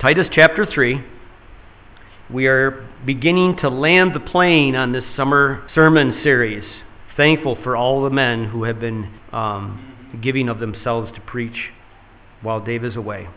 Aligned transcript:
Titus 0.00 0.28
chapter 0.32 0.64
3. 0.64 1.04
We 2.30 2.46
are 2.46 2.88
beginning 3.04 3.58
to 3.58 3.68
land 3.68 4.14
the 4.14 4.20
plane 4.20 4.74
on 4.74 4.92
this 4.92 5.04
summer 5.14 5.68
sermon 5.74 6.20
series. 6.22 6.64
Thankful 7.18 7.58
for 7.62 7.76
all 7.76 8.02
the 8.02 8.08
men 8.08 8.46
who 8.46 8.64
have 8.64 8.80
been 8.80 9.12
um, 9.30 9.94
giving 10.22 10.48
of 10.48 10.58
themselves 10.58 11.12
to 11.16 11.20
preach 11.20 11.68
while 12.40 12.64
Dave 12.64 12.82
is 12.82 12.96
away. 12.96 13.28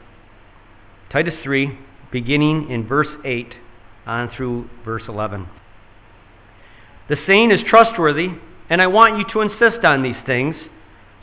Titus 1.11 1.33
3, 1.43 1.77
beginning 2.13 2.69
in 2.69 2.87
verse 2.87 3.09
8 3.25 3.55
on 4.05 4.31
through 4.33 4.69
verse 4.85 5.03
11. 5.09 5.45
The 7.09 7.17
saying 7.27 7.51
is 7.51 7.59
trustworthy, 7.67 8.29
and 8.69 8.81
I 8.81 8.87
want 8.87 9.17
you 9.17 9.25
to 9.33 9.41
insist 9.41 9.83
on 9.83 10.01
these 10.01 10.15
things, 10.25 10.55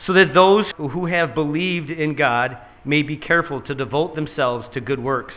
so 0.05 0.13
that 0.13 0.35
those 0.35 0.65
who 0.77 1.07
have 1.07 1.33
believed 1.33 1.89
in 1.89 2.15
God 2.15 2.59
may 2.83 3.03
be 3.03 3.17
careful 3.17 3.61
to 3.61 3.75
devote 3.75 4.15
themselves 4.15 4.67
to 4.73 4.81
good 4.81 4.99
works. 4.99 5.33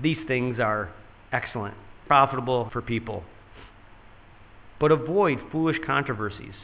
These 0.00 0.18
things 0.26 0.58
are 0.60 0.90
excellent, 1.32 1.74
profitable 2.06 2.68
for 2.72 2.82
people. 2.82 3.24
But 4.78 4.92
avoid 4.92 5.38
foolish 5.50 5.78
controversies, 5.86 6.54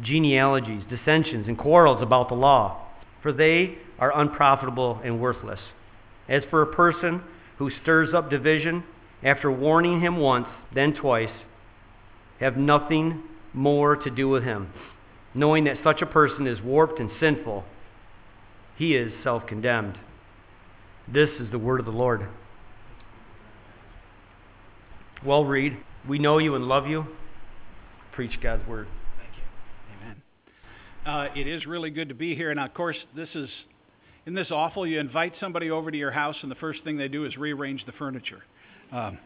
genealogies, 0.00 0.82
dissensions, 0.88 1.46
and 1.46 1.56
quarrels 1.56 2.02
about 2.02 2.28
the 2.28 2.34
law, 2.34 2.88
for 3.22 3.32
they 3.32 3.78
are 3.98 4.18
unprofitable 4.18 5.00
and 5.04 5.20
worthless. 5.20 5.60
As 6.28 6.42
for 6.50 6.62
a 6.62 6.74
person 6.74 7.22
who 7.58 7.70
stirs 7.82 8.14
up 8.14 8.30
division, 8.30 8.82
after 9.22 9.50
warning 9.50 10.00
him 10.00 10.16
once, 10.16 10.46
then 10.74 10.94
twice, 10.94 11.32
have 12.40 12.56
nothing 12.56 13.22
more 13.52 13.96
to 13.96 14.10
do 14.10 14.28
with 14.28 14.42
him, 14.42 14.72
knowing 15.34 15.64
that 15.64 15.76
such 15.84 16.00
a 16.00 16.06
person 16.06 16.46
is 16.46 16.60
warped 16.62 16.98
and 16.98 17.10
sinful. 17.20 17.64
He 18.80 18.94
is 18.94 19.12
self 19.22 19.46
condemned. 19.46 19.98
This 21.06 21.28
is 21.38 21.50
the 21.50 21.58
word 21.58 21.80
of 21.80 21.84
the 21.84 21.92
Lord. 21.92 22.26
Well, 25.22 25.44
Reed, 25.44 25.76
we 26.08 26.18
know 26.18 26.38
you 26.38 26.54
and 26.54 26.64
love 26.64 26.86
you. 26.86 27.04
Preach 28.12 28.40
God's 28.42 28.66
word. 28.66 28.88
Thank 29.18 29.36
you. 29.36 30.06
Amen. 30.06 30.22
Uh, 31.04 31.38
it 31.38 31.46
is 31.46 31.66
really 31.66 31.90
good 31.90 32.08
to 32.08 32.14
be 32.14 32.34
here. 32.34 32.50
And 32.50 32.58
of 32.58 32.72
course, 32.72 32.96
this 33.14 33.28
is, 33.34 33.50
isn't 34.24 34.34
this 34.34 34.50
awful? 34.50 34.86
You 34.86 34.98
invite 34.98 35.34
somebody 35.40 35.70
over 35.70 35.90
to 35.90 35.98
your 35.98 36.10
house, 36.10 36.36
and 36.40 36.50
the 36.50 36.56
first 36.56 36.82
thing 36.82 36.96
they 36.96 37.08
do 37.08 37.26
is 37.26 37.36
rearrange 37.36 37.84
the 37.84 37.92
furniture. 37.92 38.42
Um, 38.92 39.18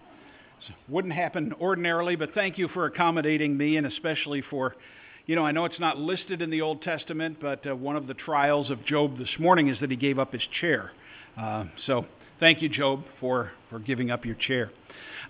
wouldn't 0.89 1.15
happen 1.15 1.53
ordinarily, 1.61 2.17
but 2.17 2.35
thank 2.35 2.59
you 2.59 2.67
for 2.75 2.87
accommodating 2.87 3.57
me, 3.57 3.77
and 3.77 3.87
especially 3.87 4.43
for, 4.51 4.75
you 5.27 5.37
know, 5.37 5.47
I 5.47 5.53
know 5.53 5.65
it's 5.65 5.81
not 5.81 5.99
listed 5.99 6.43
in 6.43 6.51
the 6.51 6.61
Old 6.61 6.83
Testament, 6.83 7.39
but 7.41 7.67
uh, 7.67 7.75
one 7.75 7.97
of 7.97 8.07
the 8.07 8.13
trials 8.13 8.71
of 8.71 8.85
Job 8.85 9.17
this 9.17 9.31
morning 9.39 9.69
is 9.69 9.81
that 9.81 9.91
he 9.91 9.97
gave 9.97 10.19
up 10.19 10.33
his 10.33 10.43
chair. 10.61 10.93
Uh, 11.41 11.65
so 11.87 12.05
thank 12.41 12.61
you, 12.61 12.69
Job, 12.69 13.05
for, 13.21 13.51
for 13.71 13.79
giving 13.79 14.11
up 14.11 14.27
your 14.27 14.35
chair. 14.35 14.71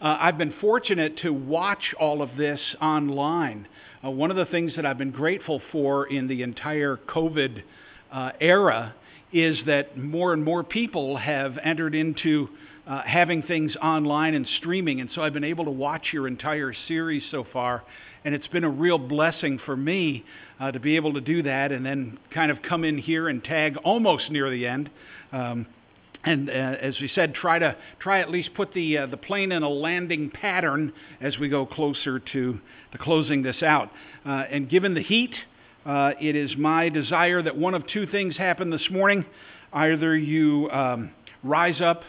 Uh, 0.00 0.18
I've 0.20 0.36
been 0.36 0.52
fortunate 0.60 1.18
to 1.18 1.32
watch 1.32 1.94
all 2.00 2.22
of 2.22 2.36
this 2.36 2.58
online. 2.82 3.68
Uh, 4.04 4.10
one 4.10 4.32
of 4.32 4.36
the 4.36 4.46
things 4.46 4.74
that 4.74 4.84
I've 4.84 4.98
been 4.98 5.12
grateful 5.12 5.62
for 5.70 6.06
in 6.06 6.26
the 6.26 6.42
entire 6.42 6.98
COVID 7.08 7.62
uh, 8.10 8.32
era 8.40 8.96
is 9.32 9.58
that 9.66 9.96
more 9.96 10.32
and 10.32 10.44
more 10.44 10.64
people 10.64 11.16
have 11.18 11.56
entered 11.62 11.94
into 11.94 12.48
uh, 12.86 13.02
having 13.02 13.42
things 13.42 13.74
online 13.76 14.34
and 14.34 14.46
streaming. 14.58 15.00
And 15.00 15.10
so 15.14 15.22
I've 15.22 15.32
been 15.32 15.44
able 15.44 15.64
to 15.64 15.70
watch 15.70 16.08
your 16.12 16.28
entire 16.28 16.74
series 16.86 17.22
so 17.30 17.46
far. 17.52 17.82
And 18.24 18.34
it's 18.34 18.46
been 18.48 18.64
a 18.64 18.70
real 18.70 18.98
blessing 18.98 19.60
for 19.64 19.76
me 19.76 20.24
uh, 20.60 20.72
to 20.72 20.80
be 20.80 20.96
able 20.96 21.14
to 21.14 21.20
do 21.20 21.42
that 21.42 21.72
and 21.72 21.84
then 21.84 22.18
kind 22.32 22.50
of 22.50 22.58
come 22.62 22.84
in 22.84 22.98
here 22.98 23.28
and 23.28 23.42
tag 23.42 23.76
almost 23.84 24.30
near 24.30 24.50
the 24.50 24.66
end. 24.66 24.90
Um, 25.32 25.66
and 26.24 26.48
uh, 26.48 26.52
as 26.52 26.98
we 27.00 27.10
said, 27.14 27.34
try 27.34 27.58
to 27.58 27.76
try 28.00 28.20
at 28.20 28.30
least 28.30 28.54
put 28.54 28.72
the 28.72 28.98
uh, 28.98 29.06
the 29.06 29.16
plane 29.16 29.52
in 29.52 29.62
a 29.62 29.68
landing 29.68 30.30
pattern 30.30 30.92
as 31.20 31.38
we 31.38 31.50
go 31.50 31.66
closer 31.66 32.18
to, 32.18 32.58
to 32.92 32.98
closing 32.98 33.42
this 33.42 33.62
out. 33.62 33.90
Uh, 34.24 34.44
and 34.50 34.70
given 34.70 34.94
the 34.94 35.02
heat, 35.02 35.34
uh, 35.84 36.12
it 36.18 36.34
is 36.34 36.56
my 36.56 36.88
desire 36.88 37.42
that 37.42 37.56
one 37.58 37.74
of 37.74 37.86
two 37.88 38.06
things 38.06 38.38
happen 38.38 38.70
this 38.70 38.88
morning: 38.90 39.26
either 39.74 40.16
you 40.16 40.70
um, 40.70 41.10
rise 41.42 41.82
up 41.82 42.02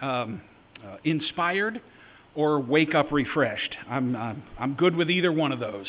um, 0.00 0.42
uh, 0.84 0.96
inspired, 1.04 1.80
or 2.34 2.60
wake 2.60 2.94
up 2.94 3.10
refreshed. 3.12 3.76
I'm 3.88 4.14
I'm, 4.14 4.42
I'm 4.58 4.74
good 4.74 4.94
with 4.94 5.10
either 5.10 5.32
one 5.32 5.52
of 5.52 5.60
those. 5.60 5.86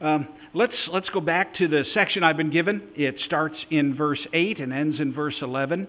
Um, 0.00 0.28
let's 0.54 0.74
let's 0.92 1.08
go 1.10 1.20
back 1.20 1.54
to 1.56 1.68
the 1.68 1.84
section 1.92 2.22
I've 2.22 2.36
been 2.36 2.50
given. 2.50 2.82
It 2.96 3.16
starts 3.26 3.56
in 3.70 3.94
verse 3.94 4.20
eight 4.32 4.58
and 4.58 4.72
ends 4.72 4.98
in 4.98 5.12
verse 5.12 5.36
eleven. 5.42 5.88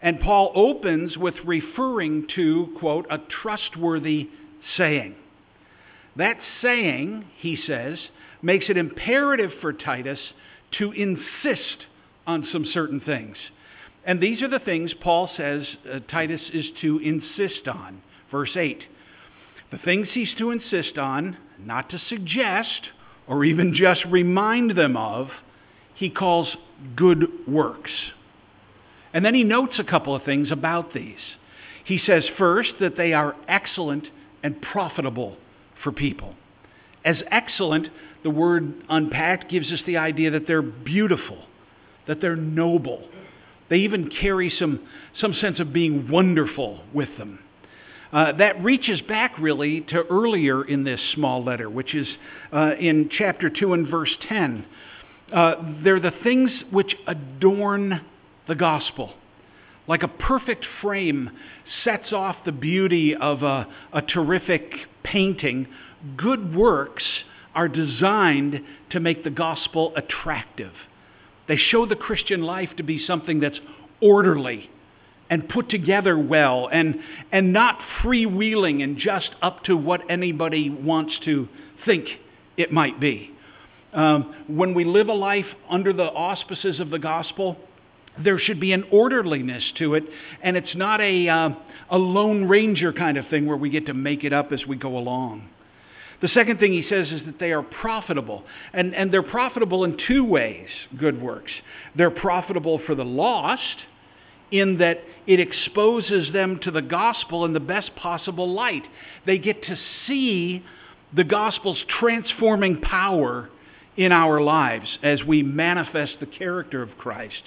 And 0.00 0.20
Paul 0.20 0.52
opens 0.54 1.16
with 1.16 1.34
referring 1.44 2.28
to, 2.36 2.68
quote, 2.78 3.06
a 3.10 3.18
trustworthy 3.42 4.28
saying. 4.76 5.16
That 6.14 6.36
saying, 6.62 7.24
he 7.38 7.58
says, 7.66 7.98
makes 8.40 8.66
it 8.68 8.76
imperative 8.76 9.50
for 9.60 9.72
Titus 9.72 10.20
to 10.78 10.92
insist 10.92 11.86
on 12.28 12.46
some 12.52 12.64
certain 12.72 13.00
things. 13.00 13.36
And 14.08 14.22
these 14.22 14.40
are 14.40 14.48
the 14.48 14.58
things 14.58 14.94
Paul 15.02 15.30
says 15.36 15.66
uh, 15.92 15.98
Titus 16.10 16.40
is 16.54 16.64
to 16.80 16.98
insist 16.98 17.68
on. 17.68 18.00
Verse 18.30 18.56
8. 18.56 18.82
The 19.70 19.76
things 19.76 20.08
he's 20.12 20.32
to 20.38 20.50
insist 20.50 20.96
on, 20.96 21.36
not 21.58 21.90
to 21.90 22.00
suggest 22.08 22.88
or 23.26 23.44
even 23.44 23.74
just 23.74 24.02
remind 24.06 24.78
them 24.78 24.96
of, 24.96 25.28
he 25.94 26.08
calls 26.08 26.48
good 26.96 27.28
works. 27.46 27.90
And 29.12 29.22
then 29.26 29.34
he 29.34 29.44
notes 29.44 29.74
a 29.78 29.84
couple 29.84 30.14
of 30.14 30.22
things 30.22 30.50
about 30.50 30.94
these. 30.94 31.18
He 31.84 31.98
says, 31.98 32.24
first, 32.38 32.70
that 32.80 32.96
they 32.96 33.12
are 33.12 33.36
excellent 33.46 34.06
and 34.42 34.62
profitable 34.62 35.36
for 35.84 35.92
people. 35.92 36.34
As 37.04 37.16
excellent, 37.30 37.88
the 38.22 38.30
word 38.30 38.72
unpacked 38.88 39.50
gives 39.50 39.70
us 39.70 39.80
the 39.86 39.98
idea 39.98 40.30
that 40.30 40.46
they're 40.46 40.62
beautiful, 40.62 41.44
that 42.06 42.22
they're 42.22 42.36
noble. 42.36 43.06
They 43.68 43.78
even 43.78 44.10
carry 44.10 44.50
some, 44.58 44.80
some 45.20 45.34
sense 45.34 45.60
of 45.60 45.72
being 45.72 46.08
wonderful 46.08 46.82
with 46.92 47.08
them. 47.18 47.40
Uh, 48.10 48.32
that 48.32 48.62
reaches 48.64 49.02
back 49.02 49.38
really 49.38 49.82
to 49.82 50.02
earlier 50.10 50.64
in 50.64 50.84
this 50.84 51.00
small 51.14 51.44
letter, 51.44 51.68
which 51.68 51.94
is 51.94 52.08
uh, 52.52 52.72
in 52.80 53.10
chapter 53.16 53.50
2 53.50 53.74
and 53.74 53.88
verse 53.88 54.14
10. 54.28 54.64
Uh, 55.32 55.54
they're 55.84 56.00
the 56.00 56.14
things 56.22 56.50
which 56.70 56.94
adorn 57.06 58.00
the 58.46 58.54
gospel. 58.54 59.12
Like 59.86 60.02
a 60.02 60.08
perfect 60.08 60.66
frame 60.80 61.30
sets 61.84 62.12
off 62.12 62.36
the 62.46 62.52
beauty 62.52 63.14
of 63.14 63.42
a, 63.42 63.66
a 63.92 64.00
terrific 64.00 64.72
painting, 65.02 65.66
good 66.16 66.54
works 66.54 67.04
are 67.54 67.68
designed 67.68 68.60
to 68.90 69.00
make 69.00 69.24
the 69.24 69.30
gospel 69.30 69.92
attractive. 69.96 70.72
They 71.48 71.56
show 71.56 71.86
the 71.86 71.96
Christian 71.96 72.42
life 72.42 72.70
to 72.76 72.82
be 72.82 73.04
something 73.06 73.40
that's 73.40 73.58
orderly 74.00 74.70
and 75.30 75.48
put 75.48 75.68
together 75.68 76.18
well 76.18 76.68
and, 76.70 76.96
and 77.32 77.52
not 77.52 77.78
freewheeling 78.02 78.82
and 78.82 78.98
just 78.98 79.30
up 79.42 79.64
to 79.64 79.76
what 79.76 80.10
anybody 80.10 80.70
wants 80.70 81.18
to 81.24 81.48
think 81.84 82.06
it 82.56 82.72
might 82.72 83.00
be. 83.00 83.30
Um, 83.92 84.34
when 84.48 84.74
we 84.74 84.84
live 84.84 85.08
a 85.08 85.14
life 85.14 85.46
under 85.68 85.92
the 85.92 86.04
auspices 86.04 86.80
of 86.80 86.90
the 86.90 86.98
gospel, 86.98 87.56
there 88.22 88.38
should 88.38 88.60
be 88.60 88.72
an 88.72 88.84
orderliness 88.90 89.64
to 89.78 89.94
it, 89.94 90.04
and 90.42 90.56
it's 90.56 90.74
not 90.74 91.00
a, 91.00 91.28
uh, 91.28 91.50
a 91.90 91.98
Lone 91.98 92.44
Ranger 92.44 92.92
kind 92.92 93.16
of 93.16 93.28
thing 93.28 93.46
where 93.46 93.56
we 93.56 93.70
get 93.70 93.86
to 93.86 93.94
make 93.94 94.24
it 94.24 94.32
up 94.32 94.52
as 94.52 94.66
we 94.66 94.76
go 94.76 94.98
along. 94.98 95.48
The 96.20 96.28
second 96.28 96.58
thing 96.58 96.72
he 96.72 96.84
says 96.88 97.08
is 97.08 97.20
that 97.26 97.38
they 97.38 97.52
are 97.52 97.62
profitable, 97.62 98.44
and, 98.72 98.94
and 98.94 99.12
they're 99.12 99.22
profitable 99.22 99.84
in 99.84 99.96
two 100.08 100.24
ways, 100.24 100.68
good 100.98 101.22
works. 101.22 101.52
They're 101.96 102.10
profitable 102.10 102.80
for 102.86 102.94
the 102.94 103.04
lost, 103.04 103.62
in 104.50 104.78
that 104.78 104.98
it 105.26 105.40
exposes 105.40 106.32
them 106.32 106.58
to 106.62 106.70
the 106.70 106.82
gospel 106.82 107.44
in 107.44 107.52
the 107.52 107.60
best 107.60 107.94
possible 107.96 108.52
light. 108.52 108.82
They 109.26 109.38
get 109.38 109.62
to 109.64 109.76
see 110.06 110.64
the 111.14 111.24
gospel's 111.24 111.78
transforming 112.00 112.80
power 112.80 113.48
in 113.96 114.12
our 114.12 114.40
lives 114.40 114.98
as 115.02 115.22
we 115.24 115.42
manifest 115.42 116.14
the 116.20 116.26
character 116.26 116.82
of 116.82 116.96
Christ. 116.98 117.42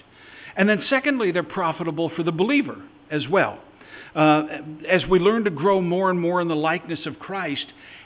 And 0.56 0.70
then, 0.70 0.84
secondly, 0.90 1.32
they're 1.32 1.44
profitable 1.44 2.12
for 2.16 2.24
the 2.24 2.32
believer 2.32 2.82
as 3.10 3.28
well. 3.28 3.60
Uh, 4.14 4.44
as 4.90 5.06
we 5.06 5.20
learn 5.20 5.46
to 5.46 5.50
grow 5.50 5.82
more 5.82 6.10
and 6.10 6.20
more 6.20 6.42
in 6.42 6.50
the 6.50 6.56
likeness 6.56 7.06
of 7.06 7.18
Christ, 7.18 7.66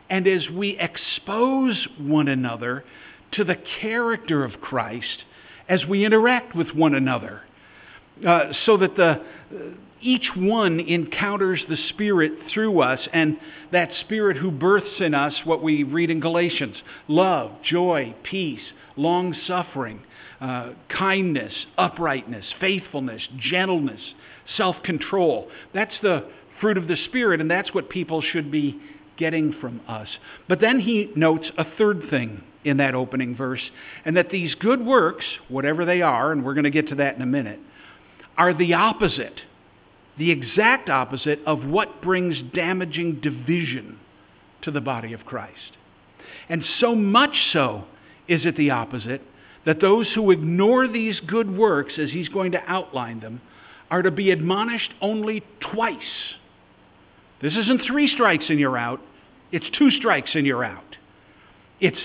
and 0.10 0.28
as 0.28 0.48
we 0.50 0.78
expose 0.80 1.88
one 1.98 2.28
another 2.28 2.84
to 3.34 3.44
the 3.44 3.58
character 3.82 4.44
of 4.44 4.62
Christ 4.62 5.24
as 5.68 5.84
we 5.86 6.06
interact 6.06 6.56
with 6.56 6.70
one 6.76 6.94
another, 6.94 7.42
uh, 8.26 8.52
so 8.66 8.78
that 8.78 8.96
the, 8.96 9.10
uh, 9.10 9.22
each 10.02 10.30
one 10.36 10.80
encounters 10.80 11.64
the 11.68 11.78
Spirit 11.90 12.34
through 12.54 12.80
us, 12.82 13.00
and 13.12 13.38
that 13.72 13.90
Spirit 14.02 14.38
who 14.38 14.52
births 14.52 15.00
in 15.00 15.16
us 15.16 15.34
what 15.44 15.64
we 15.64 15.84
read 15.84 16.10
in 16.12 16.20
Galatians 16.20 16.76
love, 17.08 17.52
joy, 17.64 18.14
peace, 18.24 18.62
long 18.96 19.36
suffering 19.48 20.02
uh, 20.42 20.74
kindness, 20.90 21.54
uprightness, 21.78 22.46
faithfulness, 22.60 23.22
gentleness, 23.40 24.02
self 24.58 24.76
control. 24.84 25.50
That's 25.74 25.96
the 26.02 26.26
fruit 26.62 26.78
of 26.78 26.88
the 26.88 26.98
Spirit, 27.06 27.42
and 27.42 27.50
that's 27.50 27.74
what 27.74 27.90
people 27.90 28.22
should 28.22 28.52
be 28.52 28.80
getting 29.18 29.54
from 29.60 29.82
us. 29.88 30.08
But 30.48 30.62
then 30.62 30.80
he 30.80 31.12
notes 31.16 31.48
a 31.58 31.66
third 31.78 32.04
thing 32.10 32.44
in 32.64 32.78
that 32.78 32.96
opening 32.96 33.36
verse, 33.36 33.62
and 34.06 34.18
that 34.18 34.30
these 34.30 34.56
good 34.56 34.84
works, 34.84 35.26
whatever 35.50 35.86
they 35.86 36.02
are, 36.02 36.32
and 36.32 36.44
we're 36.44 36.56
going 36.56 36.64
to 36.64 36.72
get 36.72 36.90
to 36.90 36.96
that 36.96 37.16
in 37.16 37.22
a 37.22 37.26
minute, 37.26 37.60
are 38.38 38.54
the 38.54 38.74
opposite, 38.74 39.40
the 40.18 40.32
exact 40.32 40.90
opposite 40.90 41.40
of 41.46 41.64
what 41.64 42.02
brings 42.02 42.38
damaging 42.54 43.20
division 43.22 44.00
to 44.64 44.72
the 44.72 44.82
body 44.82 45.14
of 45.14 45.26
Christ. 45.26 45.78
And 46.50 46.64
so 46.80 46.96
much 46.96 47.36
so 47.54 47.86
is 48.28 48.46
it 48.46 48.58
the 48.58 48.72
opposite 48.72 49.22
that 49.66 49.82
those 49.82 50.08
who 50.14 50.32
ignore 50.32 50.88
these 50.88 51.20
good 51.28 51.56
works, 51.56 51.94
as 52.00 52.10
he's 52.12 52.30
going 52.30 52.52
to 52.52 52.62
outline 52.68 53.20
them, 53.20 53.42
are 53.90 54.02
to 54.02 54.12
be 54.12 54.32
admonished 54.32 54.92
only 55.02 55.44
twice. 55.74 55.96
This 57.42 57.54
isn't 57.54 57.82
three 57.86 58.08
strikes 58.08 58.46
and 58.50 58.60
you're 58.60 58.78
out, 58.78 59.02
it's 59.52 59.66
two 59.78 59.92
strikes 59.92 60.32
and 60.34 60.46
you're 60.46 60.64
out. 60.64 60.96
It's, 61.80 62.00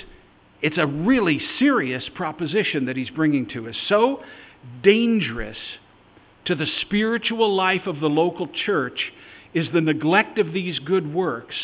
it's 0.63 0.79
a 0.79 0.87
really 0.87 1.41
serious 1.59 2.05
proposition 2.15 2.87
that 2.87 2.97
he's 2.97 3.11
bringing 3.11 3.49
to 3.51 3.69
us. 3.69 3.77
So 3.89 4.23
dangerous 4.83 5.57
to 6.47 6.55
the 6.55 6.67
spiritual 6.83 7.55
life 7.55 7.87
of 7.87 8.01
the 8.01 8.09
local 8.09 8.49
church 8.49 9.13
is 9.55 9.69
the 9.73 9.81
neglect 9.81 10.39
of 10.39 10.53
these 10.53 10.79
good 10.79 11.13
works 11.13 11.55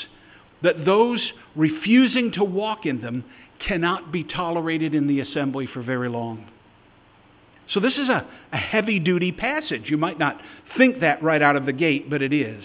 that 0.62 0.84
those 0.84 1.20
refusing 1.54 2.32
to 2.32 2.44
walk 2.44 2.86
in 2.86 3.00
them 3.00 3.24
cannot 3.66 4.12
be 4.12 4.24
tolerated 4.24 4.94
in 4.94 5.06
the 5.06 5.20
assembly 5.20 5.68
for 5.72 5.82
very 5.82 6.08
long. 6.08 6.48
So, 7.72 7.80
this 7.80 7.94
is 7.94 8.08
a, 8.08 8.26
a 8.52 8.56
heavy 8.56 8.98
duty 8.98 9.32
passage. 9.32 9.84
You 9.86 9.96
might 9.96 10.18
not 10.18 10.40
think 10.78 11.00
that 11.00 11.22
right 11.22 11.42
out 11.42 11.56
of 11.56 11.66
the 11.66 11.72
gate, 11.72 12.08
but 12.08 12.22
it 12.22 12.32
is. 12.32 12.62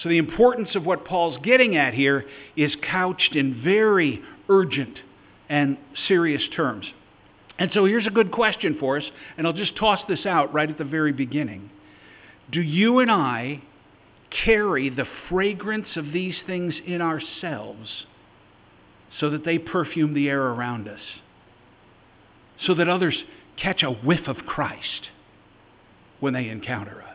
So, 0.00 0.08
the 0.08 0.18
importance 0.18 0.74
of 0.74 0.86
what 0.86 1.04
Paul's 1.04 1.38
getting 1.42 1.76
at 1.76 1.94
here 1.94 2.24
is 2.56 2.74
couched 2.90 3.36
in 3.36 3.62
very 3.62 4.22
urgent 4.48 4.98
and 5.48 5.76
serious 6.08 6.42
terms. 6.54 6.86
And 7.58 7.70
so, 7.72 7.84
here's 7.84 8.06
a 8.06 8.10
good 8.10 8.32
question 8.32 8.76
for 8.80 8.98
us, 8.98 9.04
and 9.36 9.46
I'll 9.46 9.52
just 9.52 9.76
toss 9.76 10.00
this 10.08 10.26
out 10.26 10.54
right 10.54 10.68
at 10.68 10.78
the 10.78 10.84
very 10.84 11.12
beginning. 11.12 11.70
Do 12.50 12.60
you 12.60 13.00
and 13.00 13.10
I 13.10 13.62
carry 14.44 14.88
the 14.88 15.06
fragrance 15.28 15.88
of 15.96 16.12
these 16.12 16.36
things 16.46 16.74
in 16.86 17.00
ourselves 17.00 18.06
so 19.20 19.30
that 19.30 19.44
they 19.44 19.58
perfume 19.58 20.14
the 20.14 20.28
air 20.28 20.42
around 20.42 20.88
us, 20.88 21.00
so 22.66 22.74
that 22.74 22.88
others 22.88 23.16
catch 23.56 23.82
a 23.82 23.90
whiff 23.90 24.26
of 24.26 24.38
Christ 24.46 25.08
when 26.20 26.32
they 26.32 26.48
encounter 26.48 27.02
us. 27.02 27.11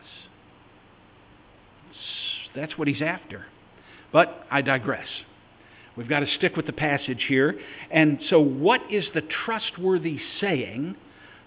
That's 2.54 2.76
what 2.76 2.88
he's 2.88 3.02
after. 3.02 3.46
But 4.12 4.46
I 4.50 4.62
digress. 4.62 5.06
We've 5.96 6.08
got 6.08 6.20
to 6.20 6.28
stick 6.36 6.56
with 6.56 6.66
the 6.66 6.72
passage 6.72 7.24
here. 7.28 7.58
And 7.90 8.20
so, 8.30 8.40
what 8.40 8.80
is 8.90 9.04
the 9.14 9.22
trustworthy 9.22 10.18
saying 10.40 10.94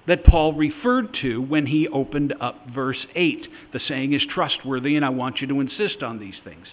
that 0.08 0.26
Paul 0.26 0.54
referred 0.54 1.16
to 1.22 1.42
when 1.42 1.66
he 1.66 1.88
opened 1.88 2.34
up 2.42 2.68
verse 2.74 3.06
8? 3.16 3.48
The 3.72 3.80
saying 3.88 4.14
is 4.14 4.22
trustworthy, 4.30 4.98
and 4.98 5.06
I 5.06 5.10
want 5.10 5.40
you 5.40 5.48
to 5.48 5.62
insist 5.62 6.04
on 6.04 6.20
these 6.20 6.36
things. 6.44 6.68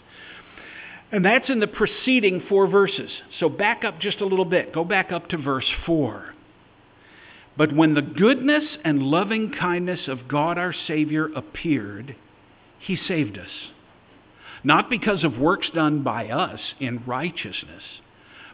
And 1.12 1.24
that's 1.24 1.48
in 1.48 1.60
the 1.60 1.68
preceding 1.68 2.42
four 2.48 2.66
verses. 2.66 3.10
So 3.38 3.48
back 3.48 3.84
up 3.84 4.00
just 4.00 4.20
a 4.20 4.26
little 4.26 4.44
bit. 4.44 4.74
Go 4.74 4.84
back 4.84 5.12
up 5.12 5.28
to 5.28 5.38
verse 5.38 5.70
4. 5.86 6.34
But 7.56 7.74
when 7.74 7.94
the 7.94 8.02
goodness 8.02 8.64
and 8.84 9.02
loving 9.02 9.52
kindness 9.52 10.00
of 10.06 10.28
God 10.28 10.58
our 10.58 10.74
Savior 10.86 11.26
appeared, 11.34 12.14
he 12.78 12.96
saved 12.96 13.38
us. 13.38 13.48
Not 14.64 14.90
because 14.90 15.24
of 15.24 15.38
works 15.38 15.68
done 15.74 16.02
by 16.02 16.28
us 16.28 16.60
in 16.80 17.04
righteousness, 17.06 17.82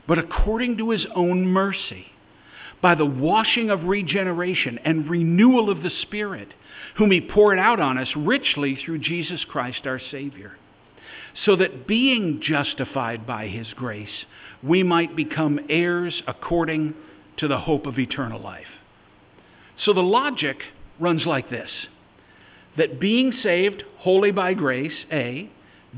but 0.06 0.18
according 0.18 0.76
to 0.78 0.90
his 0.90 1.06
own 1.14 1.46
mercy, 1.46 2.06
by 2.82 2.94
the 2.94 3.06
washing 3.06 3.70
of 3.70 3.84
regeneration 3.84 4.78
and 4.84 5.08
renewal 5.08 5.70
of 5.70 5.82
the 5.82 5.90
Spirit, 6.02 6.48
whom 6.96 7.10
he 7.10 7.20
poured 7.20 7.58
out 7.58 7.80
on 7.80 7.96
us 7.96 8.08
richly 8.14 8.76
through 8.76 8.98
Jesus 8.98 9.44
Christ 9.48 9.86
our 9.86 10.00
Savior 10.10 10.58
so 11.44 11.56
that 11.56 11.86
being 11.86 12.40
justified 12.42 13.26
by 13.26 13.48
his 13.48 13.66
grace, 13.74 14.24
we 14.62 14.82
might 14.82 15.16
become 15.16 15.58
heirs 15.68 16.22
according 16.26 16.94
to 17.38 17.48
the 17.48 17.58
hope 17.58 17.86
of 17.86 17.98
eternal 17.98 18.40
life. 18.40 18.66
So 19.84 19.92
the 19.92 20.00
logic 20.00 20.56
runs 21.00 21.26
like 21.26 21.50
this 21.50 21.70
that 22.76 23.00
being 23.00 23.32
saved 23.42 23.84
wholly 23.98 24.32
by 24.32 24.52
grace, 24.52 25.04
A, 25.12 25.48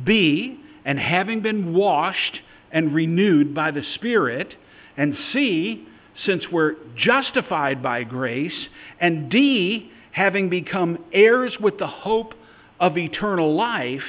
B, 0.05 0.61
and 0.85 0.99
having 0.99 1.41
been 1.41 1.75
washed 1.75 2.41
and 2.71 2.95
renewed 2.95 3.55
by 3.55 3.71
the 3.71 3.83
Spirit, 3.95 4.55
and 4.97 5.17
C, 5.33 5.87
since 6.25 6.45
we're 6.51 6.75
justified 6.97 7.83
by 7.83 8.05
grace, 8.05 8.69
and 9.01 9.31
D, 9.31 9.91
having 10.13 10.49
become 10.49 11.05
heirs 11.13 11.55
with 11.61 11.79
the 11.79 11.87
hope 11.87 12.35
of 12.81 12.97
eternal 12.97 13.55
life, 13.55 14.05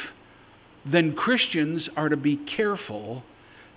then 0.86 1.14
Christians 1.14 1.90
are 1.98 2.10
to 2.10 2.18
be 2.18 2.38
careful 2.56 3.24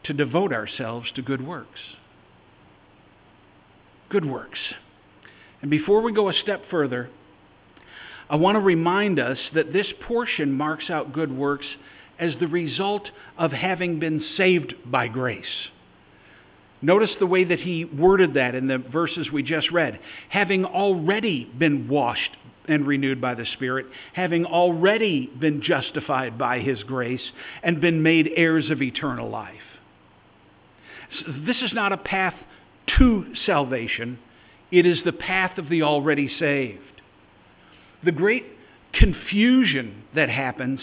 to 0.05 0.13
devote 0.13 0.53
ourselves 0.53 1.11
to 1.17 1.23
good 1.23 1.45
works. 1.45 1.81
Good 4.09 4.25
works. 4.25 4.59
And 5.63 5.71
before 5.71 6.01
we 6.03 6.13
go 6.13 6.29
a 6.29 6.35
step 6.35 6.63
further, 6.71 7.11
I 8.29 8.37
want 8.37 8.55
to 8.55 8.61
remind 8.61 9.19
us 9.19 9.39
that 9.55 9.73
this 9.73 9.89
portion 10.07 10.53
marks 10.53 10.89
out 10.89 11.13
good 11.13 11.33
works 11.33 11.67
as 12.21 12.35
the 12.39 12.47
result 12.47 13.09
of 13.37 13.51
having 13.51 13.99
been 13.99 14.23
saved 14.37 14.75
by 14.85 15.09
grace. 15.09 15.45
Notice 16.83 17.11
the 17.19 17.27
way 17.27 17.45
that 17.45 17.61
he 17.61 17.85
worded 17.85 18.35
that 18.35 18.55
in 18.55 18.67
the 18.67 18.79
verses 18.79 19.31
we 19.31 19.43
just 19.43 19.71
read. 19.71 19.99
Having 20.29 20.65
already 20.65 21.45
been 21.59 21.89
washed 21.89 22.37
and 22.69 22.87
renewed 22.87 23.21
by 23.21 23.35
the 23.35 23.47
Spirit, 23.55 23.87
having 24.13 24.47
already 24.47 25.27
been 25.39 25.61
justified 25.61 26.39
by 26.39 26.61
His 26.61 26.83
grace 26.85 27.33
and 27.63 27.81
been 27.81 28.03
made 28.03 28.31
heirs 28.37 28.71
of 28.71 28.81
eternal 28.81 29.29
life. 29.29 29.55
So 31.19 31.33
this 31.45 31.57
is 31.63 31.73
not 31.73 31.93
a 31.93 31.97
path 31.97 32.35
to 32.99 33.35
salvation, 33.45 34.19
it 34.71 34.87
is 34.87 35.01
the 35.05 35.13
path 35.13 35.59
of 35.59 35.69
the 35.69 35.83
already 35.83 36.31
saved. 36.39 36.81
The 38.05 38.13
great 38.13 38.45
confusion 38.93 40.05
that 40.15 40.31
happens 40.31 40.81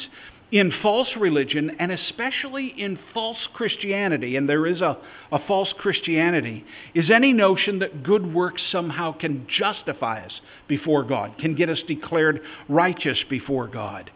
in 0.52 0.72
false 0.82 1.10
religion 1.18 1.76
and 1.80 1.92
especially 1.92 2.74
in 2.78 2.98
false 3.14 3.38
Christianity, 3.54 4.38
and 4.38 4.48
there 4.48 4.66
is 4.66 4.80
a, 4.82 4.98
a 5.32 5.40
false 5.46 5.74
Christianity, 5.78 6.66
is 6.94 7.10
any 7.10 7.34
notion 7.34 7.80
that 7.80 8.04
good 8.04 8.34
works 8.34 8.62
somehow 8.72 9.12
can 9.12 9.46
justify 9.50 10.24
us 10.26 10.32
before 10.68 11.04
God, 11.04 11.38
can 11.38 11.56
get 11.56 11.70
us 11.70 11.80
declared 11.88 12.42
righteous 12.70 13.18
before 13.30 13.68
God, 13.68 14.10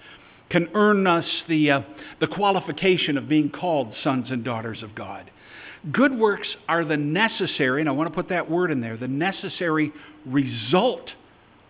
can 0.50 0.70
earn 0.74 1.06
us 1.06 1.26
the, 1.50 1.72
uh, 1.72 1.82
the 2.22 2.28
qualification 2.28 3.18
of 3.18 3.28
being 3.28 3.50
called 3.50 3.94
sons 4.04 4.28
and 4.30 4.44
daughters 4.44 4.84
of 4.84 4.96
God. 4.96 5.30
Good 5.92 6.18
works 6.18 6.48
are 6.70 6.86
the 6.86 6.98
necessary, 6.98 7.82
and 7.82 7.90
I 7.90 7.94
want 7.94 8.10
to 8.10 8.16
put 8.16 8.30
that 8.30 8.50
word 8.50 8.72
in 8.72 8.80
there, 8.80 8.96
the 8.96 9.08
necessary 9.08 9.92
result 10.26 11.10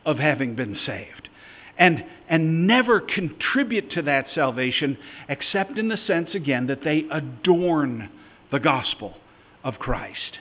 of 0.05 0.17
having 0.17 0.55
been 0.55 0.77
saved 0.85 1.29
and, 1.77 2.03
and 2.29 2.67
never 2.67 2.99
contribute 2.99 3.91
to 3.91 4.01
that 4.03 4.27
salvation 4.33 4.97
except 5.29 5.77
in 5.77 5.87
the 5.87 5.97
sense, 6.07 6.29
again, 6.33 6.67
that 6.67 6.83
they 6.83 7.05
adorn 7.11 8.09
the 8.51 8.59
gospel 8.59 9.15
of 9.63 9.75
Christ. 9.79 10.39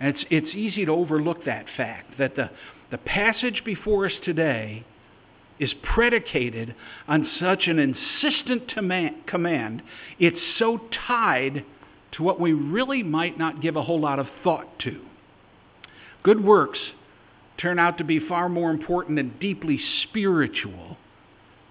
And 0.00 0.14
it's, 0.14 0.24
it's 0.30 0.54
easy 0.54 0.84
to 0.86 0.92
overlook 0.92 1.44
that 1.44 1.66
fact 1.76 2.18
that 2.18 2.36
the, 2.36 2.50
the 2.90 2.98
passage 2.98 3.62
before 3.64 4.06
us 4.06 4.12
today 4.24 4.84
is 5.58 5.72
predicated 5.94 6.74
on 7.08 7.28
such 7.40 7.66
an 7.66 7.78
insistent 7.78 8.68
command, 9.26 9.82
it's 10.18 10.40
so 10.58 10.80
tied 11.06 11.64
to 12.12 12.22
what 12.22 12.38
we 12.38 12.52
really 12.52 13.02
might 13.02 13.38
not 13.38 13.62
give 13.62 13.76
a 13.76 13.82
whole 13.82 14.00
lot 14.00 14.18
of 14.18 14.26
thought 14.44 14.78
to. 14.80 15.00
Good 16.22 16.44
works 16.44 16.78
turn 17.58 17.78
out 17.78 17.98
to 17.98 18.04
be 18.04 18.20
far 18.20 18.48
more 18.48 18.70
important 18.70 19.18
and 19.18 19.38
deeply 19.40 19.80
spiritual 20.02 20.96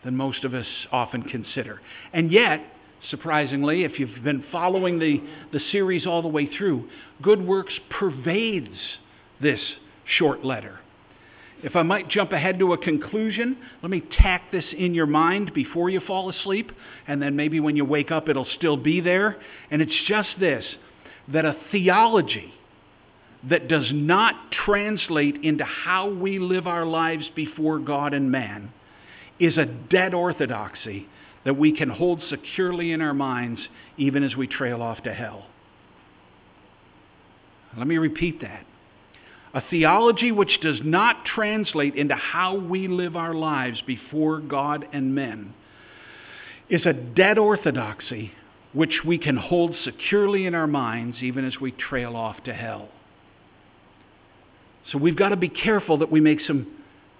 than 0.03 0.15
most 0.15 0.43
of 0.43 0.53
us 0.53 0.67
often 0.91 1.23
consider. 1.23 1.81
And 2.13 2.31
yet, 2.31 2.61
surprisingly, 3.09 3.83
if 3.83 3.99
you've 3.99 4.23
been 4.23 4.43
following 4.51 4.99
the, 4.99 5.21
the 5.51 5.59
series 5.71 6.05
all 6.05 6.21
the 6.21 6.27
way 6.27 6.47
through, 6.57 6.89
good 7.21 7.45
works 7.45 7.73
pervades 7.89 8.77
this 9.41 9.59
short 10.17 10.45
letter. 10.45 10.79
If 11.63 11.75
I 11.75 11.83
might 11.83 12.09
jump 12.09 12.31
ahead 12.31 12.59
to 12.59 12.73
a 12.73 12.77
conclusion, 12.77 13.57
let 13.81 13.89
me 13.89 14.03
tack 14.19 14.51
this 14.51 14.65
in 14.77 14.93
your 14.93 15.07
mind 15.07 15.53
before 15.53 15.89
you 15.89 15.99
fall 16.01 16.29
asleep, 16.29 16.71
and 17.07 17.21
then 17.21 17.35
maybe 17.35 17.59
when 17.59 17.75
you 17.75 17.85
wake 17.85 18.11
up, 18.11 18.29
it'll 18.29 18.47
still 18.57 18.77
be 18.77 19.01
there. 19.01 19.37
And 19.71 19.81
it's 19.81 19.95
just 20.07 20.29
this 20.39 20.63
that 21.29 21.45
a 21.45 21.55
theology 21.71 22.53
that 23.49 23.67
does 23.67 23.89
not 23.93 24.51
translate 24.65 25.43
into 25.43 25.63
how 25.63 26.09
we 26.09 26.39
live 26.39 26.67
our 26.67 26.85
lives 26.85 27.25
before 27.35 27.79
God 27.79 28.13
and 28.13 28.31
man 28.31 28.71
is 29.39 29.57
a 29.57 29.65
dead 29.65 30.13
orthodoxy 30.13 31.07
that 31.43 31.55
we 31.55 31.71
can 31.71 31.89
hold 31.89 32.21
securely 32.29 32.91
in 32.91 33.01
our 33.01 33.13
minds 33.13 33.61
even 33.97 34.23
as 34.23 34.35
we 34.35 34.47
trail 34.47 34.81
off 34.81 35.03
to 35.03 35.13
hell. 35.13 35.45
Let 37.77 37.87
me 37.87 37.97
repeat 37.97 38.41
that. 38.41 38.65
A 39.53 39.61
theology 39.69 40.31
which 40.31 40.59
does 40.61 40.79
not 40.83 41.23
translate 41.25 41.95
into 41.95 42.15
how 42.15 42.57
we 42.57 42.87
live 42.87 43.15
our 43.15 43.33
lives 43.33 43.81
before 43.85 44.39
God 44.39 44.85
and 44.91 45.13
men 45.13 45.53
is 46.69 46.85
a 46.85 46.93
dead 46.93 47.37
orthodoxy 47.37 48.31
which 48.73 49.01
we 49.05 49.17
can 49.17 49.37
hold 49.37 49.75
securely 49.85 50.45
in 50.45 50.55
our 50.55 50.67
minds 50.67 51.17
even 51.21 51.45
as 51.45 51.59
we 51.61 51.71
trail 51.71 52.15
off 52.15 52.43
to 52.45 52.53
hell. 52.53 52.89
So 54.91 54.97
we've 54.97 55.15
got 55.15 55.29
to 55.29 55.35
be 55.35 55.49
careful 55.49 55.97
that 55.99 56.11
we 56.11 56.21
make 56.21 56.39
some 56.45 56.67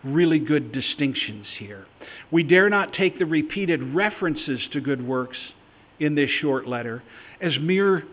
really 0.03 0.39
good 0.39 0.72
distinctions 0.72 1.48
here. 1.57 1.86
We 2.31 2.43
dare 2.43 2.69
not 2.69 2.93
take 2.93 3.17
the 3.17 3.25
repeated 3.25 3.95
references 3.95 4.60
to 4.74 4.81
good 4.81 5.05
works 5.05 5.38
in 6.00 6.15
this 6.15 6.29
short 6.41 6.67
letter 6.67 7.01
as 7.41 7.57
mere 7.60 8.03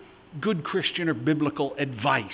good 0.40 0.64
Christian 0.64 1.08
or 1.08 1.14
biblical 1.14 1.74
advice. 1.78 2.30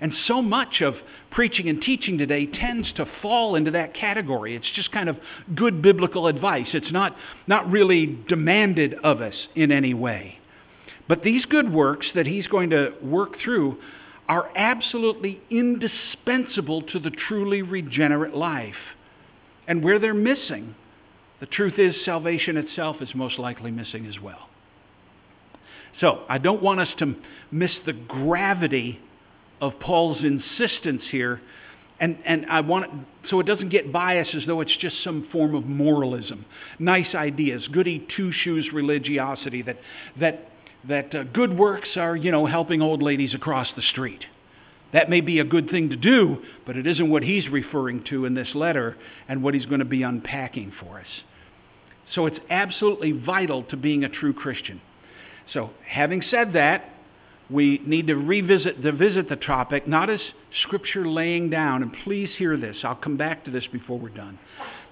And 0.00 0.12
so 0.26 0.40
much 0.40 0.80
of 0.80 0.94
preaching 1.30 1.68
and 1.68 1.82
teaching 1.82 2.16
today 2.16 2.46
tends 2.46 2.90
to 2.94 3.06
fall 3.20 3.54
into 3.54 3.72
that 3.72 3.94
category. 3.94 4.56
It's 4.56 4.70
just 4.74 4.90
kind 4.92 5.08
of 5.10 5.18
good 5.54 5.82
biblical 5.82 6.26
advice. 6.26 6.68
It's 6.72 6.90
not, 6.90 7.14
not 7.46 7.70
really 7.70 8.18
demanded 8.28 8.94
of 9.04 9.20
us 9.20 9.34
in 9.54 9.70
any 9.70 9.92
way. 9.92 10.38
But 11.06 11.22
these 11.22 11.44
good 11.44 11.70
works 11.70 12.06
that 12.14 12.26
he's 12.26 12.46
going 12.46 12.70
to 12.70 12.94
work 13.02 13.34
through 13.44 13.78
are 14.30 14.48
absolutely 14.54 15.42
indispensable 15.50 16.82
to 16.82 17.00
the 17.00 17.10
truly 17.10 17.62
regenerate 17.62 18.32
life. 18.32 18.76
And 19.66 19.82
where 19.82 19.98
they're 19.98 20.14
missing, 20.14 20.76
the 21.40 21.46
truth 21.46 21.80
is 21.80 21.96
salvation 22.04 22.56
itself 22.56 22.98
is 23.00 23.08
most 23.12 23.40
likely 23.40 23.72
missing 23.72 24.06
as 24.06 24.20
well. 24.20 24.48
So 25.98 26.22
I 26.28 26.38
don't 26.38 26.62
want 26.62 26.78
us 26.78 26.88
to 26.98 27.16
miss 27.50 27.72
the 27.84 27.92
gravity 27.92 29.00
of 29.60 29.72
Paul's 29.80 30.22
insistence 30.22 31.02
here. 31.10 31.40
And, 31.98 32.16
and 32.24 32.46
I 32.46 32.60
want 32.60 32.84
it, 32.84 32.90
so 33.30 33.40
it 33.40 33.46
doesn't 33.46 33.70
get 33.70 33.92
biased 33.92 34.32
as 34.36 34.44
though 34.46 34.60
it's 34.60 34.76
just 34.76 35.02
some 35.02 35.28
form 35.32 35.56
of 35.56 35.64
moralism. 35.64 36.46
Nice 36.78 37.16
ideas, 37.16 37.66
goody 37.72 38.06
two 38.16 38.30
shoes 38.30 38.70
religiosity 38.72 39.62
that, 39.62 39.78
that 40.20 40.50
that 40.88 41.14
uh, 41.14 41.24
good 41.24 41.56
works 41.56 41.88
are, 41.96 42.16
you 42.16 42.30
know, 42.30 42.46
helping 42.46 42.82
old 42.82 43.02
ladies 43.02 43.34
across 43.34 43.68
the 43.76 43.82
street. 43.82 44.24
That 44.92 45.08
may 45.08 45.20
be 45.20 45.38
a 45.38 45.44
good 45.44 45.70
thing 45.70 45.90
to 45.90 45.96
do, 45.96 46.38
but 46.66 46.76
it 46.76 46.86
isn't 46.86 47.10
what 47.10 47.22
he's 47.22 47.48
referring 47.48 48.04
to 48.10 48.24
in 48.24 48.34
this 48.34 48.48
letter 48.54 48.96
and 49.28 49.42
what 49.42 49.54
he's 49.54 49.66
going 49.66 49.80
to 49.80 49.84
be 49.84 50.02
unpacking 50.02 50.72
for 50.80 50.98
us. 50.98 51.06
So 52.14 52.26
it's 52.26 52.38
absolutely 52.48 53.12
vital 53.12 53.62
to 53.64 53.76
being 53.76 54.02
a 54.02 54.08
true 54.08 54.32
Christian. 54.32 54.80
So, 55.52 55.70
having 55.86 56.22
said 56.28 56.54
that, 56.54 56.84
we 57.50 57.80
need 57.84 58.06
to 58.06 58.14
revisit 58.14 58.82
to 58.82 58.92
visit 58.92 59.28
the 59.28 59.36
topic 59.36 59.86
not 59.88 60.08
as 60.08 60.20
scripture 60.62 61.06
laying 61.06 61.50
down 61.50 61.82
and 61.82 61.92
please 62.04 62.30
hear 62.38 62.56
this 62.56 62.76
i'll 62.84 62.94
come 62.94 63.16
back 63.16 63.44
to 63.44 63.50
this 63.50 63.66
before 63.72 63.98
we're 63.98 64.08
done 64.08 64.38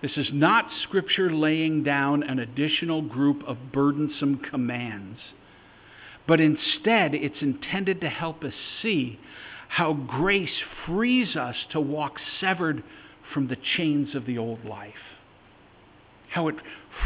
this 0.02 0.10
is 0.16 0.28
not 0.32 0.66
scripture 0.82 1.32
laying 1.32 1.84
down 1.84 2.22
an 2.22 2.40
additional 2.40 3.00
group 3.00 3.42
of 3.46 3.56
burdensome 3.72 4.40
commands 4.50 5.18
but 6.28 6.40
instead 6.40 7.14
it's 7.14 7.40
intended 7.40 8.02
to 8.02 8.08
help 8.08 8.44
us 8.44 8.52
see 8.82 9.18
how 9.68 9.94
grace 9.94 10.62
frees 10.86 11.34
us 11.34 11.56
to 11.72 11.80
walk 11.80 12.16
severed 12.38 12.84
from 13.32 13.48
the 13.48 13.56
chains 13.76 14.14
of 14.14 14.26
the 14.26 14.36
old 14.38 14.64
life. 14.64 14.94
How 16.30 16.48
it 16.48 16.56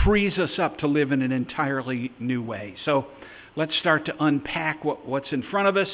frees 0.05 0.37
us 0.38 0.59
up 0.59 0.79
to 0.79 0.88
live 0.88 1.12
in 1.12 1.23
an 1.23 1.31
entirely 1.31 2.12
new 2.19 2.43
way. 2.43 2.75
So 2.85 3.07
let's 3.55 3.76
start 3.79 4.07
to 4.07 4.25
unpack 4.25 4.85
what, 4.85 5.07
what's 5.07 5.33
in 5.33 5.45
front 5.50 5.69
of 5.69 5.76
us. 5.76 5.88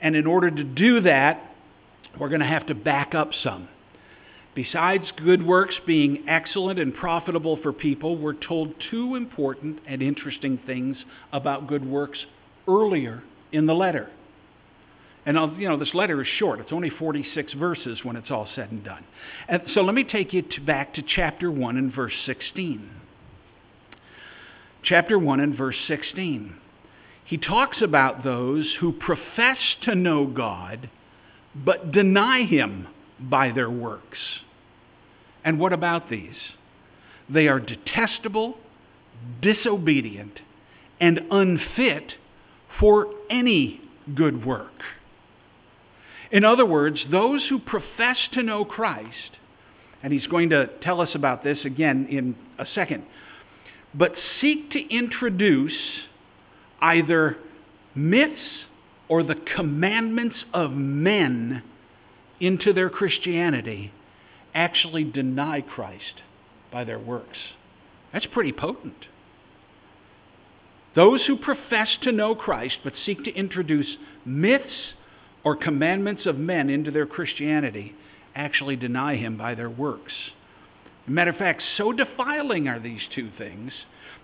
And 0.00 0.14
in 0.14 0.26
order 0.26 0.50
to 0.50 0.64
do 0.64 1.00
that, 1.02 1.54
we're 2.18 2.28
going 2.28 2.40
to 2.40 2.46
have 2.46 2.66
to 2.66 2.74
back 2.74 3.14
up 3.14 3.30
some. 3.42 3.68
Besides 4.54 5.04
good 5.24 5.44
works 5.44 5.74
being 5.86 6.24
excellent 6.28 6.78
and 6.78 6.94
profitable 6.94 7.58
for 7.62 7.72
people, 7.72 8.16
we're 8.16 8.34
told 8.34 8.74
two 8.90 9.16
important 9.16 9.80
and 9.86 10.02
interesting 10.02 10.58
things 10.66 10.96
about 11.32 11.68
good 11.68 11.84
works 11.84 12.18
earlier 12.68 13.22
in 13.52 13.66
the 13.66 13.74
letter. 13.74 14.08
And 15.26 15.60
you 15.60 15.68
know, 15.68 15.76
this 15.76 15.92
letter 15.92 16.22
is 16.22 16.28
short. 16.38 16.60
It's 16.60 16.72
only 16.72 16.90
46 16.90 17.52
verses 17.54 18.00
when 18.02 18.16
it's 18.16 18.30
all 18.30 18.48
said 18.54 18.70
and 18.70 18.82
done. 18.82 19.04
And 19.48 19.62
so 19.74 19.82
let 19.82 19.94
me 19.94 20.04
take 20.04 20.32
you 20.32 20.42
to 20.42 20.60
back 20.62 20.94
to 20.94 21.02
chapter 21.02 21.50
1 21.50 21.76
and 21.76 21.94
verse 21.94 22.14
16. 22.24 22.90
Chapter 24.82 25.18
1 25.18 25.40
and 25.40 25.56
verse 25.56 25.76
16. 25.88 26.56
He 27.24 27.36
talks 27.36 27.82
about 27.82 28.24
those 28.24 28.74
who 28.80 28.92
profess 28.92 29.58
to 29.82 29.94
know 29.94 30.26
God 30.26 30.88
but 31.54 31.92
deny 31.92 32.44
him 32.44 32.88
by 33.18 33.52
their 33.52 33.70
works. 33.70 34.18
And 35.44 35.58
what 35.58 35.72
about 35.72 36.08
these? 36.10 36.36
They 37.28 37.48
are 37.48 37.60
detestable, 37.60 38.56
disobedient, 39.40 40.40
and 41.00 41.20
unfit 41.30 42.14
for 42.80 43.06
any 43.28 43.80
good 44.14 44.44
work. 44.44 44.72
In 46.32 46.44
other 46.44 46.64
words, 46.64 47.04
those 47.10 47.46
who 47.48 47.58
profess 47.58 48.16
to 48.32 48.42
know 48.42 48.64
Christ, 48.64 49.36
and 50.02 50.12
he's 50.12 50.26
going 50.26 50.50
to 50.50 50.68
tell 50.82 51.00
us 51.00 51.10
about 51.14 51.44
this 51.44 51.58
again 51.64 52.06
in 52.10 52.34
a 52.58 52.66
second, 52.74 53.04
but 53.94 54.12
seek 54.40 54.70
to 54.70 54.80
introduce 54.88 55.76
either 56.80 57.36
myths 57.94 58.40
or 59.08 59.22
the 59.22 59.34
commandments 59.56 60.36
of 60.54 60.70
men 60.70 61.62
into 62.38 62.72
their 62.72 62.88
Christianity 62.88 63.92
actually 64.54 65.04
deny 65.04 65.60
Christ 65.60 66.22
by 66.72 66.84
their 66.84 66.98
works. 66.98 67.36
That's 68.12 68.26
pretty 68.26 68.52
potent. 68.52 69.06
Those 71.00 71.24
who 71.26 71.36
profess 71.36 71.88
to 72.02 72.12
know 72.12 72.34
Christ 72.34 72.76
but 72.84 72.92
seek 73.06 73.24
to 73.24 73.32
introduce 73.32 73.86
myths 74.26 74.92
or 75.42 75.56
commandments 75.56 76.26
of 76.26 76.36
men 76.36 76.68
into 76.68 76.90
their 76.90 77.06
Christianity 77.06 77.94
actually 78.34 78.76
deny 78.76 79.16
him 79.16 79.38
by 79.38 79.54
their 79.54 79.70
works. 79.70 80.12
matter 81.06 81.30
of 81.30 81.38
fact, 81.38 81.62
so 81.78 81.90
defiling 81.92 82.68
are 82.68 82.78
these 82.78 83.00
two 83.14 83.30
things 83.38 83.72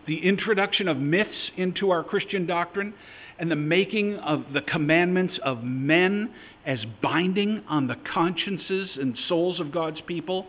the 0.06 0.22
introduction 0.22 0.86
of 0.86 0.98
myths 0.98 1.50
into 1.56 1.88
our 1.88 2.04
Christian 2.04 2.44
doctrine 2.44 2.92
and 3.38 3.50
the 3.50 3.56
making 3.56 4.16
of 4.18 4.52
the 4.52 4.60
commandments 4.60 5.38
of 5.42 5.64
men 5.64 6.28
as 6.66 6.84
binding 7.02 7.64
on 7.70 7.86
the 7.86 7.96
consciences 8.12 8.90
and 9.00 9.16
souls 9.30 9.60
of 9.60 9.72
God's 9.72 10.02
people 10.02 10.46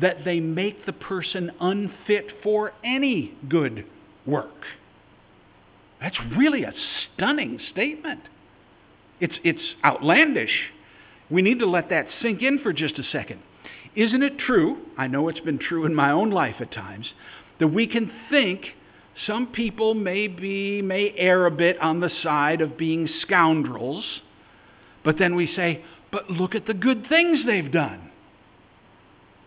that 0.00 0.24
they 0.24 0.38
make 0.38 0.86
the 0.86 0.92
person 0.92 1.50
unfit 1.58 2.26
for 2.44 2.70
any 2.84 3.36
good 3.48 3.84
work. 4.24 4.64
That's 6.04 6.20
really 6.36 6.64
a 6.64 6.72
stunning 7.16 7.58
statement. 7.72 8.20
It's, 9.20 9.36
it's 9.42 9.62
outlandish. 9.82 10.52
We 11.30 11.40
need 11.40 11.60
to 11.60 11.66
let 11.66 11.88
that 11.88 12.08
sink 12.20 12.42
in 12.42 12.58
for 12.58 12.74
just 12.74 12.98
a 12.98 13.04
second. 13.04 13.40
Isn't 13.96 14.22
it 14.22 14.38
true? 14.38 14.76
I 14.98 15.06
know 15.06 15.28
it's 15.28 15.40
been 15.40 15.58
true 15.58 15.86
in 15.86 15.94
my 15.94 16.10
own 16.10 16.28
life 16.28 16.56
at 16.60 16.72
times 16.72 17.06
that 17.58 17.68
we 17.68 17.86
can 17.86 18.12
think 18.30 18.66
some 19.26 19.46
people 19.46 19.94
may 19.94 20.28
be 20.28 20.82
may 20.82 21.14
err 21.16 21.46
a 21.46 21.50
bit 21.50 21.80
on 21.80 22.00
the 22.00 22.10
side 22.22 22.60
of 22.60 22.76
being 22.76 23.08
scoundrels, 23.22 24.04
but 25.06 25.18
then 25.18 25.34
we 25.34 25.50
say, 25.56 25.82
but 26.12 26.28
look 26.28 26.54
at 26.54 26.66
the 26.66 26.74
good 26.74 27.08
things 27.08 27.46
they've 27.46 27.72
done. 27.72 28.10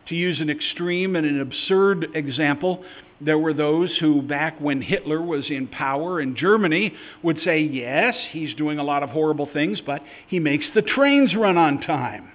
To 0.07 0.15
use 0.15 0.39
an 0.39 0.49
extreme 0.49 1.15
and 1.15 1.27
an 1.27 1.39
absurd 1.39 2.07
example, 2.15 2.83
there 3.19 3.39
were 3.39 3.53
those 3.53 3.95
who, 3.99 4.21
back 4.21 4.59
when 4.59 4.81
Hitler 4.81 5.21
was 5.21 5.49
in 5.49 5.67
power 5.67 6.21
in 6.21 6.35
Germany, 6.35 6.93
would 7.23 7.39
say, 7.43 7.61
yes, 7.61 8.15
he's 8.31 8.53
doing 8.53 8.77
a 8.77 8.83
lot 8.83 9.01
of 9.03 9.09
horrible 9.09 9.49
things, 9.51 9.81
but 9.83 10.01
he 10.27 10.39
makes 10.39 10.65
the 10.75 10.83
trains 10.83 11.35
run 11.35 11.57
on 11.57 11.81
time. 11.81 12.31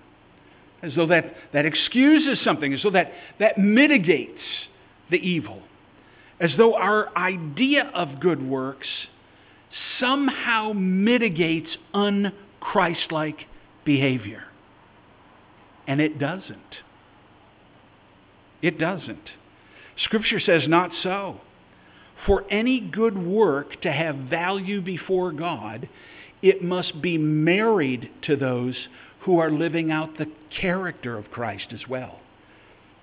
As 0.82 0.92
though 0.96 1.06
that, 1.06 1.34
that 1.52 1.64
excuses 1.64 2.42
something, 2.44 2.74
as 2.74 2.82
though 2.82 2.90
that, 2.90 3.12
that 3.38 3.58
mitigates 3.58 4.40
the 5.10 5.18
evil. 5.18 5.62
As 6.40 6.50
though 6.56 6.74
our 6.74 7.16
idea 7.16 7.88
of 7.94 8.18
good 8.18 8.42
works 8.42 8.88
somehow 10.00 10.72
mitigates 10.74 11.68
unchristlike 11.94 13.46
behavior. 13.84 14.42
And 15.86 16.00
it 16.00 16.18
doesn't. 16.18 16.76
It 18.60 18.78
doesn't. 18.78 19.30
Scripture 20.04 20.40
says, 20.40 20.62
not 20.66 20.90
so. 21.02 21.40
For 22.26 22.44
any 22.50 22.80
good 22.80 23.18
work 23.18 23.80
to 23.82 23.92
have 23.92 24.16
value 24.16 24.80
before 24.80 25.32
God, 25.32 25.88
it 26.40 26.62
must 26.62 27.00
be 27.02 27.18
married 27.18 28.10
to 28.22 28.36
those 28.36 28.74
who 29.20 29.38
are 29.38 29.50
living 29.50 29.90
out 29.90 30.18
the 30.18 30.30
character 30.60 31.16
of 31.16 31.30
Christ 31.30 31.66
as 31.72 31.88
well. 31.88 32.20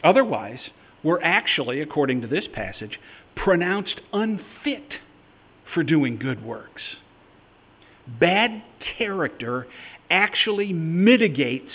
Otherwise, 0.04 0.60
we're 1.04 1.22
actually, 1.22 1.82
according 1.82 2.22
to 2.22 2.28
this 2.28 2.46
passage, 2.54 3.00
pronounced 3.36 4.00
unfit 4.12 4.94
for 5.74 5.84
doing 5.84 6.18
good 6.18 6.44
works. 6.44 6.82
Bad 8.08 8.64
character 8.98 9.68
actually 10.10 10.74
mitigates 10.74 11.72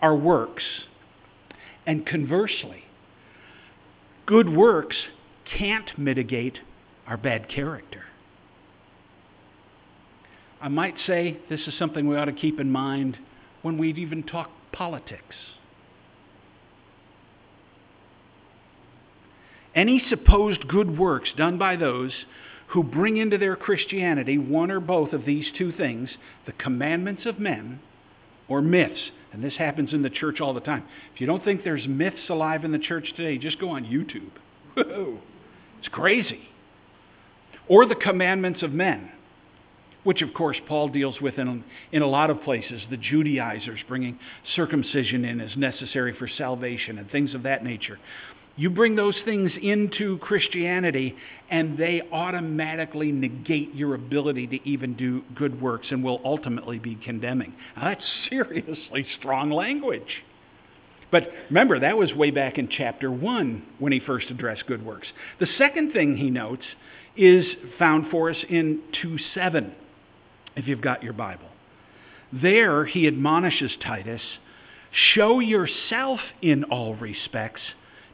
our 0.00 0.14
works. 0.14 0.62
And 1.86 2.06
conversely, 2.06 2.84
good 4.26 4.48
works 4.48 4.96
can't 5.58 5.98
mitigate 5.98 6.58
our 7.06 7.16
bad 7.16 7.48
character. 7.48 8.02
I 10.60 10.68
might 10.68 10.94
say 11.06 11.38
this 11.50 11.60
is 11.66 11.74
something 11.78 12.06
we 12.06 12.16
ought 12.16 12.26
to 12.26 12.32
keep 12.32 12.60
in 12.60 12.70
mind 12.70 13.16
when 13.62 13.78
we 13.78 13.90
even 13.90 14.22
talk 14.22 14.50
politics. 14.72 15.34
Any 19.74 20.04
supposed 20.08 20.68
good 20.68 20.98
works 20.98 21.30
done 21.36 21.58
by 21.58 21.76
those 21.76 22.12
who 22.68 22.82
bring 22.82 23.16
into 23.16 23.38
their 23.38 23.56
Christianity 23.56 24.38
one 24.38 24.70
or 24.70 24.80
both 24.80 25.12
of 25.12 25.24
these 25.24 25.46
two 25.56 25.72
things 25.72 26.10
the 26.46 26.52
commandments 26.52 27.26
of 27.26 27.38
men 27.38 27.80
or 28.52 28.62
myths. 28.62 29.00
And 29.32 29.42
this 29.42 29.54
happens 29.56 29.92
in 29.92 30.02
the 30.02 30.10
church 30.10 30.40
all 30.40 30.52
the 30.52 30.60
time. 30.60 30.84
If 31.14 31.20
you 31.20 31.26
don't 31.26 31.42
think 31.44 31.64
there's 31.64 31.86
myths 31.88 32.28
alive 32.28 32.64
in 32.64 32.72
the 32.72 32.78
church 32.78 33.12
today, 33.16 33.38
just 33.38 33.58
go 33.58 33.70
on 33.70 33.84
YouTube. 33.84 34.30
It's 35.78 35.88
crazy. 35.92 36.48
Or 37.66 37.86
the 37.86 37.96
commandments 37.96 38.62
of 38.62 38.70
men 38.70 39.10
which 40.04 40.22
of 40.22 40.34
course 40.34 40.56
Paul 40.66 40.88
deals 40.88 41.20
with 41.20 41.38
in, 41.38 41.64
in 41.92 42.02
a 42.02 42.06
lot 42.06 42.30
of 42.30 42.42
places. 42.42 42.82
The 42.90 42.96
Judaizers 42.96 43.80
bringing 43.86 44.18
circumcision 44.56 45.24
in 45.24 45.40
as 45.40 45.56
necessary 45.56 46.14
for 46.18 46.28
salvation 46.28 46.98
and 46.98 47.10
things 47.10 47.34
of 47.34 47.44
that 47.44 47.64
nature. 47.64 47.98
You 48.62 48.70
bring 48.70 48.94
those 48.94 49.16
things 49.24 49.50
into 49.60 50.18
Christianity, 50.18 51.16
and 51.50 51.76
they 51.76 52.00
automatically 52.12 53.10
negate 53.10 53.74
your 53.74 53.96
ability 53.96 54.46
to 54.46 54.68
even 54.68 54.94
do 54.94 55.24
good 55.34 55.60
works 55.60 55.88
and 55.90 56.04
will 56.04 56.20
ultimately 56.24 56.78
be 56.78 56.94
condemning. 56.94 57.54
Now, 57.74 57.86
that's 57.86 58.04
seriously 58.30 59.04
strong 59.18 59.50
language. 59.50 60.22
But 61.10 61.24
remember, 61.48 61.80
that 61.80 61.98
was 61.98 62.12
way 62.12 62.30
back 62.30 62.56
in 62.56 62.68
chapter 62.68 63.10
1 63.10 63.64
when 63.80 63.90
he 63.90 63.98
first 63.98 64.30
addressed 64.30 64.64
good 64.68 64.86
works. 64.86 65.08
The 65.40 65.48
second 65.58 65.92
thing 65.92 66.16
he 66.16 66.30
notes 66.30 66.62
is 67.16 67.44
found 67.80 68.12
for 68.12 68.30
us 68.30 68.36
in 68.48 68.80
2 69.02 69.18
7 69.34 69.74
if 70.54 70.68
you've 70.68 70.80
got 70.80 71.02
your 71.02 71.14
Bible. 71.14 71.48
There, 72.32 72.84
he 72.84 73.08
admonishes 73.08 73.72
Titus 73.82 74.22
show 75.14 75.40
yourself 75.40 76.20
in 76.42 76.62
all 76.64 76.94
respects 76.94 77.60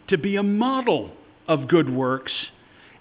to 0.09 0.19
be 0.19 0.37
a 0.37 0.43
model 0.43 1.13
of 1.47 1.69
good 1.69 1.89
works, 1.89 2.33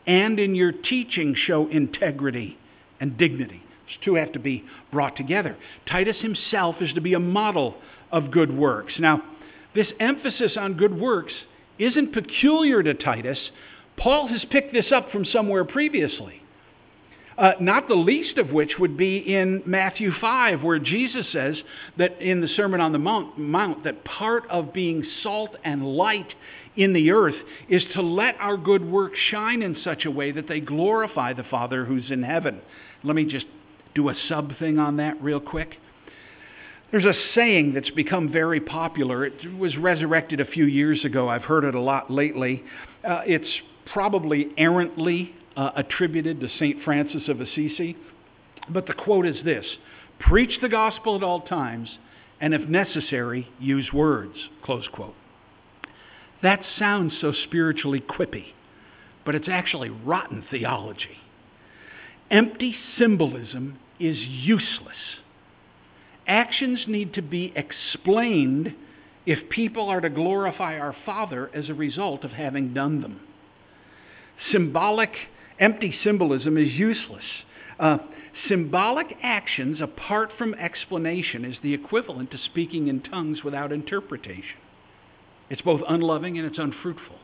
and 0.06 0.40
in 0.40 0.56
your 0.56 0.72
teaching, 0.72 1.36
show 1.36 1.68
integrity 1.68 2.58
and 3.00 3.18
dignity. 3.18 3.62
Those 3.88 3.98
two 4.04 4.16
have 4.16 4.34
to 4.34 4.40
be 4.40 4.64
brought 4.92 5.16
together. 5.16 5.58
Titus 5.90 6.18
himself 6.22 6.76
is 6.82 6.94
to 6.94 7.02
be 7.02 7.14
a 7.14 7.20
model 7.20 7.76
of 8.12 8.32
good 8.32 8.56
works. 8.56 8.94
Now, 9.00 9.22
this 9.76 9.88
emphasis 10.00 10.54
on 10.58 10.76
good 10.76 10.98
works 10.98 11.34
isn't 11.78 12.14
peculiar 12.14 12.82
to 12.82 12.94
Titus. 12.94 13.40
Paul 13.98 14.28
has 14.28 14.44
picked 14.50 14.74
this 14.74 14.92
up 14.92 15.12
from 15.12 15.26
somewhere 15.26 15.66
previously. 15.66 16.42
Uh, 17.38 17.52
not 17.60 17.88
the 17.88 17.94
least 17.94 18.40
of 18.40 18.50
which 18.50 18.80
would 18.80 18.98
be 18.98 19.18
in 19.18 19.62
Matthew 19.66 20.12
5, 20.20 20.64
where 20.64 20.80
Jesus 20.80 21.28
says 21.32 21.56
that 21.98 22.20
in 22.20 22.42
the 22.42 22.48
Sermon 22.48 22.82
on 22.82 22.94
the 22.94 22.98
Mount, 22.98 23.38
Mount, 23.38 23.84
that 23.84 24.04
part 24.04 24.50
of 24.50 24.74
being 24.74 25.06
salt 25.22 25.52
and 25.64 25.86
light 25.86 26.34
in 26.77 26.93
the 26.93 27.12
earth 27.12 27.36
is 27.67 27.84
to 27.96 28.01
let 28.01 28.36
our 28.39 28.55
good 28.55 28.86
works 28.86 29.17
shine 29.31 29.62
in 29.62 29.75
such 29.84 30.05
a 30.05 30.12
way 30.12 30.31
that 30.31 30.48
they 30.48 30.60
glorify 30.60 31.34
the 31.34 31.43
Father 31.43 31.84
who's 31.84 32.10
in 32.12 32.24
heaven. 32.24 32.62
Let 33.03 33.15
me 33.15 33.25
just 33.25 33.46
do 33.96 34.10
a 34.10 34.15
sub 34.29 34.57
thing 34.60 34.77
on 34.77 34.98
that 34.98 35.22
real 35.22 35.40
quick. 35.40 35.75
There's 36.92 37.05
a 37.05 37.13
saying 37.35 37.74
that's 37.74 37.90
become 37.90 38.31
very 38.31 38.61
popular. 38.61 39.25
It 39.25 39.57
was 39.57 39.75
resurrected 39.75 40.40
a 40.40 40.46
few 40.46 40.66
years 40.66 41.03
ago. 41.03 41.27
I've 41.27 41.44
heard 41.44 41.66
it 41.66 41.75
a 41.75 41.81
lot 41.81 42.09
lately. 42.09 42.63
Uh, 43.03 43.22
it's 43.25 43.50
probably 43.92 44.48
errantly 44.57 45.35
uh, 45.57 45.72
attributed 45.75 46.40
to 46.40 46.48
St. 46.59 46.83
Francis 46.83 47.24
of 47.27 47.42
Assisi. 47.42 47.98
But 48.70 48.85
the 48.85 48.94
quote 48.94 49.25
is 49.25 49.44
this 49.44 49.66
Preach 50.20 50.59
the 50.61 50.70
gospel 50.70 51.18
at 51.18 51.24
all 51.24 51.42
times, 51.42 51.90
and 52.40 52.53
if 52.53 52.61
necessary, 52.70 53.48
use 53.59 53.92
words. 53.92 54.35
Close 54.63 54.87
quote. 54.94 55.16
That 56.44 56.62
sounds 56.78 57.14
so 57.20 57.34
spiritually 57.46 58.02
quippy, 58.02 58.54
but 59.26 59.36
it's 59.36 59.50
actually 59.50 59.90
rotten 59.90 60.46
theology. 60.50 61.18
Empty 62.30 62.76
symbolism 62.98 63.80
is 64.00 64.18
useless. 64.18 64.96
Actions 66.28 66.86
need 66.88 67.14
to 67.14 67.22
be 67.22 67.54
explained 67.56 68.76
if 69.26 69.50
people 69.50 69.90
are 69.90 70.02
to 70.02 70.10
glorify 70.10 70.78
our 70.78 70.96
Father 71.06 71.50
as 71.54 71.70
a 71.70 71.74
result 71.74 72.24
of 72.24 72.32
having 72.32 72.74
done 72.74 73.02
them. 73.02 73.22
Symbolic 74.52 75.12
Empty 75.60 75.96
symbolism 76.04 76.58
is 76.58 76.72
useless. 76.74 77.24
Uh, 77.80 77.98
symbolic 78.48 79.08
actions 79.24 79.82
apart 79.82 80.32
from 80.38 80.54
explanation 80.54 81.44
is 81.44 81.58
the 81.64 81.74
equivalent 81.74 82.32
to 82.32 82.38
speaking 82.38 82.88
in 82.88 83.02
tongues 83.02 83.44
without 83.44 83.72
interpretation. 83.72 84.58
It's 85.50 85.62
both 85.62 85.81
unloving 85.88 86.38
and 86.38 86.48
it's 86.48 86.60
unfruitful. 86.60 87.16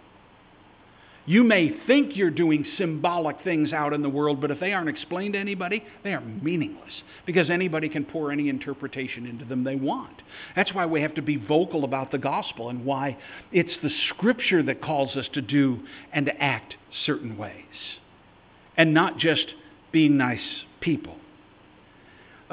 You 1.25 1.45
may 1.45 1.71
think 1.88 2.17
you're 2.17 2.29
doing 2.29 2.65
symbolic 2.77 3.41
things 3.43 3.71
out 3.71 3.93
in 3.93 4.01
the 4.01 4.09
world, 4.09 4.41
but 4.41 4.51
if 4.51 4.59
they 4.59 4.73
aren't 4.73 4.89
explained 4.89 5.33
to 5.33 5.39
anybody, 5.39 5.81
they 6.03 6.13
are 6.13 6.19
meaningless 6.19 6.91
because 7.25 7.49
anybody 7.49 7.88
can 7.88 8.03
pour 8.03 8.29
any 8.29 8.49
interpretation 8.49 9.25
into 9.25 9.45
them 9.45 9.63
they 9.63 9.77
want. 9.77 10.21
That's 10.53 10.73
why 10.73 10.86
we 10.86 11.01
have 11.01 11.15
to 11.15 11.21
be 11.21 11.38
vocal 11.38 11.86
about 11.86 12.12
the 12.12 12.17
gospel 12.17 12.69
and 12.69 12.83
why 12.83 13.17
it's 13.53 13.73
the 13.81 13.91
scripture 14.09 14.63
that 14.63 14.81
calls 14.81 15.15
us 15.15 15.27
to 15.33 15.41
do 15.41 15.79
and 16.12 16.25
to 16.25 16.43
act 16.43 16.75
certain 17.05 17.38
ways 17.38 17.53
and 18.75 18.93
not 18.93 19.17
just 19.17 19.45
being 19.93 20.17
nice 20.17 20.39
people. 20.81 21.15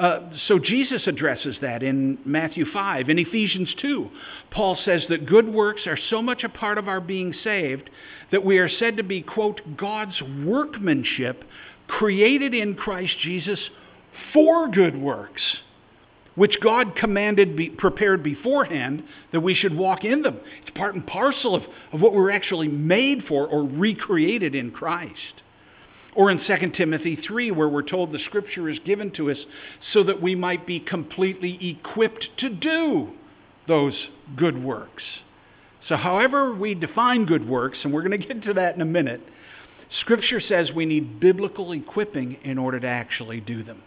Uh, 0.01 0.19
so 0.47 0.57
Jesus 0.57 1.03
addresses 1.05 1.55
that 1.61 1.83
in 1.83 2.17
Matthew 2.25 2.65
5. 2.73 3.09
In 3.09 3.19
Ephesians 3.19 3.71
2, 3.83 4.09
Paul 4.49 4.75
says 4.83 5.03
that 5.09 5.27
good 5.27 5.47
works 5.47 5.81
are 5.85 5.97
so 6.09 6.23
much 6.23 6.43
a 6.43 6.49
part 6.49 6.79
of 6.79 6.87
our 6.87 6.99
being 6.99 7.35
saved 7.43 7.87
that 8.31 8.43
we 8.43 8.57
are 8.57 8.67
said 8.67 8.97
to 8.97 9.03
be, 9.03 9.21
quote, 9.21 9.61
God's 9.77 10.19
workmanship 10.43 11.43
created 11.87 12.55
in 12.55 12.73
Christ 12.73 13.13
Jesus 13.21 13.59
for 14.33 14.69
good 14.69 14.99
works, 14.99 15.43
which 16.33 16.57
God 16.63 16.95
commanded, 16.95 17.55
be, 17.55 17.69
prepared 17.69 18.23
beforehand 18.23 19.03
that 19.31 19.41
we 19.41 19.53
should 19.53 19.77
walk 19.77 20.03
in 20.03 20.23
them. 20.23 20.39
It's 20.63 20.75
part 20.75 20.95
and 20.95 21.05
parcel 21.05 21.53
of, 21.53 21.61
of 21.93 22.01
what 22.01 22.15
we're 22.15 22.31
actually 22.31 22.69
made 22.69 23.25
for 23.27 23.45
or 23.45 23.63
recreated 23.65 24.55
in 24.55 24.71
Christ. 24.71 25.43
Or 26.15 26.29
in 26.29 26.39
2 26.45 26.71
Timothy 26.75 27.15
3, 27.15 27.51
where 27.51 27.69
we're 27.69 27.83
told 27.83 28.11
the 28.11 28.19
scripture 28.25 28.69
is 28.69 28.79
given 28.79 29.11
to 29.11 29.31
us 29.31 29.37
so 29.93 30.03
that 30.03 30.21
we 30.21 30.35
might 30.35 30.67
be 30.67 30.79
completely 30.79 31.77
equipped 31.79 32.27
to 32.39 32.49
do 32.49 33.11
those 33.67 33.93
good 34.35 34.61
works. 34.61 35.03
So, 35.87 35.95
however, 35.95 36.53
we 36.53 36.75
define 36.75 37.25
good 37.25 37.47
works, 37.47 37.79
and 37.83 37.93
we're 37.93 38.03
going 38.03 38.19
to 38.19 38.27
get 38.27 38.43
to 38.43 38.53
that 38.53 38.75
in 38.75 38.81
a 38.81 38.85
minute, 38.85 39.21
scripture 40.01 40.41
says 40.41 40.71
we 40.71 40.85
need 40.85 41.19
biblical 41.19 41.71
equipping 41.71 42.37
in 42.43 42.57
order 42.57 42.79
to 42.79 42.87
actually 42.87 43.39
do 43.39 43.63
them. 43.63 43.81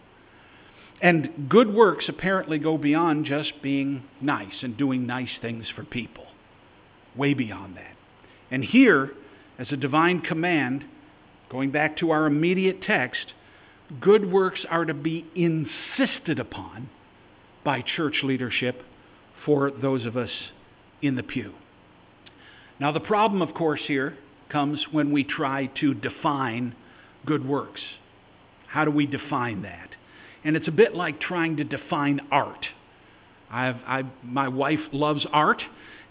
And 1.01 1.47
good 1.49 1.73
works 1.73 2.05
apparently 2.07 2.57
go 2.57 2.77
beyond 2.77 3.25
just 3.25 3.61
being 3.61 4.03
nice 4.21 4.63
and 4.63 4.77
doing 4.77 5.05
nice 5.05 5.29
things 5.41 5.65
for 5.75 5.83
people, 5.83 6.25
way 7.15 7.33
beyond 7.33 7.77
that. 7.77 7.95
And 8.49 8.63
here, 8.63 9.11
as 9.59 9.67
a 9.71 9.77
divine 9.77 10.21
command, 10.21 10.85
Going 11.49 11.71
back 11.71 11.97
to 11.97 12.11
our 12.11 12.25
immediate 12.25 12.81
text, 12.81 13.33
good 13.99 14.31
works 14.31 14.65
are 14.69 14.85
to 14.85 14.93
be 14.93 15.25
insisted 15.35 16.39
upon 16.39 16.89
by 17.63 17.81
church 17.81 18.21
leadership 18.23 18.81
for 19.45 19.71
those 19.71 20.05
of 20.05 20.17
us 20.17 20.31
in 21.01 21.15
the 21.15 21.23
pew. 21.23 21.53
Now, 22.79 22.91
the 22.91 22.99
problem, 22.99 23.41
of 23.41 23.53
course, 23.53 23.81
here 23.85 24.17
comes 24.49 24.83
when 24.91 25.11
we 25.11 25.23
try 25.23 25.67
to 25.79 25.93
define 25.93 26.75
good 27.25 27.47
works. 27.47 27.81
How 28.67 28.85
do 28.85 28.91
we 28.91 29.05
define 29.05 29.61
that? 29.61 29.89
And 30.43 30.55
it's 30.55 30.67
a 30.67 30.71
bit 30.71 30.93
like 30.93 31.19
trying 31.19 31.57
to 31.57 31.63
define 31.63 32.21
art. 32.31 32.65
I, 33.49 34.03
my 34.23 34.47
wife 34.47 34.79
loves 34.91 35.25
art, 35.31 35.61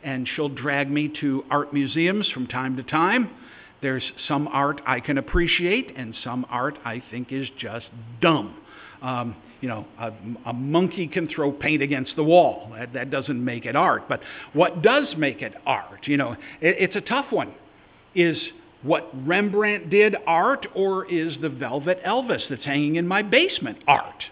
and 0.02 0.28
she'll 0.34 0.48
drag 0.48 0.90
me 0.90 1.12
to 1.20 1.44
art 1.50 1.74
museums 1.74 2.30
from 2.32 2.46
time 2.46 2.76
to 2.76 2.82
time. 2.82 3.30
There's 3.84 4.12
some 4.28 4.48
art 4.48 4.80
I 4.86 4.98
can 4.98 5.18
appreciate, 5.18 5.94
and 5.94 6.14
some 6.24 6.46
art 6.48 6.78
I 6.86 7.02
think 7.10 7.30
is 7.32 7.46
just 7.58 7.84
dumb. 8.22 8.56
Um, 9.02 9.36
you 9.60 9.68
know, 9.68 9.84
a, 10.00 10.10
a, 10.46 10.54
monkey 10.54 11.06
can 11.06 11.28
throw 11.28 11.52
paint 11.52 11.82
against 11.82 12.16
the 12.16 12.24
wall. 12.24 12.72
That, 12.74 12.94
that, 12.94 13.10
doesn't 13.10 13.44
make 13.44 13.66
it 13.66 13.76
art. 13.76 14.08
But 14.08 14.20
what 14.54 14.80
does 14.80 15.14
make 15.18 15.42
it 15.42 15.52
art? 15.66 16.06
You 16.06 16.16
know, 16.16 16.32
it, 16.32 16.38
it's 16.62 16.96
a 16.96 17.02
tough 17.02 17.26
one. 17.30 17.52
Is 18.14 18.38
what 18.80 19.10
Rembrandt 19.26 19.90
did 19.90 20.16
art, 20.26 20.66
or 20.74 21.04
is 21.04 21.34
the 21.42 21.50
Velvet 21.50 22.02
Elvis 22.06 22.40
that's 22.48 22.64
hanging 22.64 22.96
in 22.96 23.06
my 23.06 23.20
basement 23.20 23.80
art? 23.86 24.24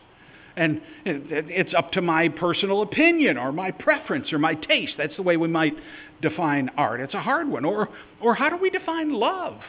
And 0.57 0.83
it's 1.05 1.73
up 1.75 1.93
to 1.93 2.03
my 2.03 2.29
personal 2.29 2.83
opinion 2.83 3.39
or 3.39 3.53
my 3.53 3.71
preference 3.71 4.33
or 4.33 4.39
my 4.39 4.55
taste. 4.55 4.95
That's 4.99 5.17
the 5.17 5.23
way 5.23 5.37
we 5.37 5.49
might 5.49 5.75
define 6.21 6.71
art. 6.77 7.01
It's 7.01 7.15
a 7.15 7.21
hard 7.21 7.49
one. 7.49 7.65
Or, 7.65 7.89
or 8.21 8.35
how 8.35 8.51
do 8.51 8.57
we 8.57 8.71
define 8.71 9.13
love? 9.13 9.61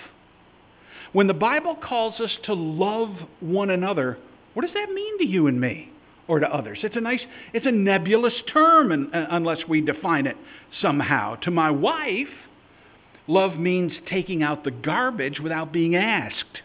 When 1.13 1.27
the 1.27 1.33
Bible 1.33 1.75
calls 1.75 2.19
us 2.19 2.31
to 2.45 2.53
love 2.53 3.15
one 3.39 3.69
another, 3.69 4.17
what 4.53 4.65
does 4.65 4.73
that 4.73 4.91
mean 4.91 5.19
to 5.19 5.25
you 5.25 5.47
and 5.47 5.61
me 5.61 5.91
or 6.27 6.39
to 6.39 6.47
others? 6.47 6.79
It's 6.83 6.95
a 6.95 7.01
nice, 7.01 7.21
it's 7.53 7.65
a 7.65 7.71
nebulous 7.71 8.33
term 8.51 8.91
and, 8.91 9.09
unless 9.13 9.59
we 9.69 9.81
define 9.81 10.27
it 10.27 10.35
somehow. 10.81 11.35
To 11.35 11.51
my 11.51 11.71
wife, 11.71 12.27
love 13.27 13.57
means 13.57 13.93
taking 14.09 14.43
out 14.43 14.63
the 14.63 14.71
garbage 14.71 15.39
without 15.39 15.71
being 15.71 15.95
asked. 15.95 16.61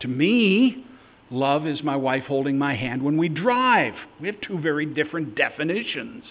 To 0.00 0.08
me, 0.08 0.86
love 1.32 1.66
is 1.66 1.82
my 1.82 1.96
wife 1.96 2.24
holding 2.24 2.58
my 2.58 2.74
hand 2.74 3.02
when 3.02 3.16
we 3.16 3.28
drive. 3.28 3.94
We 4.20 4.28
have 4.28 4.40
two 4.40 4.58
very 4.60 4.86
different 4.86 5.34
definitions. 5.34 6.24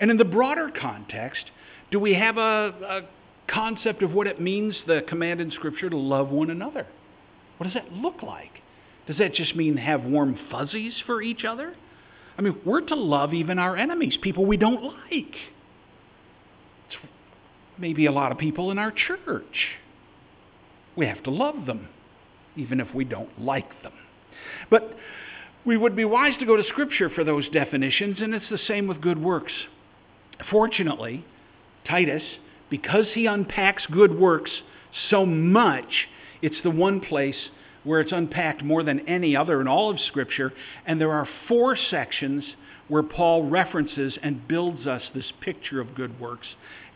And 0.00 0.10
in 0.10 0.16
the 0.16 0.24
broader 0.24 0.70
context, 0.70 1.44
do 1.90 2.00
we 2.00 2.14
have 2.14 2.38
a, 2.38 2.40
a 2.40 3.00
concept 3.52 4.02
of 4.02 4.12
what 4.12 4.26
it 4.26 4.40
means, 4.40 4.74
the 4.86 5.02
command 5.08 5.40
in 5.40 5.50
Scripture, 5.50 5.90
to 5.90 5.96
love 5.96 6.30
one 6.30 6.50
another? 6.50 6.86
What 7.58 7.64
does 7.64 7.74
that 7.74 7.92
look 7.92 8.22
like? 8.22 8.52
Does 9.06 9.18
that 9.18 9.34
just 9.34 9.54
mean 9.54 9.76
have 9.76 10.04
warm 10.04 10.38
fuzzies 10.50 10.94
for 11.04 11.20
each 11.20 11.44
other? 11.44 11.74
I 12.38 12.42
mean, 12.42 12.56
we're 12.64 12.80
to 12.80 12.94
love 12.94 13.34
even 13.34 13.58
our 13.58 13.76
enemies, 13.76 14.16
people 14.22 14.46
we 14.46 14.56
don't 14.56 14.82
like. 14.82 15.34
It's 16.88 16.96
maybe 17.76 18.06
a 18.06 18.12
lot 18.12 18.32
of 18.32 18.38
people 18.38 18.70
in 18.70 18.78
our 18.78 18.92
church. 18.92 19.76
We 20.96 21.06
have 21.06 21.22
to 21.24 21.30
love 21.30 21.66
them, 21.66 21.88
even 22.60 22.80
if 22.80 22.94
we 22.94 23.04
don't 23.04 23.42
like 23.42 23.82
them. 23.82 23.92
But 24.68 24.94
we 25.64 25.76
would 25.76 25.96
be 25.96 26.04
wise 26.04 26.38
to 26.38 26.46
go 26.46 26.56
to 26.56 26.64
Scripture 26.64 27.10
for 27.10 27.24
those 27.24 27.48
definitions, 27.48 28.18
and 28.20 28.34
it's 28.34 28.48
the 28.50 28.58
same 28.58 28.86
with 28.86 29.00
good 29.00 29.22
works. 29.22 29.52
Fortunately, 30.50 31.24
Titus, 31.86 32.22
because 32.70 33.06
he 33.14 33.26
unpacks 33.26 33.84
good 33.90 34.18
works 34.18 34.50
so 35.10 35.26
much, 35.26 36.08
it's 36.42 36.62
the 36.62 36.70
one 36.70 37.00
place 37.00 37.36
where 37.84 38.00
it's 38.00 38.12
unpacked 38.12 38.62
more 38.62 38.82
than 38.82 39.08
any 39.08 39.34
other 39.34 39.60
in 39.60 39.68
all 39.68 39.90
of 39.90 39.98
Scripture. 40.00 40.52
And 40.86 41.00
there 41.00 41.12
are 41.12 41.28
four 41.48 41.76
sections 41.76 42.44
where 42.88 43.02
Paul 43.02 43.48
references 43.48 44.18
and 44.22 44.46
builds 44.48 44.86
us 44.86 45.02
this 45.14 45.32
picture 45.40 45.80
of 45.80 45.94
good 45.94 46.20
works. 46.20 46.46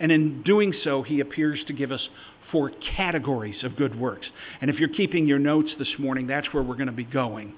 And 0.00 0.10
in 0.10 0.42
doing 0.42 0.74
so, 0.82 1.02
he 1.02 1.20
appears 1.20 1.60
to 1.68 1.72
give 1.72 1.92
us 1.92 2.08
four 2.54 2.70
categories 2.96 3.64
of 3.64 3.74
good 3.74 3.98
works. 3.98 4.28
And 4.60 4.70
if 4.70 4.78
you're 4.78 4.88
keeping 4.88 5.26
your 5.26 5.40
notes 5.40 5.70
this 5.76 5.88
morning, 5.98 6.28
that's 6.28 6.46
where 6.54 6.62
we're 6.62 6.76
going 6.76 6.86
to 6.86 6.92
be 6.92 7.02
going. 7.02 7.52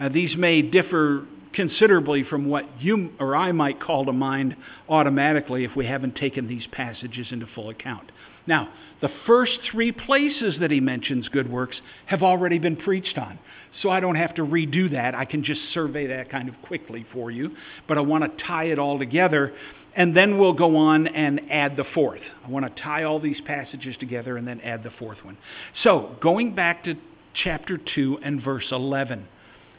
Uh, 0.00 0.08
these 0.08 0.36
may 0.36 0.62
differ 0.62 1.24
considerably 1.54 2.24
from 2.24 2.48
what 2.48 2.64
you 2.80 3.10
or 3.20 3.36
I 3.36 3.52
might 3.52 3.80
call 3.80 4.04
to 4.06 4.12
mind 4.12 4.56
automatically 4.88 5.62
if 5.62 5.76
we 5.76 5.86
haven't 5.86 6.16
taken 6.16 6.48
these 6.48 6.66
passages 6.72 7.28
into 7.30 7.46
full 7.54 7.70
account. 7.70 8.10
Now, 8.48 8.68
the 9.00 9.10
first 9.28 9.52
three 9.70 9.92
places 9.92 10.56
that 10.58 10.72
he 10.72 10.80
mentions 10.80 11.28
good 11.28 11.48
works 11.48 11.76
have 12.06 12.24
already 12.24 12.58
been 12.58 12.74
preached 12.74 13.18
on. 13.18 13.38
So 13.80 13.90
I 13.90 14.00
don't 14.00 14.16
have 14.16 14.34
to 14.34 14.42
redo 14.42 14.90
that. 14.90 15.14
I 15.14 15.24
can 15.24 15.44
just 15.44 15.60
survey 15.72 16.08
that 16.08 16.30
kind 16.30 16.48
of 16.48 16.56
quickly 16.62 17.06
for 17.12 17.30
you. 17.30 17.52
But 17.86 17.96
I 17.96 18.00
want 18.00 18.24
to 18.24 18.44
tie 18.44 18.64
it 18.64 18.80
all 18.80 18.98
together, 18.98 19.54
and 19.94 20.16
then 20.16 20.38
we'll 20.38 20.54
go 20.54 20.76
on 20.76 21.06
and 21.06 21.40
add 21.50 21.76
the 21.76 21.84
fourth. 21.94 22.22
I 22.44 22.48
want 22.48 22.64
to 22.64 22.82
tie 22.82 23.04
all 23.04 23.20
these 23.20 23.40
passages 23.42 23.96
together 23.98 24.36
and 24.36 24.46
then 24.46 24.60
add 24.60 24.82
the 24.82 24.92
fourth 24.98 25.24
one. 25.24 25.36
So, 25.82 26.16
going 26.20 26.54
back 26.54 26.84
to 26.84 26.94
chapter 27.34 27.78
2 27.94 28.20
and 28.22 28.42
verse 28.42 28.66
11, 28.70 29.26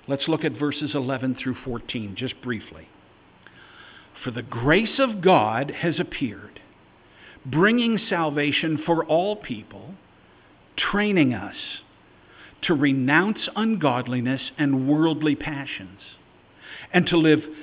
let's 0.08 0.28
look 0.28 0.43
at 0.43 0.54
verses 0.54 0.91
11 0.93 1.38
through 1.41 1.56
14 1.65 2.15
just 2.15 2.39
briefly. 2.41 2.88
For 4.23 4.32
the 4.32 4.43
grace 4.43 4.99
of 4.99 5.21
God 5.21 5.71
has 5.71 5.99
appeared 5.99 6.60
bringing 7.45 7.99
salvation 8.10 8.82
for 8.86 9.04
all 9.06 9.36
people, 9.36 9.93
training 10.78 11.34
us 11.34 11.56
to 12.63 12.73
renounce 12.73 13.49
ungodliness 13.56 14.41
and 14.58 14.88
worldly 14.88 15.36
passions, 15.36 15.99
and 16.93 17.06
to 17.08 17.17
live 17.17 17.41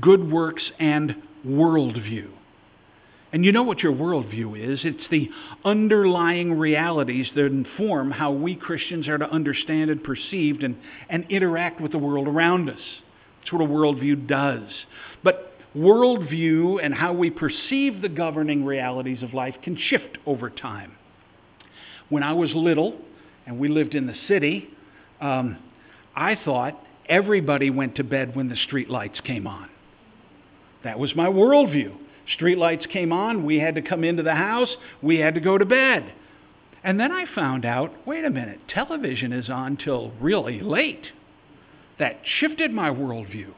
Good 0.00 0.30
Works 0.30 0.62
and 0.78 1.16
Worldview. 1.46 2.30
And 3.32 3.44
you 3.44 3.52
know 3.52 3.62
what 3.62 3.80
your 3.80 3.92
worldview 3.92 4.72
is 4.72 4.80
it's 4.84 5.06
the 5.10 5.28
underlying 5.64 6.58
realities 6.58 7.28
that 7.34 7.44
inform 7.46 8.10
how 8.10 8.32
we 8.32 8.54
Christians 8.54 9.06
are 9.06 9.18
to 9.18 9.30
understand 9.30 9.90
and 9.90 10.02
perceive 10.02 10.60
and, 10.60 10.76
and 11.10 11.26
interact 11.30 11.80
with 11.80 11.92
the 11.92 11.98
world 11.98 12.26
around 12.26 12.70
us. 12.70 12.80
That's 13.40 13.52
what 13.52 13.62
a 13.62 13.66
worldview 13.66 14.26
does. 14.26 14.68
But 15.22 15.52
worldview 15.76 16.82
and 16.82 16.94
how 16.94 17.12
we 17.12 17.30
perceive 17.30 18.00
the 18.00 18.08
governing 18.08 18.64
realities 18.64 19.22
of 19.22 19.34
life 19.34 19.56
can 19.62 19.76
shift 19.76 20.16
over 20.24 20.48
time. 20.48 20.92
When 22.08 22.22
I 22.22 22.32
was 22.32 22.50
little 22.54 22.98
and 23.46 23.58
we 23.58 23.68
lived 23.68 23.94
in 23.94 24.06
the 24.06 24.16
city, 24.26 24.68
um, 25.20 25.58
I 26.16 26.38
thought 26.44 26.82
everybody 27.08 27.68
went 27.68 27.96
to 27.96 28.04
bed 28.04 28.34
when 28.34 28.48
the 28.48 28.56
street 28.56 28.88
lights 28.88 29.20
came 29.20 29.46
on. 29.46 29.68
That 30.84 30.98
was 30.98 31.14
my 31.14 31.26
worldview. 31.26 31.96
Street 32.34 32.58
lights 32.58 32.86
came 32.86 33.12
on, 33.12 33.44
we 33.44 33.58
had 33.58 33.74
to 33.76 33.82
come 33.82 34.04
into 34.04 34.22
the 34.22 34.34
house, 34.34 34.68
we 35.02 35.16
had 35.16 35.34
to 35.34 35.40
go 35.40 35.56
to 35.56 35.64
bed. 35.64 36.12
And 36.84 37.00
then 37.00 37.10
I 37.10 37.24
found 37.34 37.64
out 37.64 37.92
wait 38.06 38.24
a 38.24 38.30
minute, 38.30 38.60
television 38.68 39.32
is 39.32 39.48
on 39.48 39.76
till 39.76 40.12
really 40.20 40.60
late. 40.60 41.04
That 41.98 42.20
shifted 42.38 42.72
my 42.72 42.90
worldview. 42.90 43.52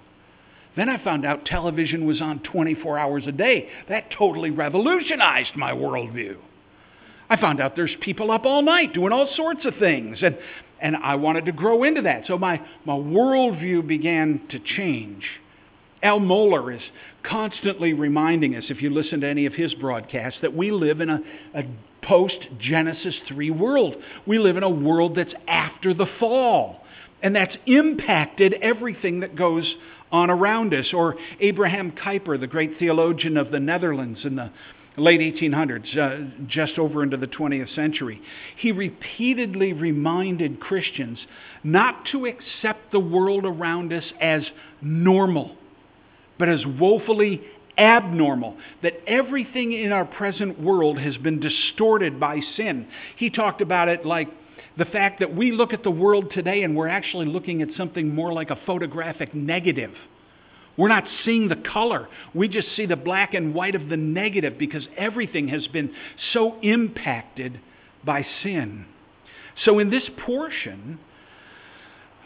Then 0.76 0.88
I 0.88 1.02
found 1.02 1.26
out 1.26 1.44
television 1.44 2.06
was 2.06 2.22
on 2.22 2.40
24 2.40 2.98
hours 2.98 3.24
a 3.26 3.33
day. 3.33 3.68
That 3.88 4.11
totally 4.16 4.50
revolutionized 4.50 5.56
my 5.56 5.72
worldview. 5.72 6.37
I 7.28 7.40
found 7.40 7.61
out 7.61 7.76
there's 7.76 7.94
people 8.00 8.30
up 8.30 8.44
all 8.44 8.62
night 8.62 8.92
doing 8.94 9.12
all 9.12 9.28
sorts 9.37 9.64
of 9.64 9.74
things, 9.78 10.18
and, 10.22 10.38
and 10.80 10.96
I 10.96 11.16
wanted 11.16 11.46
to 11.46 11.52
grow 11.52 11.85
into 11.85 12.02
that. 12.02 12.24
So 12.26 12.38
my, 12.38 12.61
my 12.85 12.94
worldview 12.94 13.87
began 13.87 14.40
to 14.50 14.59
change. 14.59 15.24
Al 16.02 16.20
Mohler 16.20 16.74
is 16.76 16.82
constantly 17.22 17.92
reminding 17.92 18.56
us, 18.56 18.64
if 18.68 18.80
you 18.80 18.90
listen 18.90 19.20
to 19.20 19.28
any 19.28 19.46
of 19.46 19.52
his 19.52 19.74
broadcasts, 19.74 20.38
that 20.42 20.54
we 20.54 20.70
live 20.70 21.00
in 21.00 21.10
a, 21.10 21.20
a 21.54 21.62
post 22.02 22.38
Genesis 22.58 23.14
3 23.28 23.50
world. 23.50 23.96
We 24.26 24.38
live 24.38 24.56
in 24.56 24.62
a 24.62 24.70
world 24.70 25.16
that's 25.16 25.34
after 25.46 25.92
the 25.92 26.06
fall, 26.18 26.84
and 27.22 27.36
that's 27.36 27.54
impacted 27.66 28.54
everything 28.62 29.20
that 29.20 29.36
goes 29.36 29.70
on 30.10 30.30
around 30.30 30.72
us. 30.72 30.86
Or 30.94 31.16
Abraham 31.38 31.92
Kuyper, 31.92 32.40
the 32.40 32.46
great 32.46 32.78
theologian 32.78 33.36
of 33.36 33.50
the 33.50 33.60
Netherlands 33.60 34.20
in 34.24 34.36
the 34.36 34.50
late 34.96 35.20
1800s, 35.20 35.96
uh, 35.96 36.46
just 36.46 36.78
over 36.78 37.02
into 37.02 37.16
the 37.16 37.26
20th 37.26 37.74
century. 37.74 38.20
He 38.56 38.72
repeatedly 38.72 39.72
reminded 39.72 40.60
Christians 40.60 41.18
not 41.62 42.06
to 42.12 42.26
accept 42.26 42.90
the 42.92 43.00
world 43.00 43.44
around 43.44 43.92
us 43.92 44.04
as 44.20 44.42
normal, 44.82 45.56
but 46.40 46.48
as 46.48 46.64
woefully 46.64 47.42
abnormal, 47.76 48.57
that 48.83 48.94
everything 49.07 49.74
in 49.74 49.92
our 49.92 50.07
present 50.07 50.59
world 50.59 50.98
has 50.98 51.16
been 51.18 51.38
distorted 51.38 52.18
by 52.18 52.40
sin. 52.57 52.88
He 53.16 53.29
talked 53.29 53.61
about 53.61 53.88
it 53.88 54.07
like 54.07 54.29
the 54.79 54.87
fact 54.87 55.20
that 55.20 55.37
we 55.37 55.53
look 55.53 55.74
at 55.74 55.83
the 55.83 55.90
world 55.90 56.33
today 56.33 56.62
and 56.62 56.74
we're 56.74 56.88
actually 56.88 57.26
looking 57.26 57.61
at 57.61 57.68
something 57.76 58.14
more 58.14 58.33
like 58.33 58.48
a 58.48 58.59
photographic 58.64 59.35
negative. 59.35 59.92
We're 60.79 60.88
not 60.88 61.05
seeing 61.26 61.48
the 61.48 61.57
color. 61.57 62.09
We 62.33 62.48
just 62.48 62.74
see 62.74 62.87
the 62.87 62.96
black 62.96 63.35
and 63.35 63.55
white 63.55 63.74
of 63.74 63.90
the 63.90 63.98
negative 63.98 64.57
because 64.59 64.88
everything 64.96 65.48
has 65.48 65.66
been 65.68 65.92
so 66.33 66.59
impacted 66.62 67.61
by 68.03 68.24
sin. 68.42 68.87
So, 69.66 69.79
in 69.79 69.90
this 69.90 70.05
portion, 70.24 70.98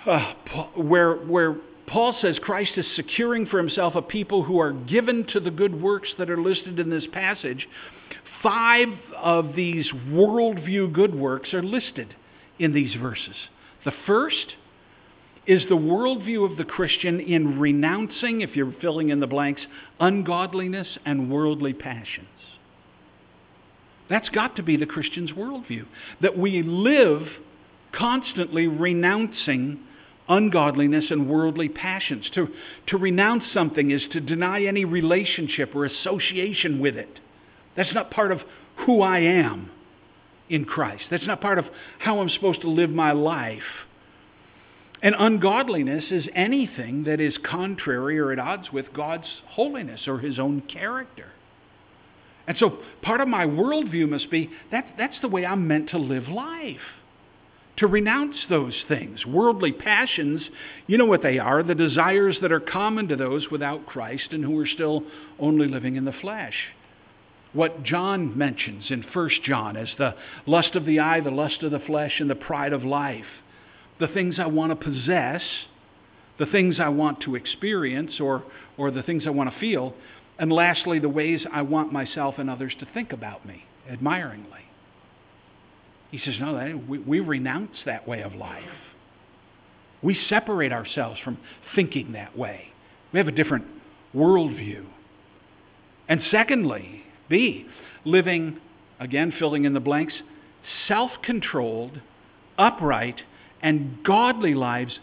uh, 0.06 0.34
where, 0.76 1.16
where 1.16 1.56
Paul 1.86 2.16
says 2.20 2.38
Christ 2.42 2.72
is 2.76 2.86
securing 2.96 3.46
for 3.46 3.58
himself 3.58 3.94
a 3.94 4.02
people 4.02 4.42
who 4.42 4.58
are 4.58 4.72
given 4.72 5.26
to 5.32 5.40
the 5.40 5.50
good 5.50 5.80
works 5.80 6.08
that 6.18 6.30
are 6.30 6.40
listed 6.40 6.78
in 6.78 6.90
this 6.90 7.04
passage. 7.12 7.68
Five 8.42 8.88
of 9.16 9.54
these 9.54 9.90
worldview 10.08 10.92
good 10.92 11.14
works 11.14 11.52
are 11.54 11.62
listed 11.62 12.14
in 12.58 12.72
these 12.72 12.94
verses. 12.94 13.36
The 13.84 13.92
first 14.06 14.54
is 15.46 15.62
the 15.68 15.76
worldview 15.76 16.50
of 16.50 16.56
the 16.56 16.64
Christian 16.64 17.20
in 17.20 17.58
renouncing, 17.58 18.40
if 18.40 18.56
you're 18.56 18.74
filling 18.80 19.10
in 19.10 19.20
the 19.20 19.26
blanks, 19.26 19.60
ungodliness 20.00 20.88
and 21.04 21.30
worldly 21.30 21.74
passions. 21.74 22.28
That's 24.08 24.28
got 24.30 24.56
to 24.56 24.62
be 24.62 24.76
the 24.76 24.86
Christian's 24.86 25.32
worldview. 25.32 25.86
That 26.20 26.38
we 26.38 26.62
live 26.62 27.22
constantly 27.92 28.66
renouncing 28.66 29.80
ungodliness 30.28 31.06
and 31.10 31.28
worldly 31.28 31.68
passions. 31.68 32.28
To, 32.34 32.48
to 32.88 32.96
renounce 32.96 33.44
something 33.52 33.90
is 33.90 34.02
to 34.12 34.20
deny 34.20 34.64
any 34.64 34.84
relationship 34.84 35.74
or 35.74 35.84
association 35.84 36.80
with 36.80 36.96
it. 36.96 37.20
That's 37.76 37.92
not 37.92 38.10
part 38.10 38.32
of 38.32 38.40
who 38.86 39.02
I 39.02 39.20
am 39.20 39.70
in 40.48 40.64
Christ. 40.64 41.04
That's 41.10 41.26
not 41.26 41.40
part 41.40 41.58
of 41.58 41.66
how 41.98 42.20
I'm 42.20 42.28
supposed 42.28 42.62
to 42.62 42.70
live 42.70 42.90
my 42.90 43.12
life. 43.12 43.62
And 45.02 45.14
ungodliness 45.18 46.04
is 46.10 46.24
anything 46.34 47.04
that 47.04 47.20
is 47.20 47.34
contrary 47.44 48.18
or 48.18 48.32
at 48.32 48.38
odds 48.38 48.72
with 48.72 48.92
God's 48.94 49.26
holiness 49.48 50.00
or 50.06 50.18
his 50.18 50.38
own 50.38 50.62
character. 50.62 51.26
And 52.46 52.56
so 52.58 52.78
part 53.02 53.20
of 53.20 53.28
my 53.28 53.46
worldview 53.46 54.08
must 54.08 54.30
be 54.30 54.50
that, 54.70 54.86
that's 54.96 55.18
the 55.20 55.28
way 55.28 55.44
I'm 55.44 55.66
meant 55.66 55.90
to 55.90 55.98
live 55.98 56.28
life. 56.28 56.78
To 57.78 57.88
renounce 57.88 58.36
those 58.48 58.74
things. 58.86 59.26
Worldly 59.26 59.72
passions, 59.72 60.42
you 60.86 60.96
know 60.96 61.06
what 61.06 61.22
they 61.22 61.38
are 61.38 61.62
the 61.62 61.74
desires 61.74 62.38
that 62.42 62.52
are 62.52 62.60
common 62.60 63.08
to 63.08 63.16
those 63.16 63.50
without 63.50 63.86
Christ 63.86 64.28
and 64.30 64.44
who 64.44 64.58
are 64.60 64.66
still 64.66 65.02
only 65.40 65.66
living 65.66 65.96
in 65.96 66.04
the 66.04 66.12
flesh. 66.12 66.54
What 67.52 67.82
John 67.82 68.36
mentions 68.36 68.90
in 68.90 69.04
1 69.12 69.30
John 69.44 69.76
as 69.76 69.88
the 69.98 70.14
lust 70.46 70.74
of 70.74 70.86
the 70.86 71.00
eye, 71.00 71.20
the 71.20 71.30
lust 71.30 71.62
of 71.62 71.72
the 71.72 71.80
flesh, 71.80 72.20
and 72.20 72.30
the 72.30 72.34
pride 72.34 72.72
of 72.72 72.84
life. 72.84 73.24
The 73.98 74.08
things 74.08 74.36
I 74.38 74.46
want 74.46 74.70
to 74.70 74.84
possess, 74.84 75.42
the 76.38 76.46
things 76.46 76.76
I 76.80 76.88
want 76.88 77.22
to 77.22 77.36
experience, 77.36 78.20
or, 78.20 78.44
or 78.76 78.90
the 78.90 79.02
things 79.04 79.24
I 79.26 79.30
want 79.30 79.52
to 79.52 79.60
feel, 79.60 79.94
and 80.38 80.52
lastly, 80.52 80.98
the 80.98 81.08
ways 81.08 81.44
I 81.52 81.62
want 81.62 81.92
myself 81.92 82.36
and 82.38 82.50
others 82.50 82.74
to 82.80 82.86
think 82.92 83.12
about 83.12 83.46
me 83.46 83.64
admiringly. 83.88 84.64
He 86.14 86.20
says, 86.24 86.38
No, 86.38 86.80
we, 86.86 86.98
we 87.00 87.18
renounce 87.18 87.72
that 87.86 88.06
way 88.06 88.22
of 88.22 88.36
life. 88.36 88.62
We 90.00 90.16
separate 90.28 90.70
ourselves 90.70 91.18
from 91.24 91.38
thinking 91.74 92.12
that 92.12 92.38
way. 92.38 92.66
We 93.12 93.18
have 93.18 93.26
a 93.26 93.32
different 93.32 93.64
worldview. 94.14 94.86
And 96.08 96.20
secondly, 96.30 97.02
B, 97.28 97.66
living, 98.04 98.58
again, 99.00 99.32
filling 99.40 99.64
in 99.64 99.74
the 99.74 99.80
blanks, 99.80 100.14
self 100.86 101.10
controlled, 101.24 102.00
upright, 102.56 103.20
and 103.60 103.98
godly 104.04 104.54
lives 104.54 104.96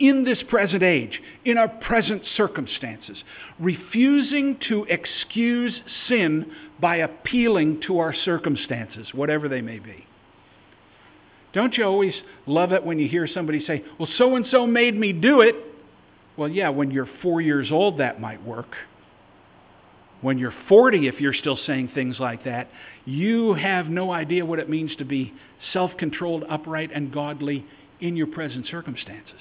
in 0.00 0.24
this 0.24 0.42
present 0.48 0.82
age, 0.82 1.22
in 1.44 1.58
our 1.58 1.68
present 1.68 2.22
circumstances, 2.36 3.22
refusing 3.60 4.58
to 4.68 4.84
excuse 4.90 5.80
sin 6.08 6.50
by 6.80 6.96
appealing 6.96 7.82
to 7.86 8.00
our 8.00 8.12
circumstances, 8.24 9.06
whatever 9.14 9.48
they 9.48 9.60
may 9.60 9.78
be. 9.78 10.04
Don't 11.56 11.74
you 11.78 11.84
always 11.84 12.12
love 12.44 12.72
it 12.72 12.84
when 12.84 12.98
you 12.98 13.08
hear 13.08 13.26
somebody 13.26 13.64
say, 13.64 13.82
Well, 13.98 14.10
so 14.18 14.36
and 14.36 14.46
so 14.50 14.66
made 14.66 14.94
me 14.94 15.14
do 15.14 15.40
it? 15.40 15.54
Well, 16.36 16.50
yeah, 16.50 16.68
when 16.68 16.90
you're 16.90 17.08
four 17.22 17.40
years 17.40 17.68
old, 17.72 17.98
that 17.98 18.20
might 18.20 18.44
work. 18.44 18.74
When 20.20 20.36
you're 20.36 20.52
40, 20.68 21.08
if 21.08 21.18
you're 21.18 21.32
still 21.32 21.58
saying 21.66 21.92
things 21.94 22.20
like 22.20 22.44
that, 22.44 22.68
you 23.06 23.54
have 23.54 23.86
no 23.86 24.12
idea 24.12 24.44
what 24.44 24.58
it 24.58 24.68
means 24.68 24.94
to 24.96 25.06
be 25.06 25.32
self 25.72 25.92
controlled, 25.96 26.44
upright, 26.46 26.90
and 26.94 27.10
godly 27.10 27.64
in 28.00 28.16
your 28.16 28.26
present 28.26 28.66
circumstances. 28.66 29.40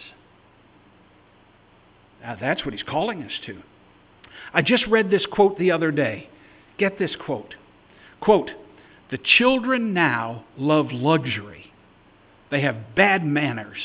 Now, 2.21 2.38
that's 2.39 2.63
what 2.63 2.73
he's 2.73 2.84
calling 2.84 3.23
us 3.23 3.34
to. 3.47 3.62
I 4.54 4.62
just 4.62 4.88
read 4.88 5.12
this 5.12 5.25
quote 5.30 5.60
the 5.60 5.71
other 5.71 5.91
day. 5.91 6.30
Get 6.78 6.97
this 6.97 7.12
quote. 7.25 7.56
Quote, 8.21 8.51
the 9.12 9.17
children 9.17 9.93
now 9.93 10.45
love 10.58 10.93
luxury. 10.93 11.64
They 12.51 12.62
have 12.62 12.95
bad 12.95 13.25
manners, 13.25 13.77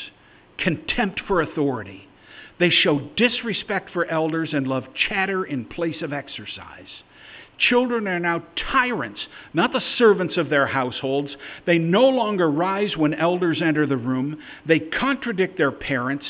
contempt 0.57 1.21
for 1.27 1.41
authority. 1.41 2.07
They 2.59 2.69
show 2.69 3.09
disrespect 3.15 3.89
for 3.91 4.05
elders 4.05 4.53
and 4.53 4.67
love 4.67 4.85
chatter 4.93 5.43
in 5.43 5.65
place 5.65 6.01
of 6.01 6.13
exercise. 6.13 6.89
Children 7.57 8.07
are 8.07 8.19
now 8.19 8.43
tyrants, 8.71 9.19
not 9.53 9.71
the 9.71 9.81
servants 9.97 10.37
of 10.37 10.49
their 10.49 10.67
households. 10.67 11.35
They 11.65 11.77
no 11.77 12.09
longer 12.09 12.49
rise 12.49 12.97
when 12.97 13.13
elders 13.13 13.61
enter 13.61 13.85
the 13.85 13.97
room. 13.97 14.37
They 14.65 14.79
contradict 14.79 15.57
their 15.57 15.71
parents, 15.71 16.25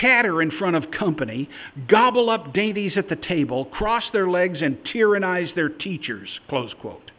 chatter 0.00 0.42
in 0.42 0.50
front 0.50 0.76
of 0.76 0.90
company, 0.90 1.48
gobble 1.88 2.28
up 2.28 2.52
dainties 2.52 2.96
at 2.96 3.08
the 3.08 3.16
table, 3.16 3.66
cross 3.66 4.04
their 4.12 4.28
legs, 4.28 4.58
and 4.60 4.78
tyrannize 4.92 5.50
their 5.54 5.70
teachers. 5.70 6.28
Close 6.48 6.72
quote. 6.80 7.10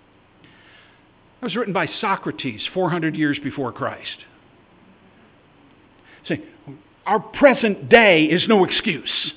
That 1.42 1.48
was 1.48 1.56
written 1.56 1.74
by 1.74 1.88
Socrates 2.02 2.62
400 2.74 3.16
years 3.16 3.40
before 3.44 3.72
Christ. 3.72 4.26
See, 6.28 6.44
our 7.06 7.20
present 7.20 7.90
day 7.90 8.26
is 8.26 8.48
no 8.48 8.66
excuse. 8.66 9.34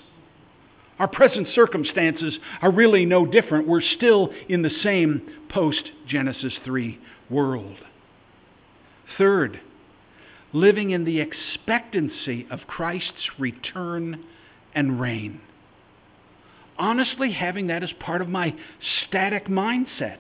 Our 0.99 1.09
present 1.09 1.49
circumstances 1.55 2.39
are 2.61 2.71
really 2.71 3.07
no 3.07 3.25
different. 3.25 3.67
We're 3.67 3.81
still 3.81 4.31
in 4.49 4.63
the 4.63 4.71
same 4.83 5.23
post 5.49 5.83
Genesis 6.07 6.53
3 6.65 6.99
world. 7.31 7.77
Third, 9.17 9.61
living 10.53 10.91
in 10.91 11.05
the 11.05 11.21
expectancy 11.21 12.47
of 12.51 12.61
Christ's 12.67 13.31
return 13.39 14.25
and 14.75 15.01
reign. 15.01 15.41
Honestly, 16.79 17.33
having 17.33 17.69
that 17.69 17.83
as 17.83 17.93
part 18.01 18.21
of 18.21 18.29
my 18.29 18.55
static 19.07 19.47
mindset 19.47 20.19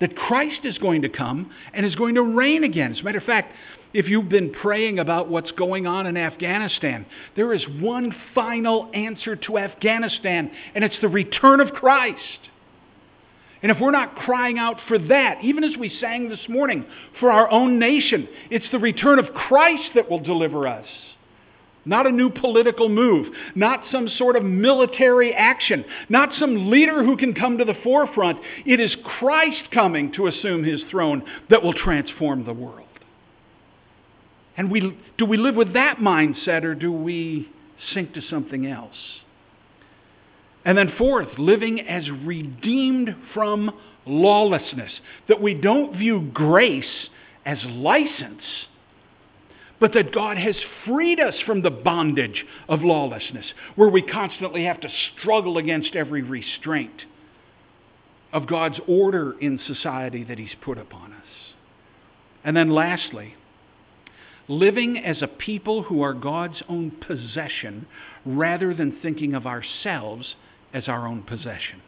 that 0.00 0.16
Christ 0.16 0.60
is 0.64 0.76
going 0.78 1.02
to 1.02 1.08
come 1.08 1.50
and 1.72 1.86
is 1.86 1.94
going 1.94 2.16
to 2.16 2.22
reign 2.22 2.64
again. 2.64 2.92
As 2.92 3.00
a 3.00 3.02
matter 3.02 3.18
of 3.18 3.24
fact, 3.24 3.52
if 3.94 4.08
you've 4.08 4.28
been 4.28 4.52
praying 4.52 4.98
about 4.98 5.28
what's 5.28 5.52
going 5.52 5.86
on 5.86 6.06
in 6.06 6.16
Afghanistan, 6.16 7.06
there 7.36 7.54
is 7.54 7.64
one 7.80 8.14
final 8.34 8.90
answer 8.92 9.36
to 9.36 9.56
Afghanistan, 9.56 10.50
and 10.74 10.82
it's 10.82 11.00
the 11.00 11.08
return 11.08 11.60
of 11.60 11.70
Christ. 11.70 12.18
And 13.62 13.70
if 13.70 13.78
we're 13.80 13.92
not 13.92 14.16
crying 14.16 14.58
out 14.58 14.76
for 14.88 14.98
that, 14.98 15.42
even 15.42 15.62
as 15.64 15.76
we 15.78 15.96
sang 16.00 16.28
this 16.28 16.48
morning, 16.48 16.84
for 17.20 17.30
our 17.30 17.48
own 17.50 17.78
nation, 17.78 18.28
it's 18.50 18.66
the 18.72 18.80
return 18.80 19.20
of 19.20 19.32
Christ 19.32 19.90
that 19.94 20.10
will 20.10 20.20
deliver 20.20 20.66
us. 20.66 20.86
Not 21.86 22.06
a 22.06 22.10
new 22.10 22.30
political 22.30 22.88
move, 22.88 23.28
not 23.54 23.84
some 23.92 24.08
sort 24.08 24.36
of 24.36 24.42
military 24.42 25.32
action, 25.32 25.84
not 26.08 26.30
some 26.38 26.70
leader 26.70 27.04
who 27.04 27.16
can 27.16 27.32
come 27.32 27.58
to 27.58 27.64
the 27.64 27.76
forefront. 27.84 28.38
It 28.66 28.80
is 28.80 28.94
Christ 29.18 29.70
coming 29.72 30.12
to 30.14 30.26
assume 30.26 30.64
his 30.64 30.82
throne 30.90 31.22
that 31.48 31.62
will 31.62 31.74
transform 31.74 32.44
the 32.44 32.54
world. 32.54 32.83
And 34.56 34.70
we, 34.70 34.96
do 35.18 35.26
we 35.26 35.36
live 35.36 35.56
with 35.56 35.74
that 35.74 35.98
mindset 35.98 36.64
or 36.64 36.74
do 36.74 36.92
we 36.92 37.48
sink 37.92 38.14
to 38.14 38.22
something 38.30 38.66
else? 38.66 38.96
And 40.64 40.78
then, 40.78 40.94
fourth, 40.96 41.38
living 41.38 41.80
as 41.80 42.08
redeemed 42.24 43.14
from 43.34 43.70
lawlessness, 44.06 44.92
that 45.28 45.40
we 45.42 45.54
don't 45.54 45.96
view 45.96 46.30
grace 46.32 46.84
as 47.44 47.58
license, 47.64 48.42
but 49.78 49.92
that 49.92 50.14
God 50.14 50.38
has 50.38 50.56
freed 50.86 51.20
us 51.20 51.34
from 51.44 51.62
the 51.62 51.70
bondage 51.70 52.44
of 52.68 52.82
lawlessness, 52.82 53.44
where 53.76 53.90
we 53.90 54.00
constantly 54.00 54.64
have 54.64 54.80
to 54.80 54.88
struggle 55.20 55.58
against 55.58 55.94
every 55.94 56.22
restraint 56.22 57.02
of 58.32 58.46
God's 58.46 58.80
order 58.88 59.34
in 59.38 59.60
society 59.66 60.24
that 60.24 60.38
He's 60.38 60.54
put 60.62 60.78
upon 60.78 61.12
us. 61.12 61.22
And 62.42 62.56
then, 62.56 62.70
lastly, 62.70 63.34
living 64.48 64.98
as 64.98 65.22
a 65.22 65.26
people 65.26 65.82
who 65.84 66.02
are 66.02 66.12
God's 66.12 66.62
own 66.68 66.90
possession 66.90 67.86
rather 68.24 68.74
than 68.74 68.98
thinking 69.00 69.34
of 69.34 69.46
ourselves 69.46 70.34
as 70.72 70.88
our 70.88 71.06
own 71.06 71.22
possession. 71.22 71.82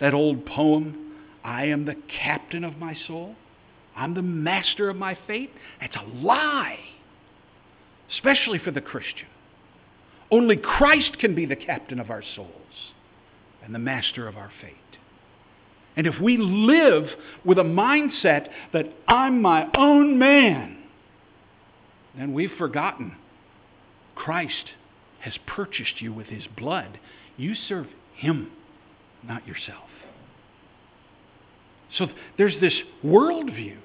That 0.00 0.14
old 0.14 0.46
poem, 0.46 1.14
I 1.44 1.66
am 1.66 1.84
the 1.84 1.96
captain 2.22 2.64
of 2.64 2.78
my 2.78 2.96
soul, 3.06 3.34
I'm 3.94 4.14
the 4.14 4.22
master 4.22 4.90
of 4.90 4.96
my 4.96 5.18
fate, 5.26 5.50
that's 5.80 5.96
a 5.96 6.16
lie, 6.16 6.78
especially 8.10 8.58
for 8.58 8.70
the 8.70 8.80
Christian. 8.80 9.26
Only 10.30 10.56
Christ 10.56 11.18
can 11.18 11.34
be 11.34 11.46
the 11.46 11.56
captain 11.56 12.00
of 12.00 12.10
our 12.10 12.22
souls 12.34 12.50
and 13.64 13.74
the 13.74 13.78
master 13.78 14.28
of 14.28 14.36
our 14.36 14.50
fate. 14.60 14.74
And 15.96 16.06
if 16.06 16.20
we 16.20 16.36
live 16.36 17.08
with 17.44 17.58
a 17.58 17.62
mindset 17.62 18.48
that 18.72 18.86
I'm 19.08 19.40
my 19.40 19.66
own 19.74 20.18
man, 20.18 20.76
then 22.18 22.32
we've 22.32 22.52
forgotten 22.58 23.16
Christ 24.14 24.70
has 25.20 25.34
purchased 25.46 26.00
you 26.00 26.12
with 26.12 26.26
his 26.26 26.44
blood. 26.56 26.98
You 27.36 27.54
serve 27.68 27.86
him, 28.14 28.50
not 29.22 29.46
yourself. 29.46 29.88
So 31.98 32.06
there's 32.38 32.58
this 32.60 32.74
worldview, 33.04 33.76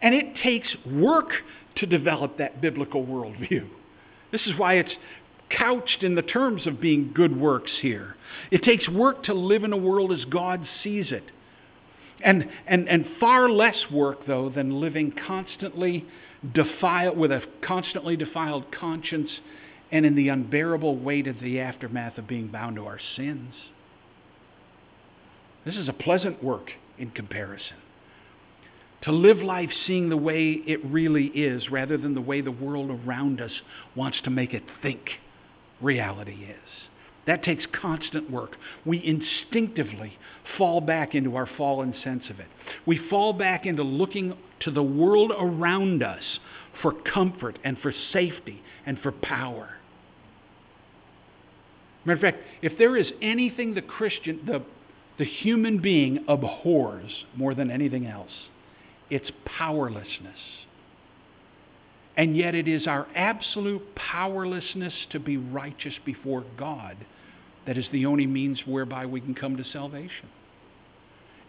and 0.00 0.14
it 0.14 0.36
takes 0.42 0.68
work 0.86 1.30
to 1.76 1.86
develop 1.86 2.38
that 2.38 2.60
biblical 2.60 3.04
worldview. 3.04 3.68
This 4.30 4.42
is 4.46 4.52
why 4.58 4.74
it's 4.74 4.92
couched 5.50 6.02
in 6.02 6.14
the 6.14 6.22
terms 6.22 6.66
of 6.66 6.80
being 6.80 7.12
good 7.14 7.38
works 7.38 7.70
here. 7.80 8.16
It 8.50 8.62
takes 8.62 8.88
work 8.88 9.24
to 9.24 9.34
live 9.34 9.64
in 9.64 9.72
a 9.72 9.76
world 9.76 10.12
as 10.12 10.24
God 10.24 10.66
sees 10.82 11.12
it. 11.12 11.24
And, 12.24 12.48
and, 12.66 12.88
and 12.88 13.04
far 13.20 13.50
less 13.50 13.76
work, 13.90 14.26
though, 14.26 14.48
than 14.48 14.80
living 14.80 15.12
constantly 15.26 16.06
defiled, 16.54 17.16
with 17.16 17.30
a 17.30 17.42
constantly 17.66 18.16
defiled 18.16 18.64
conscience 18.72 19.30
and 19.90 20.06
in 20.06 20.14
the 20.14 20.28
unbearable 20.28 20.98
weight 20.98 21.26
of 21.26 21.38
the 21.40 21.60
aftermath 21.60 22.18
of 22.18 22.26
being 22.26 22.48
bound 22.48 22.76
to 22.76 22.86
our 22.86 22.98
sins. 23.16 23.54
This 25.64 25.76
is 25.76 25.88
a 25.88 25.92
pleasant 25.92 26.42
work 26.42 26.70
in 26.98 27.10
comparison. 27.10 27.76
To 29.02 29.12
live 29.12 29.38
life 29.38 29.70
seeing 29.86 30.08
the 30.08 30.16
way 30.16 30.62
it 30.66 30.84
really 30.84 31.26
is 31.26 31.70
rather 31.70 31.96
than 31.96 32.14
the 32.14 32.20
way 32.20 32.40
the 32.40 32.52
world 32.52 32.90
around 32.90 33.40
us 33.40 33.50
wants 33.96 34.20
to 34.24 34.30
make 34.30 34.54
it 34.54 34.62
think 34.80 35.00
reality 35.80 36.46
is. 36.48 36.91
That 37.26 37.44
takes 37.44 37.64
constant 37.80 38.30
work. 38.30 38.56
We 38.84 39.04
instinctively 39.04 40.18
fall 40.58 40.80
back 40.80 41.14
into 41.14 41.36
our 41.36 41.48
fallen 41.56 41.94
sense 42.02 42.24
of 42.30 42.40
it. 42.40 42.48
We 42.84 43.00
fall 43.08 43.32
back 43.32 43.64
into 43.64 43.82
looking 43.82 44.34
to 44.60 44.70
the 44.70 44.82
world 44.82 45.32
around 45.38 46.02
us 46.02 46.22
for 46.80 46.92
comfort 46.92 47.58
and 47.64 47.78
for 47.78 47.94
safety 48.12 48.60
and 48.86 48.98
for 49.00 49.12
power. 49.12 49.70
Matter 52.04 52.16
of 52.16 52.34
fact, 52.34 52.44
if 52.62 52.76
there 52.78 52.96
is 52.96 53.06
anything 53.22 53.74
the 53.74 53.82
Christian, 53.82 54.40
the, 54.44 54.64
the 55.18 55.24
human 55.24 55.78
being 55.78 56.24
abhors 56.26 57.12
more 57.36 57.54
than 57.54 57.70
anything 57.70 58.06
else, 58.06 58.32
it's 59.10 59.30
powerlessness. 59.44 60.38
And 62.16 62.36
yet, 62.36 62.54
it 62.54 62.68
is 62.68 62.86
our 62.86 63.06
absolute 63.14 63.94
powerlessness 63.94 64.92
to 65.10 65.18
be 65.18 65.38
righteous 65.38 65.94
before 66.04 66.44
God 66.58 66.96
that 67.66 67.78
is 67.78 67.86
the 67.92 68.06
only 68.06 68.26
means 68.26 68.60
whereby 68.66 69.06
we 69.06 69.20
can 69.20 69.34
come 69.34 69.56
to 69.56 69.64
salvation. 69.72 70.28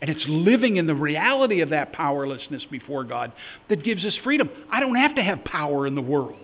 And 0.02 0.10
it's 0.10 0.24
living 0.28 0.78
in 0.78 0.86
the 0.86 0.96
reality 0.96 1.62
of 1.62 1.70
that 1.70 1.94
powerlessness 1.94 2.64
before 2.70 3.04
God 3.04 3.32
that 3.70 3.84
gives 3.84 4.04
us 4.04 4.14
freedom. 4.24 4.50
I 4.72 4.80
don't 4.80 4.96
have 4.96 5.16
to 5.16 5.24
have 5.24 5.44
power 5.46 5.88
in 5.88 5.96
the 5.96 6.02
world. 6.02 6.36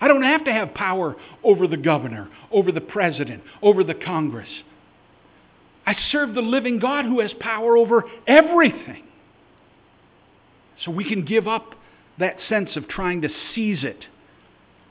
I 0.00 0.08
don't 0.08 0.22
have 0.22 0.44
to 0.46 0.52
have 0.52 0.72
power 0.72 1.14
over 1.44 1.66
the 1.66 1.76
governor, 1.76 2.28
over 2.50 2.72
the 2.72 2.80
president, 2.80 3.42
over 3.62 3.84
the 3.84 3.94
Congress. 3.94 4.48
I 5.86 5.94
serve 6.10 6.34
the 6.34 6.40
living 6.40 6.78
God 6.78 7.04
who 7.04 7.20
has 7.20 7.32
power 7.38 7.76
over 7.76 8.04
everything. 8.26 9.04
So 10.84 10.90
we 10.90 11.04
can 11.04 11.26
give 11.26 11.46
up 11.46 11.74
that 12.18 12.36
sense 12.48 12.70
of 12.76 12.88
trying 12.88 13.22
to 13.22 13.28
seize 13.54 13.84
it 13.84 14.04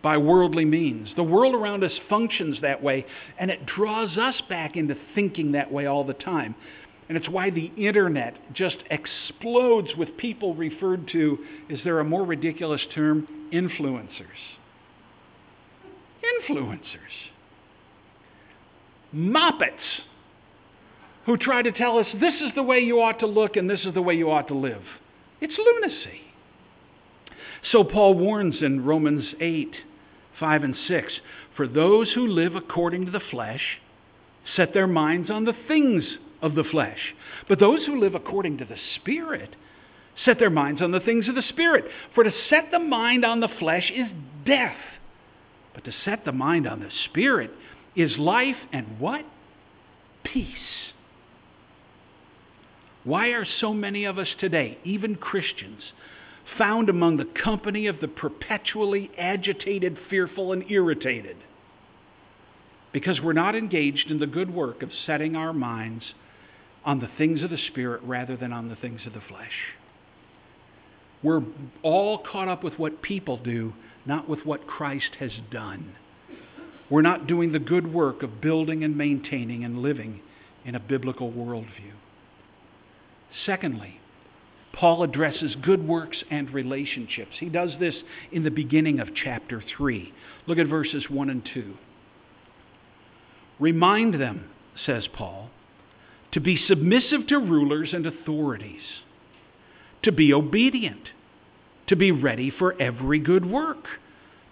by 0.01 0.17
worldly 0.17 0.65
means. 0.65 1.09
The 1.15 1.23
world 1.23 1.53
around 1.53 1.83
us 1.83 1.91
functions 2.09 2.57
that 2.61 2.81
way, 2.81 3.05
and 3.37 3.51
it 3.51 3.65
draws 3.65 4.17
us 4.17 4.35
back 4.47 4.75
into 4.75 4.95
thinking 5.13 5.51
that 5.53 5.71
way 5.71 5.85
all 5.85 6.03
the 6.03 6.13
time. 6.13 6.55
And 7.09 7.17
it's 7.17 7.27
why 7.27 7.49
the 7.49 7.71
internet 7.75 8.35
just 8.53 8.77
explodes 8.91 9.89
with 9.97 10.15
people 10.17 10.53
referred 10.53 11.07
to, 11.11 11.39
is 11.67 11.79
there 11.83 11.99
a 11.99 12.03
more 12.03 12.23
ridiculous 12.23 12.81
term? 12.93 13.27
Influencers. 13.51 14.09
Influencers. 16.47 16.79
Moppets 19.13 19.73
who 21.25 21.35
try 21.35 21.63
to 21.63 21.71
tell 21.71 21.97
us 21.97 22.05
this 22.13 22.35
is 22.35 22.51
the 22.55 22.63
way 22.63 22.79
you 22.79 23.01
ought 23.01 23.19
to 23.19 23.27
look 23.27 23.55
and 23.55 23.69
this 23.69 23.81
is 23.85 23.93
the 23.93 24.01
way 24.01 24.13
you 24.13 24.29
ought 24.29 24.47
to 24.47 24.55
live. 24.55 24.83
It's 25.41 25.53
lunacy. 25.57 26.21
So 27.71 27.83
Paul 27.83 28.15
warns 28.15 28.55
in 28.61 28.85
Romans 28.85 29.25
8 29.39 29.75
5 30.39 30.63
and 30.63 30.75
6 30.87 31.13
For 31.57 31.67
those 31.67 32.11
who 32.13 32.27
live 32.27 32.55
according 32.55 33.05
to 33.05 33.11
the 33.11 33.21
flesh 33.31 33.79
set 34.55 34.73
their 34.73 34.87
minds 34.87 35.29
on 35.29 35.45
the 35.45 35.55
things 35.67 36.03
of 36.41 36.55
the 36.55 36.63
flesh, 36.63 36.99
but 37.47 37.59
those 37.59 37.85
who 37.85 37.99
live 37.99 38.15
according 38.15 38.57
to 38.59 38.65
the 38.65 38.77
Spirit 38.95 39.55
set 40.25 40.39
their 40.39 40.49
minds 40.49 40.81
on 40.81 40.91
the 40.91 40.99
things 40.99 41.27
of 41.27 41.35
the 41.35 41.43
Spirit. 41.49 41.85
For 42.15 42.23
to 42.23 42.31
set 42.49 42.71
the 42.71 42.79
mind 42.79 43.25
on 43.25 43.39
the 43.39 43.49
flesh 43.59 43.91
is 43.93 44.07
death, 44.45 44.77
but 45.73 45.83
to 45.85 45.91
set 46.05 46.25
the 46.25 46.31
mind 46.31 46.67
on 46.67 46.79
the 46.79 46.89
Spirit 47.05 47.51
is 47.95 48.17
life 48.17 48.55
and 48.71 48.99
what? 48.99 49.25
Peace. 50.23 50.47
Why 53.03 53.29
are 53.29 53.45
so 53.59 53.73
many 53.73 54.05
of 54.05 54.17
us 54.17 54.27
today, 54.39 54.77
even 54.83 55.15
Christians, 55.15 55.81
found 56.57 56.89
among 56.89 57.17
the 57.17 57.27
company 57.43 57.87
of 57.87 57.99
the 57.99 58.07
perpetually 58.07 59.11
agitated, 59.17 59.97
fearful, 60.09 60.51
and 60.51 60.69
irritated? 60.69 61.37
Because 62.91 63.19
we're 63.21 63.33
not 63.33 63.55
engaged 63.55 64.09
in 64.09 64.19
the 64.19 64.27
good 64.27 64.53
work 64.53 64.81
of 64.81 64.89
setting 65.05 65.35
our 65.35 65.53
minds 65.53 66.03
on 66.83 66.99
the 66.99 67.09
things 67.17 67.41
of 67.43 67.49
the 67.49 67.57
Spirit 67.69 68.01
rather 68.03 68.35
than 68.35 68.51
on 68.51 68.69
the 68.69 68.75
things 68.75 69.01
of 69.05 69.13
the 69.13 69.21
flesh. 69.21 69.75
We're 71.21 71.43
all 71.83 72.19
caught 72.31 72.47
up 72.47 72.63
with 72.63 72.79
what 72.79 73.01
people 73.01 73.37
do, 73.37 73.73
not 74.05 74.29
with 74.29 74.45
what 74.45 74.65
Christ 74.65 75.15
has 75.19 75.31
done. 75.51 75.93
We're 76.89 77.01
not 77.01 77.27
doing 77.27 77.51
the 77.51 77.59
good 77.59 77.93
work 77.93 78.23
of 78.23 78.41
building 78.41 78.83
and 78.83 78.97
maintaining 78.97 79.63
and 79.63 79.79
living 79.79 80.21
in 80.65 80.75
a 80.75 80.79
biblical 80.79 81.31
worldview. 81.31 81.93
Secondly, 83.45 83.99
Paul 84.79 85.03
addresses 85.03 85.57
good 85.61 85.85
works 85.85 86.23
and 86.31 86.49
relationships. 86.53 87.33
He 87.37 87.49
does 87.49 87.71
this 87.81 87.95
in 88.31 88.43
the 88.43 88.51
beginning 88.51 89.01
of 89.01 89.09
chapter 89.13 89.61
3. 89.77 90.13
Look 90.47 90.57
at 90.57 90.67
verses 90.67 91.09
1 91.09 91.29
and 91.29 91.47
2. 91.53 91.73
Remind 93.59 94.13
them, 94.13 94.49
says 94.85 95.05
Paul, 95.11 95.49
to 96.31 96.39
be 96.39 96.57
submissive 96.67 97.27
to 97.27 97.39
rulers 97.39 97.89
and 97.91 98.05
authorities, 98.05 98.81
to 100.03 100.13
be 100.13 100.31
obedient, 100.33 101.09
to 101.87 101.97
be 101.97 102.13
ready 102.13 102.49
for 102.49 102.81
every 102.81 103.19
good 103.19 103.45
work, 103.45 103.83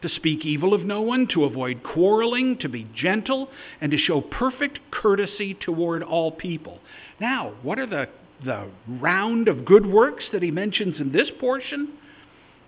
to 0.01 0.09
speak 0.09 0.45
evil 0.45 0.73
of 0.73 0.81
no 0.81 0.99
one, 1.01 1.27
to 1.27 1.45
avoid 1.45 1.83
quarreling, 1.83 2.57
to 2.57 2.67
be 2.67 2.85
gentle, 2.93 3.49
and 3.79 3.91
to 3.91 3.97
show 3.97 4.19
perfect 4.19 4.79
courtesy 4.91 5.53
toward 5.53 6.03
all 6.03 6.33
people. 6.33 6.79
Now, 7.17 7.53
what 7.61 7.79
are 7.79 7.87
the 7.87 8.09
the 8.43 8.69
round 8.87 9.47
of 9.47 9.65
good 9.65 9.85
works 9.85 10.23
that 10.31 10.43
he 10.43 10.51
mentions 10.51 10.99
in 10.99 11.11
this 11.11 11.29
portion, 11.39 11.93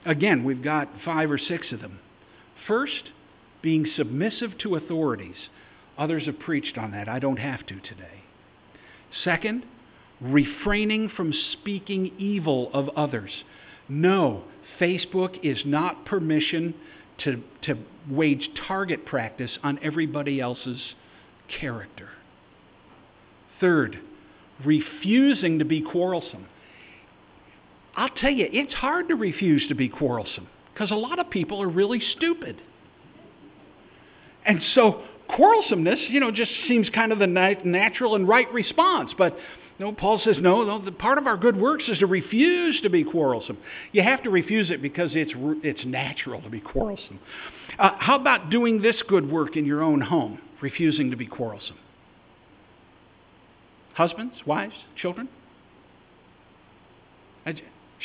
again, 0.05 0.43
we've 0.43 0.63
got 0.63 0.89
five 1.05 1.29
or 1.29 1.37
six 1.37 1.71
of 1.71 1.81
them. 1.81 1.99
First, 2.67 3.11
being 3.61 3.85
submissive 3.95 4.57
to 4.59 4.75
authorities. 4.75 5.35
Others 5.97 6.25
have 6.25 6.39
preached 6.39 6.77
on 6.77 6.91
that. 6.91 7.09
I 7.09 7.19
don't 7.19 7.37
have 7.37 7.65
to 7.67 7.79
today. 7.81 8.23
Second, 9.23 9.65
refraining 10.21 11.09
from 11.15 11.33
speaking 11.53 12.13
evil 12.17 12.69
of 12.73 12.89
others. 12.89 13.31
No, 13.87 14.43
Facebook 14.79 15.39
is 15.43 15.59
not 15.65 16.05
permission 16.05 16.73
to, 17.23 17.43
to 17.63 17.75
wage 18.09 18.49
target 18.67 19.05
practice 19.05 19.51
on 19.63 19.79
everybody 19.81 20.39
else's 20.39 20.79
character. 21.59 22.09
Third, 23.59 23.99
refusing 24.65 25.59
to 25.59 25.65
be 25.65 25.81
quarrelsome. 25.81 26.47
I'll 27.95 28.09
tell 28.09 28.31
you, 28.31 28.47
it's 28.51 28.73
hard 28.73 29.09
to 29.09 29.15
refuse 29.15 29.67
to 29.67 29.75
be 29.75 29.89
quarrelsome 29.89 30.47
because 30.73 30.91
a 30.91 30.95
lot 30.95 31.19
of 31.19 31.29
people 31.29 31.61
are 31.61 31.67
really 31.67 32.01
stupid. 32.15 32.61
And 34.45 34.61
so 34.73 35.01
quarrelsomeness, 35.29 36.09
you 36.09 36.19
know, 36.19 36.31
just 36.31 36.51
seems 36.67 36.89
kind 36.89 37.11
of 37.11 37.19
the 37.19 37.27
natural 37.27 38.15
and 38.15 38.27
right 38.27 38.51
response. 38.53 39.11
But 39.17 39.37
you 39.77 39.85
know, 39.85 39.93
Paul 39.93 40.19
says, 40.23 40.35
no, 40.39 40.63
no, 40.63 40.83
the 40.83 40.91
part 40.91 41.17
of 41.17 41.25
our 41.25 41.37
good 41.37 41.55
works 41.55 41.85
is 41.87 41.99
to 41.99 42.05
refuse 42.05 42.81
to 42.81 42.89
be 42.89 43.03
quarrelsome. 43.05 43.57
You 43.93 44.03
have 44.03 44.23
to 44.23 44.29
refuse 44.29 44.69
it 44.69 44.81
because 44.81 45.11
it's, 45.13 45.31
it's 45.63 45.85
natural 45.85 46.41
to 46.41 46.49
be 46.49 46.59
quarrelsome. 46.59 47.19
Uh, 47.77 47.91
how 47.97 48.19
about 48.19 48.49
doing 48.49 48.81
this 48.81 48.95
good 49.07 49.31
work 49.31 49.55
in 49.55 49.65
your 49.65 49.81
own 49.81 50.01
home, 50.01 50.39
refusing 50.61 51.11
to 51.11 51.17
be 51.17 51.27
quarrelsome? 51.27 51.77
Husbands, 53.99 54.35
wives, 54.45 54.75
children? 54.95 55.27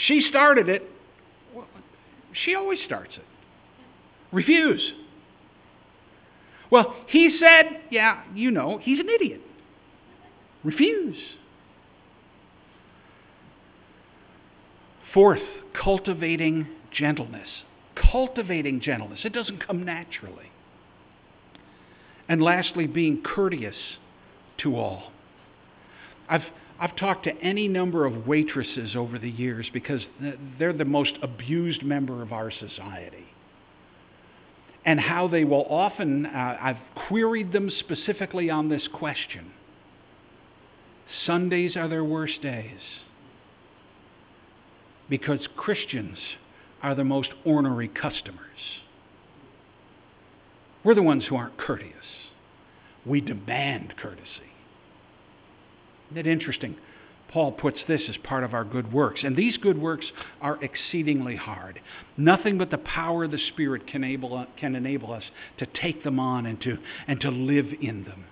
She 0.08 0.26
started 0.28 0.68
it. 0.68 0.82
She 2.44 2.56
always 2.56 2.80
starts 2.84 3.12
it. 3.14 3.22
Refuse. 4.32 4.92
Well, 6.68 6.96
he 7.06 7.38
said, 7.38 7.82
yeah, 7.92 8.24
you 8.34 8.50
know, 8.50 8.80
he's 8.82 8.98
an 8.98 9.08
idiot. 9.08 9.40
Refuse. 10.64 11.16
Fourth, 15.14 15.38
cultivating 15.80 16.66
gentleness. 16.90 17.46
Cultivating 18.10 18.80
gentleness. 18.80 19.20
It 19.22 19.32
doesn't 19.32 19.64
come 19.64 19.84
naturally. 19.84 20.50
And 22.28 22.42
lastly, 22.42 22.88
being 22.88 23.22
courteous 23.22 23.76
to 24.58 24.74
all. 24.74 25.12
I've, 26.28 26.44
I've 26.78 26.96
talked 26.96 27.24
to 27.24 27.32
any 27.40 27.68
number 27.68 28.04
of 28.04 28.26
waitresses 28.26 28.96
over 28.96 29.18
the 29.18 29.30
years 29.30 29.68
because 29.72 30.00
they're 30.58 30.72
the 30.72 30.84
most 30.84 31.12
abused 31.22 31.82
member 31.82 32.22
of 32.22 32.32
our 32.32 32.50
society. 32.50 33.26
And 34.86 35.00
how 35.00 35.28
they 35.28 35.44
will 35.44 35.64
often, 35.68 36.26
uh, 36.26 36.58
I've 36.60 36.76
queried 37.08 37.52
them 37.52 37.70
specifically 37.80 38.50
on 38.50 38.68
this 38.68 38.86
question 38.92 39.52
Sundays 41.26 41.76
are 41.76 41.88
their 41.88 42.04
worst 42.04 42.42
days 42.42 42.80
because 45.08 45.40
Christians 45.56 46.18
are 46.82 46.94
the 46.94 47.04
most 47.04 47.30
ornery 47.44 47.88
customers. 47.88 48.40
We're 50.82 50.94
the 50.94 51.02
ones 51.02 51.24
who 51.28 51.36
aren't 51.36 51.56
courteous. 51.56 51.92
We 53.06 53.20
demand 53.20 53.94
courtesy. 53.96 54.53
Isn't 56.14 56.28
it 56.28 56.30
interesting? 56.30 56.76
Paul 57.32 57.50
puts 57.50 57.78
this 57.88 58.02
as 58.08 58.16
part 58.18 58.44
of 58.44 58.54
our 58.54 58.64
good 58.64 58.92
works. 58.92 59.22
And 59.24 59.34
these 59.34 59.56
good 59.56 59.76
works 59.76 60.06
are 60.40 60.62
exceedingly 60.62 61.34
hard. 61.34 61.80
Nothing 62.16 62.56
but 62.56 62.70
the 62.70 62.78
power 62.78 63.24
of 63.24 63.32
the 63.32 63.40
Spirit 63.48 63.88
can 63.88 64.04
enable, 64.04 64.46
can 64.56 64.76
enable 64.76 65.12
us 65.12 65.24
to 65.58 65.66
take 65.66 66.04
them 66.04 66.20
on 66.20 66.46
and 66.46 66.60
to, 66.62 66.78
and 67.08 67.20
to 67.20 67.30
live 67.30 67.66
in 67.80 68.04
them. 68.04 68.26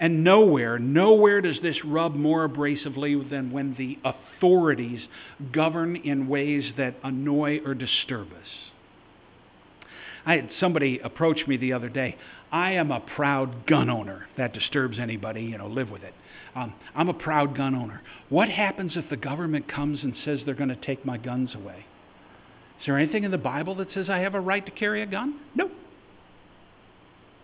And 0.00 0.24
nowhere, 0.24 0.80
nowhere 0.80 1.40
does 1.40 1.58
this 1.62 1.76
rub 1.84 2.16
more 2.16 2.48
abrasively 2.48 3.30
than 3.30 3.52
when 3.52 3.76
the 3.78 3.96
authorities 4.04 5.00
govern 5.52 5.94
in 5.94 6.26
ways 6.26 6.64
that 6.76 6.96
annoy 7.04 7.60
or 7.64 7.74
disturb 7.74 8.32
us. 8.32 8.48
I 10.26 10.34
had 10.34 10.50
somebody 10.58 10.98
approach 10.98 11.46
me 11.46 11.56
the 11.56 11.74
other 11.74 11.88
day. 11.88 12.16
I 12.50 12.72
am 12.72 12.90
a 12.90 12.98
proud 12.98 13.68
gun 13.68 13.88
owner. 13.88 14.26
That 14.36 14.52
disturbs 14.52 14.98
anybody, 14.98 15.42
you 15.42 15.58
know, 15.58 15.68
live 15.68 15.90
with 15.90 16.02
it. 16.02 16.14
Um, 16.54 16.72
I'm 16.94 17.08
a 17.08 17.14
proud 17.14 17.56
gun 17.56 17.74
owner. 17.74 18.00
What 18.28 18.48
happens 18.48 18.92
if 18.96 19.08
the 19.10 19.16
government 19.16 19.68
comes 19.68 20.00
and 20.02 20.14
says 20.24 20.40
they're 20.44 20.54
going 20.54 20.68
to 20.68 20.76
take 20.76 21.04
my 21.04 21.18
guns 21.18 21.50
away? 21.54 21.86
Is 22.80 22.86
there 22.86 22.98
anything 22.98 23.24
in 23.24 23.30
the 23.30 23.38
Bible 23.38 23.74
that 23.76 23.88
says 23.92 24.08
I 24.08 24.18
have 24.18 24.34
a 24.34 24.40
right 24.40 24.64
to 24.64 24.72
carry 24.72 25.02
a 25.02 25.06
gun? 25.06 25.40
No. 25.54 25.70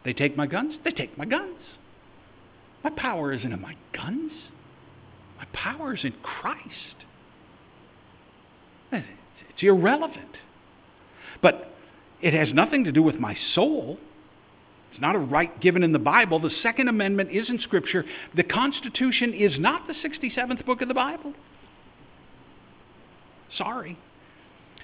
They 0.04 0.12
take 0.12 0.36
my 0.36 0.46
guns? 0.46 0.76
They 0.84 0.92
take 0.92 1.18
my 1.18 1.24
guns. 1.24 1.56
My 2.84 2.90
power 2.90 3.32
isn't 3.32 3.52
in 3.52 3.60
my 3.60 3.76
guns, 3.92 4.32
my 5.38 5.44
power 5.52 5.94
is 5.94 6.04
in 6.04 6.14
Christ. 6.22 6.64
It's 8.92 9.62
irrelevant. 9.62 10.36
But 11.42 11.74
it 12.22 12.32
has 12.32 12.48
nothing 12.52 12.84
to 12.84 12.92
do 12.92 13.02
with 13.02 13.16
my 13.16 13.36
soul. 13.54 13.98
Not 15.00 15.16
a 15.16 15.18
right 15.18 15.58
given 15.60 15.82
in 15.82 15.92
the 15.92 15.98
Bible. 15.98 16.38
The 16.40 16.50
Second 16.62 16.88
Amendment 16.88 17.30
is 17.32 17.48
in 17.48 17.58
Scripture. 17.60 18.04
The 18.36 18.44
Constitution 18.44 19.32
is 19.32 19.58
not 19.58 19.86
the 19.86 19.94
67th 19.94 20.64
book 20.66 20.82
of 20.82 20.88
the 20.88 20.94
Bible. 20.94 21.32
Sorry. 23.56 23.98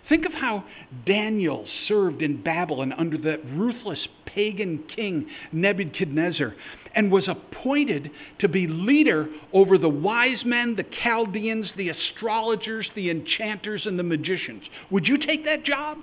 Think 0.08 0.24
of 0.24 0.32
how 0.32 0.64
Daniel 1.04 1.66
served 1.88 2.22
in 2.22 2.42
Babylon 2.42 2.92
under 2.96 3.18
the 3.18 3.40
ruthless 3.54 4.06
pagan 4.24 4.84
king 4.94 5.26
Nebuchadnezzar 5.52 6.54
and 6.94 7.10
was 7.10 7.28
appointed 7.28 8.10
to 8.38 8.48
be 8.48 8.66
leader 8.66 9.28
over 9.52 9.76
the 9.76 9.88
wise 9.88 10.44
men, 10.44 10.76
the 10.76 10.84
Chaldeans, 11.02 11.70
the 11.76 11.90
astrologers, 11.90 12.88
the 12.94 13.10
enchanters, 13.10 13.84
and 13.84 13.98
the 13.98 14.02
magicians. 14.02 14.62
Would 14.90 15.06
you 15.08 15.18
take 15.18 15.44
that 15.44 15.64
job? 15.64 15.98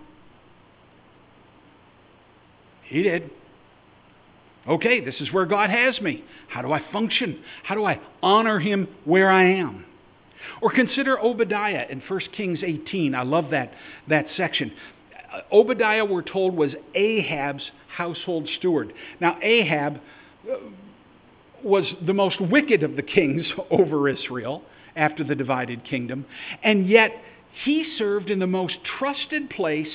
He 2.83 3.03
did. 3.03 3.31
Okay, 4.67 5.01
this 5.01 5.15
is 5.19 5.31
where 5.33 5.45
God 5.45 5.69
has 5.69 5.99
me. 5.99 6.23
How 6.47 6.61
do 6.61 6.71
I 6.71 6.81
function? 6.91 7.43
How 7.63 7.75
do 7.75 7.85
I 7.85 7.99
honor 8.21 8.59
Him 8.59 8.87
where 9.03 9.29
I 9.29 9.59
am? 9.59 9.85
Or 10.61 10.71
consider 10.71 11.19
Obadiah 11.19 11.85
in 11.89 12.01
1 12.07 12.19
Kings 12.35 12.59
18. 12.63 13.13
I 13.13 13.23
love 13.23 13.51
that, 13.51 13.73
that 14.07 14.25
section. 14.37 14.71
Uh, 15.33 15.41
Obadiah, 15.51 16.05
we're 16.05 16.21
told, 16.21 16.55
was 16.55 16.71
Ahab's 16.95 17.63
household 17.89 18.49
steward. 18.57 18.93
Now, 19.19 19.37
Ahab 19.41 19.99
uh, 20.49 20.55
was 21.63 21.85
the 22.05 22.13
most 22.13 22.39
wicked 22.39 22.83
of 22.83 22.95
the 22.95 23.01
kings 23.01 23.45
over 23.71 24.07
Israel 24.07 24.63
after 24.95 25.23
the 25.23 25.35
divided 25.35 25.83
kingdom, 25.83 26.25
and 26.63 26.87
yet 26.87 27.11
he 27.65 27.95
served 27.97 28.29
in 28.29 28.39
the 28.39 28.47
most 28.47 28.75
trusted 28.97 29.49
place 29.49 29.87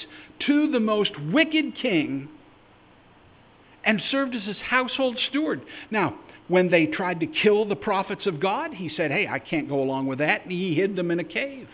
to 0.46 0.70
the 0.70 0.80
most 0.80 1.12
wicked 1.32 1.76
king 1.80 2.28
and 3.88 4.02
served 4.10 4.36
as 4.36 4.42
his 4.42 4.58
household 4.58 5.18
steward. 5.30 5.62
Now, 5.90 6.14
when 6.46 6.70
they 6.70 6.84
tried 6.84 7.20
to 7.20 7.26
kill 7.26 7.64
the 7.64 7.74
prophets 7.74 8.26
of 8.26 8.38
God, 8.38 8.74
he 8.74 8.90
said, 8.94 9.10
Hey, 9.10 9.26
I 9.26 9.38
can't 9.38 9.66
go 9.66 9.80
along 9.80 10.06
with 10.06 10.18
that. 10.18 10.42
And 10.42 10.52
he 10.52 10.74
hid 10.74 10.94
them 10.94 11.10
in 11.10 11.18
a 11.18 11.24
cave. 11.24 11.70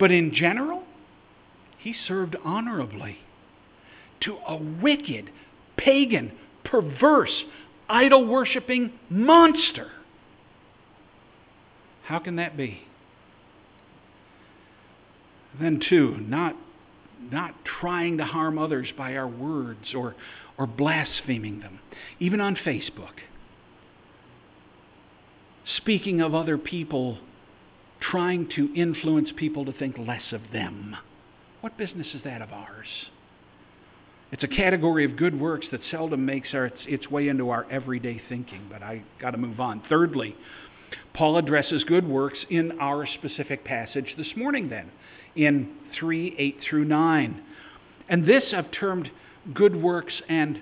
But 0.00 0.10
in 0.10 0.34
general, 0.34 0.84
he 1.76 1.94
served 2.06 2.36
honorably 2.42 3.18
to 4.22 4.38
a 4.48 4.56
wicked, 4.56 5.28
pagan, 5.76 6.32
perverse, 6.64 7.34
idol 7.90 8.26
worshiping 8.26 8.90
monster. 9.10 9.90
How 12.04 12.18
can 12.18 12.36
that 12.36 12.56
be? 12.56 12.80
Then, 15.60 15.82
two, 15.86 16.16
not, 16.16 16.56
not 17.30 17.54
trying 17.78 18.16
to 18.18 18.24
harm 18.24 18.58
others 18.58 18.88
by 18.96 19.16
our 19.16 19.28
words 19.28 19.94
or, 19.94 20.14
or 20.58 20.66
blaspheming 20.66 21.60
them, 21.60 21.78
even 22.18 22.40
on 22.40 22.56
Facebook 22.56 23.20
speaking 25.76 26.20
of 26.20 26.34
other 26.34 26.58
people, 26.58 27.18
trying 28.00 28.48
to 28.56 28.72
influence 28.74 29.30
people 29.36 29.64
to 29.64 29.72
think 29.72 29.96
less 29.98 30.32
of 30.32 30.40
them. 30.52 30.96
What 31.60 31.76
business 31.76 32.06
is 32.14 32.22
that 32.24 32.42
of 32.42 32.52
ours? 32.52 32.86
It's 34.30 34.44
a 34.44 34.48
category 34.48 35.04
of 35.04 35.16
good 35.16 35.38
works 35.38 35.66
that 35.72 35.80
seldom 35.90 36.24
makes 36.24 36.48
our, 36.52 36.66
its, 36.66 36.76
its 36.86 37.10
way 37.10 37.28
into 37.28 37.50
our 37.50 37.66
everyday 37.70 38.20
thinking, 38.28 38.68
but 38.70 38.82
I 38.82 39.02
got 39.20 39.30
to 39.32 39.38
move 39.38 39.58
on. 39.58 39.82
Thirdly, 39.88 40.36
Paul 41.14 41.38
addresses 41.38 41.82
good 41.84 42.06
works 42.06 42.38
in 42.50 42.78
our 42.78 43.06
specific 43.06 43.64
passage 43.64 44.14
this 44.16 44.28
morning, 44.36 44.68
then, 44.68 44.90
in 45.34 45.70
3 45.98 46.36
8 46.38 46.56
through 46.68 46.84
9. 46.84 47.42
And 48.10 48.26
this 48.26 48.44
I've 48.54 48.70
termed 48.70 49.10
good 49.54 49.76
works 49.76 50.14
and 50.28 50.60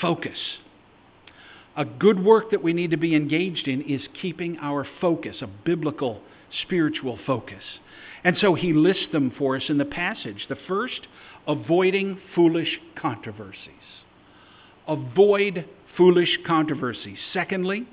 focus. 0.00 0.38
A 1.76 1.84
good 1.84 2.22
work 2.22 2.50
that 2.50 2.62
we 2.62 2.72
need 2.72 2.90
to 2.90 2.96
be 2.96 3.14
engaged 3.14 3.68
in 3.68 3.82
is 3.82 4.02
keeping 4.20 4.58
our 4.58 4.86
focus, 5.00 5.36
a 5.40 5.46
biblical, 5.46 6.20
spiritual 6.62 7.18
focus. 7.26 7.62
And 8.24 8.36
so 8.40 8.54
he 8.54 8.72
lists 8.72 9.06
them 9.12 9.32
for 9.38 9.56
us 9.56 9.62
in 9.68 9.78
the 9.78 9.84
passage. 9.84 10.46
The 10.48 10.58
first, 10.66 11.06
avoiding 11.46 12.20
foolish 12.34 12.80
controversies. 13.00 13.54
Avoid 14.88 15.66
foolish 15.96 16.38
controversies. 16.46 17.18
Secondly, 17.32 17.86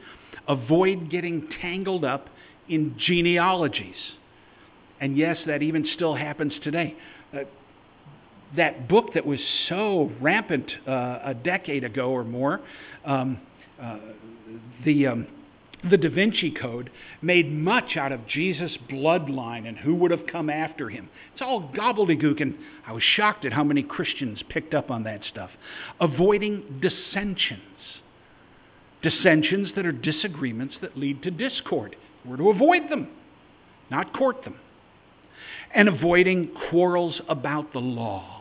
avoid 0.48 1.12
getting 1.12 1.48
tangled 1.62 2.04
up 2.04 2.30
in 2.68 2.96
genealogies. 2.98 3.96
And 5.00 5.18
yes, 5.18 5.38
that 5.46 5.62
even 5.62 5.88
still 5.94 6.16
happens 6.16 6.54
today. 6.64 6.96
Uh, 8.56 8.58
that 8.58 8.88
book 8.88 9.14
that 9.14 9.26
was 9.26 9.40
so 9.70 10.12
rampant 10.22 10.72
uh, 10.88 11.20
a 11.24 11.34
decade 11.34 11.84
ago 11.84 12.12
or 12.12 12.24
more, 12.24 12.62
um, 13.06 13.40
the, 14.86 15.08
um, 15.08 15.28
the 15.90 15.98
Da 15.98 16.10
Vinci 16.10 16.52
Code 16.52 16.90
made 17.22 17.52
much 17.52 17.98
out 17.98 18.12
of 18.12 18.26
Jesus' 18.28 18.78
bloodline 18.90 19.68
and 19.68 19.78
who 19.78 19.96
would 19.96 20.12
have 20.12 20.26
come 20.32 20.50
after 20.50 20.90
him. 20.90 21.10
It's 21.34 21.42
all 21.42 21.72
gobbledygook, 21.76 22.42
and 22.42 22.56
I 22.88 22.94
was 22.94 23.04
shocked 23.04 23.46
at 23.46 23.54
how 23.54 23.64
many 23.64 23.84
Christians 23.84 24.42
picked 24.50 24.74
up 24.74 24.90
on 24.90 25.04
that 25.04 25.22
stuff. 25.30 25.50
Avoiding 26.00 26.82
dissensions. 26.82 27.62
Dissensions 29.02 29.70
that 29.76 29.86
are 29.86 29.92
disagreements 29.92 30.76
that 30.82 30.98
lead 30.98 31.22
to 31.24 31.32
discord. 31.32 31.96
We're 32.26 32.38
to 32.38 32.50
avoid 32.50 32.90
them, 32.90 33.10
not 33.92 34.14
court 34.14 34.44
them. 34.44 34.56
And 35.74 35.90
avoiding 35.90 36.52
quarrels 36.70 37.22
about 37.28 37.74
the 37.74 37.80
law 37.80 38.35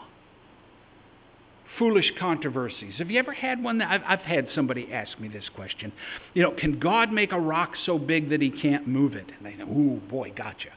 foolish 1.78 2.10
controversies. 2.18 2.94
Have 2.98 3.10
you 3.10 3.18
ever 3.18 3.32
had 3.32 3.62
one 3.62 3.78
that 3.78 3.90
I've, 3.90 4.02
I've, 4.06 4.20
had 4.20 4.48
somebody 4.54 4.92
ask 4.92 5.18
me 5.18 5.28
this 5.28 5.44
question? 5.54 5.92
You 6.34 6.42
know, 6.42 6.52
can 6.52 6.78
God 6.78 7.12
make 7.12 7.32
a 7.32 7.40
rock 7.40 7.72
so 7.84 7.98
big 7.98 8.30
that 8.30 8.40
he 8.40 8.50
can't 8.50 8.86
move 8.86 9.14
it? 9.14 9.26
And 9.36 9.46
they 9.46 9.54
know, 9.54 9.66
ooh, 9.66 10.00
boy, 10.08 10.32
gotcha. 10.36 10.68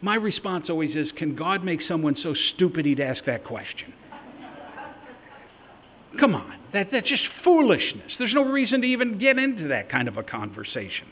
My 0.00 0.16
response 0.16 0.66
always 0.68 0.94
is, 0.94 1.08
can 1.16 1.34
God 1.34 1.64
make 1.64 1.80
someone 1.88 2.16
so 2.22 2.34
stupid 2.54 2.84
he'd 2.84 3.00
ask 3.00 3.24
that 3.24 3.44
question? 3.44 3.92
Come 6.20 6.34
on, 6.34 6.58
that, 6.72 6.88
that's 6.92 7.08
just 7.08 7.24
foolishness. 7.42 8.12
There's 8.18 8.34
no 8.34 8.44
reason 8.44 8.82
to 8.82 8.86
even 8.86 9.18
get 9.18 9.36
into 9.38 9.68
that 9.68 9.90
kind 9.90 10.06
of 10.06 10.16
a 10.16 10.22
conversation. 10.22 11.08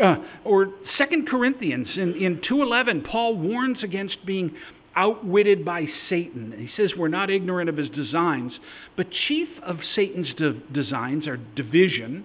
Uh, 0.00 0.16
or 0.44 0.68
Second 0.96 1.28
Corinthians 1.28 1.88
in, 1.96 2.14
in 2.14 2.36
2.11, 2.48 3.04
Paul 3.04 3.36
warns 3.36 3.82
against 3.82 4.24
being 4.24 4.54
outwitted 4.94 5.64
by 5.64 5.86
Satan. 6.08 6.52
He 6.58 6.70
says 6.76 6.92
we're 6.96 7.08
not 7.08 7.30
ignorant 7.30 7.68
of 7.68 7.76
his 7.76 7.88
designs, 7.90 8.52
but 8.96 9.10
chief 9.28 9.48
of 9.62 9.78
Satan's 9.94 10.34
de- 10.34 10.60
designs 10.72 11.26
are 11.26 11.36
division, 11.36 12.24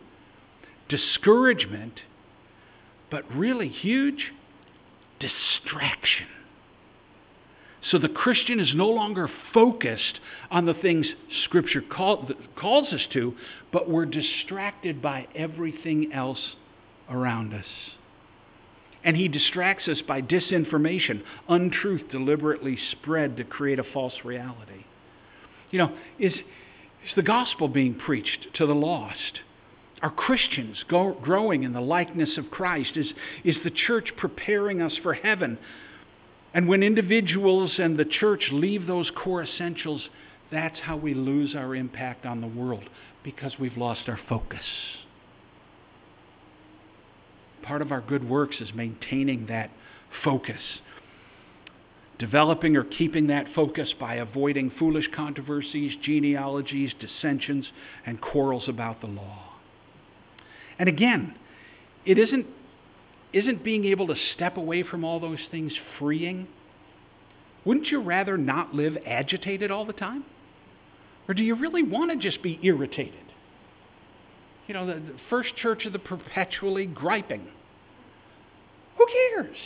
discouragement, 0.89 1.99
but 3.11 3.24
really 3.34 3.70
huge 3.70 4.32
distraction. 5.20 6.28
So 7.91 7.99
the 7.99 8.09
Christian 8.09 8.59
is 8.59 8.74
no 8.74 8.89
longer 8.89 9.30
focused 9.53 10.20
on 10.49 10.66
the 10.66 10.74
things 10.74 11.05
Scripture 11.43 11.82
call, 11.82 12.30
calls 12.55 12.88
us 12.93 13.05
to, 13.14 13.36
but 13.72 13.89
we're 13.89 14.05
distracted 14.05 15.01
by 15.01 15.28
everything 15.36 16.14
else 16.14 16.39
around 17.09 17.53
us. 17.53 17.66
And 19.04 19.18
he 19.18 19.28
distracts 19.28 19.88
us 19.88 20.01
by 20.08 20.22
disinformation, 20.22 21.24
untruth 21.49 22.10
deliberately 22.12 22.78
spread 22.91 23.38
to 23.38 23.43
create 23.43 23.80
a 23.80 23.84
false 23.93 24.14
reality. 24.24 24.86
You 25.72 25.80
know, 25.80 25.91
is, 26.20 26.34
is 26.34 27.16
the 27.16 27.24
gospel 27.24 27.68
being 27.68 27.95
preached 27.95 28.47
to 28.56 28.66
the 28.66 28.76
lost? 28.76 29.41
Are 30.01 30.12
Christians 30.12 30.84
go, 30.89 31.18
growing 31.22 31.64
in 31.64 31.74
the 31.74 31.82
likeness 31.82 32.38
of 32.38 32.51
Christ? 32.51 32.91
Is, 32.95 33.08
is 33.43 33.56
the 33.64 33.72
church 33.72 34.10
preparing 34.18 34.82
us 34.82 34.93
for 35.01 35.14
heaven? 35.14 35.58
And 36.54 36.68
when 36.68 36.84
individuals 36.84 37.72
and 37.80 37.97
the 37.97 38.06
church 38.06 38.49
leave 38.51 38.86
those 38.86 39.10
core 39.24 39.43
essentials, 39.43 40.01
that's 40.51 40.80
how 40.80 40.97
we 40.97 41.14
lose 41.14 41.56
our 41.56 41.76
impact 41.76 42.26
on 42.26 42.41
the 42.41 42.47
world 42.47 42.84
because 43.24 43.54
we've 43.60 43.78
lost 43.78 44.01
our 44.08 44.20
focus. 44.30 44.60
Part 47.64 47.82
of 47.82 47.91
our 47.91 48.01
good 48.01 48.28
works 48.28 48.57
is 48.59 48.70
maintaining 48.76 49.47
that 49.47 49.72
focus, 50.24 50.59
developing 52.20 52.76
or 52.76 52.84
keeping 52.84 53.28
that 53.28 53.47
focus 53.55 53.93
by 53.99 54.16
avoiding 54.16 54.72
foolish 54.78 55.07
controversies, 55.16 55.93
genealogies, 56.03 56.91
dissensions, 56.99 57.66
and 58.05 58.22
quarrels 58.22 58.68
about 58.68 59.01
the 59.01 59.07
law. 59.07 59.53
And 60.78 60.89
again, 60.89 61.36
it 62.05 62.18
isn't, 62.18 62.45
isn't 63.32 63.64
being 63.64 63.86
able 63.86 64.07
to 64.07 64.16
step 64.36 64.57
away 64.57 64.84
from 64.84 65.05
all 65.05 65.20
those 65.20 65.39
things 65.49 65.72
freeing? 65.99 66.47
Wouldn't 67.66 67.88
you 67.88 68.01
rather 68.01 68.38
not 68.38 68.76
live 68.76 68.97
agitated 69.05 69.72
all 69.72 69.86
the 69.86 69.93
time? 69.93 70.26
Or 71.28 71.34
do 71.34 71.41
you 71.41 71.55
really 71.55 71.84
want 71.84 72.11
to 72.11 72.18
just 72.18 72.43
be 72.43 72.59
irritated? 72.61 73.32
You 74.68 74.74
know, 74.74 74.88
the, 74.88 74.93
the 74.93 75.20
first 75.30 75.55
church 75.57 75.86
of 75.86 75.93
the 75.93 75.99
perpetually 75.99 76.86
griping. 76.86 77.47
Who 78.97 79.05
cares 79.05 79.57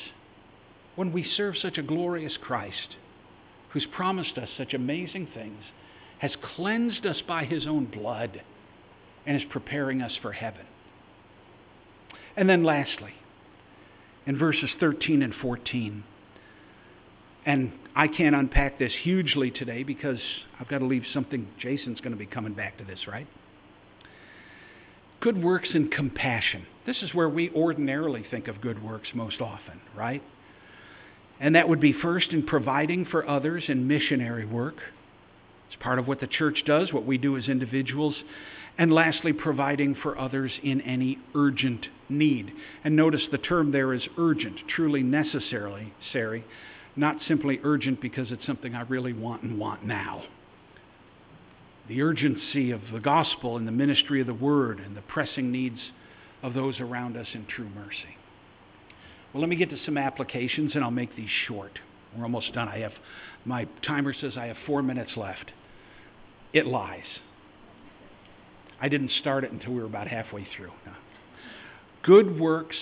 when 0.95 1.11
we 1.11 1.23
serve 1.35 1.55
such 1.61 1.77
a 1.77 1.83
glorious 1.83 2.37
Christ 2.41 2.95
who's 3.69 3.85
promised 3.95 4.37
us 4.37 4.49
such 4.57 4.73
amazing 4.73 5.27
things, 5.33 5.63
has 6.19 6.31
cleansed 6.55 7.05
us 7.05 7.17
by 7.27 7.45
his 7.45 7.67
own 7.67 7.85
blood, 7.85 8.41
and 9.25 9.37
is 9.37 9.47
preparing 9.51 10.01
us 10.01 10.13
for 10.21 10.31
heaven? 10.31 10.65
And 12.35 12.49
then, 12.49 12.63
lastly, 12.63 13.13
in 14.25 14.37
verses 14.37 14.69
13 14.79 15.21
and 15.21 15.33
14, 15.41 16.03
and 17.45 17.71
I 17.95 18.07
can't 18.07 18.35
unpack 18.35 18.79
this 18.79 18.91
hugely 19.03 19.51
today 19.51 19.83
because 19.83 20.19
I've 20.59 20.67
got 20.67 20.79
to 20.79 20.85
leave 20.85 21.03
something. 21.13 21.47
Jason's 21.59 21.99
going 21.99 22.11
to 22.11 22.17
be 22.17 22.25
coming 22.25 22.53
back 22.53 22.77
to 22.79 22.83
this, 22.83 23.07
right? 23.07 23.27
Good 25.19 25.43
works 25.43 25.69
and 25.73 25.91
compassion. 25.91 26.65
This 26.85 27.01
is 27.01 27.13
where 27.13 27.29
we 27.29 27.49
ordinarily 27.51 28.23
think 28.29 28.47
of 28.47 28.61
good 28.61 28.83
works 28.83 29.09
most 29.13 29.41
often, 29.41 29.81
right? 29.95 30.21
And 31.39 31.55
that 31.55 31.67
would 31.67 31.81
be 31.81 31.93
first 31.93 32.31
in 32.31 32.43
providing 32.43 33.05
for 33.05 33.27
others 33.27 33.63
in 33.67 33.87
missionary 33.87 34.45
work. 34.45 34.75
It's 35.67 35.81
part 35.81 35.97
of 35.97 36.07
what 36.07 36.19
the 36.19 36.27
church 36.27 36.63
does, 36.65 36.93
what 36.93 37.05
we 37.05 37.17
do 37.17 37.35
as 37.35 37.47
individuals. 37.47 38.15
And 38.77 38.93
lastly, 38.93 39.33
providing 39.33 39.95
for 39.95 40.17
others 40.19 40.51
in 40.63 40.81
any 40.81 41.17
urgent 41.35 41.87
need. 42.09 42.53
And 42.83 42.95
notice 42.95 43.23
the 43.31 43.39
term 43.39 43.71
there 43.71 43.93
is 43.93 44.03
urgent, 44.19 44.59
truly 44.75 45.01
necessarily, 45.01 45.93
Sari, 46.13 46.45
not 46.95 47.17
simply 47.27 47.59
urgent 47.63 48.01
because 48.01 48.31
it's 48.31 48.45
something 48.45 48.75
I 48.75 48.81
really 48.81 49.13
want 49.13 49.41
and 49.41 49.59
want 49.59 49.83
now 49.83 50.25
the 51.87 52.01
urgency 52.01 52.71
of 52.71 52.81
the 52.91 52.99
gospel 52.99 53.57
and 53.57 53.67
the 53.67 53.71
ministry 53.71 54.19
of 54.21 54.27
the 54.27 54.33
word 54.33 54.79
and 54.79 54.95
the 54.95 55.01
pressing 55.01 55.51
needs 55.51 55.79
of 56.43 56.53
those 56.53 56.79
around 56.79 57.17
us 57.17 57.27
in 57.33 57.45
true 57.45 57.69
mercy. 57.75 58.17
Well, 59.33 59.41
let 59.41 59.49
me 59.49 59.55
get 59.55 59.69
to 59.69 59.77
some 59.85 59.97
applications 59.97 60.75
and 60.75 60.83
I'll 60.83 60.91
make 60.91 61.15
these 61.15 61.29
short. 61.47 61.79
We're 62.15 62.23
almost 62.23 62.53
done. 62.53 62.67
I 62.67 62.79
have 62.79 62.93
my 63.45 63.67
timer 63.85 64.13
says 64.13 64.33
I 64.37 64.47
have 64.47 64.57
4 64.65 64.81
minutes 64.81 65.11
left. 65.15 65.51
It 66.53 66.65
lies. 66.65 67.03
I 68.81 68.89
didn't 68.89 69.11
start 69.21 69.43
it 69.43 69.51
until 69.51 69.73
we 69.73 69.79
were 69.79 69.85
about 69.85 70.07
halfway 70.07 70.47
through. 70.55 70.71
No. 70.85 70.93
Good 72.03 72.39
works 72.39 72.75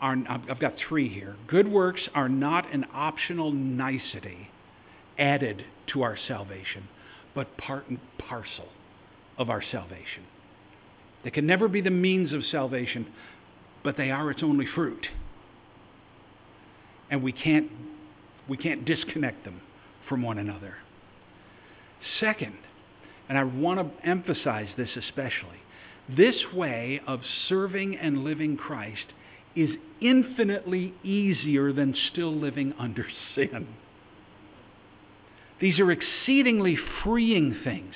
are 0.00 0.16
I've 0.28 0.60
got 0.60 0.74
3 0.88 1.08
here. 1.08 1.36
Good 1.46 1.68
works 1.68 2.02
are 2.14 2.28
not 2.28 2.72
an 2.72 2.86
optional 2.92 3.52
nicety 3.52 4.50
added 5.18 5.64
to 5.88 6.02
our 6.02 6.16
salvation 6.28 6.88
but 7.36 7.56
part 7.58 7.88
and 7.88 8.00
parcel 8.18 8.66
of 9.38 9.50
our 9.50 9.62
salvation. 9.70 10.24
They 11.22 11.30
can 11.30 11.46
never 11.46 11.68
be 11.68 11.82
the 11.82 11.90
means 11.90 12.32
of 12.32 12.42
salvation, 12.50 13.06
but 13.84 13.96
they 13.96 14.10
are 14.10 14.30
its 14.30 14.42
only 14.42 14.66
fruit. 14.74 15.06
And 17.10 17.22
we 17.22 17.30
can't, 17.32 17.70
we 18.48 18.56
can't 18.56 18.84
disconnect 18.84 19.44
them 19.44 19.60
from 20.08 20.22
one 20.22 20.38
another. 20.38 20.76
Second, 22.18 22.54
and 23.28 23.36
I 23.36 23.44
want 23.44 23.80
to 23.80 24.08
emphasize 24.08 24.68
this 24.76 24.90
especially, 24.96 25.58
this 26.08 26.36
way 26.54 27.00
of 27.06 27.20
serving 27.48 27.96
and 27.96 28.24
living 28.24 28.56
Christ 28.56 29.06
is 29.54 29.70
infinitely 30.00 30.94
easier 31.02 31.72
than 31.72 31.94
still 32.12 32.34
living 32.34 32.72
under 32.78 33.06
sin. 33.34 33.66
These 35.60 35.80
are 35.80 35.90
exceedingly 35.90 36.76
freeing 37.02 37.56
things. 37.64 37.94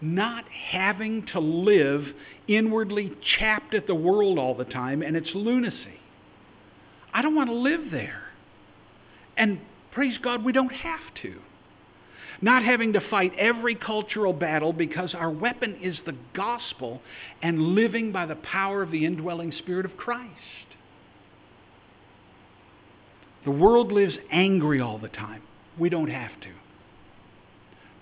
Not 0.00 0.44
having 0.70 1.26
to 1.32 1.40
live 1.40 2.04
inwardly 2.48 3.12
chapped 3.38 3.74
at 3.74 3.86
the 3.86 3.94
world 3.94 4.38
all 4.38 4.54
the 4.54 4.64
time 4.64 5.02
and 5.02 5.16
its 5.16 5.30
lunacy. 5.34 6.00
I 7.12 7.22
don't 7.22 7.34
want 7.34 7.50
to 7.50 7.54
live 7.54 7.90
there. 7.90 8.22
And 9.36 9.60
praise 9.92 10.18
God, 10.22 10.44
we 10.44 10.52
don't 10.52 10.72
have 10.72 11.14
to. 11.22 11.34
Not 12.40 12.64
having 12.64 12.94
to 12.94 13.00
fight 13.08 13.32
every 13.38 13.76
cultural 13.76 14.32
battle 14.32 14.72
because 14.72 15.14
our 15.14 15.30
weapon 15.30 15.78
is 15.80 15.96
the 16.04 16.16
gospel 16.34 17.00
and 17.40 17.74
living 17.76 18.10
by 18.10 18.26
the 18.26 18.34
power 18.34 18.82
of 18.82 18.90
the 18.90 19.04
indwelling 19.04 19.52
Spirit 19.58 19.86
of 19.86 19.96
Christ. 19.96 20.32
The 23.44 23.52
world 23.52 23.92
lives 23.92 24.14
angry 24.30 24.80
all 24.80 24.98
the 24.98 25.08
time. 25.08 25.42
We 25.78 25.88
don't 25.88 26.10
have 26.10 26.32
to. 26.40 26.48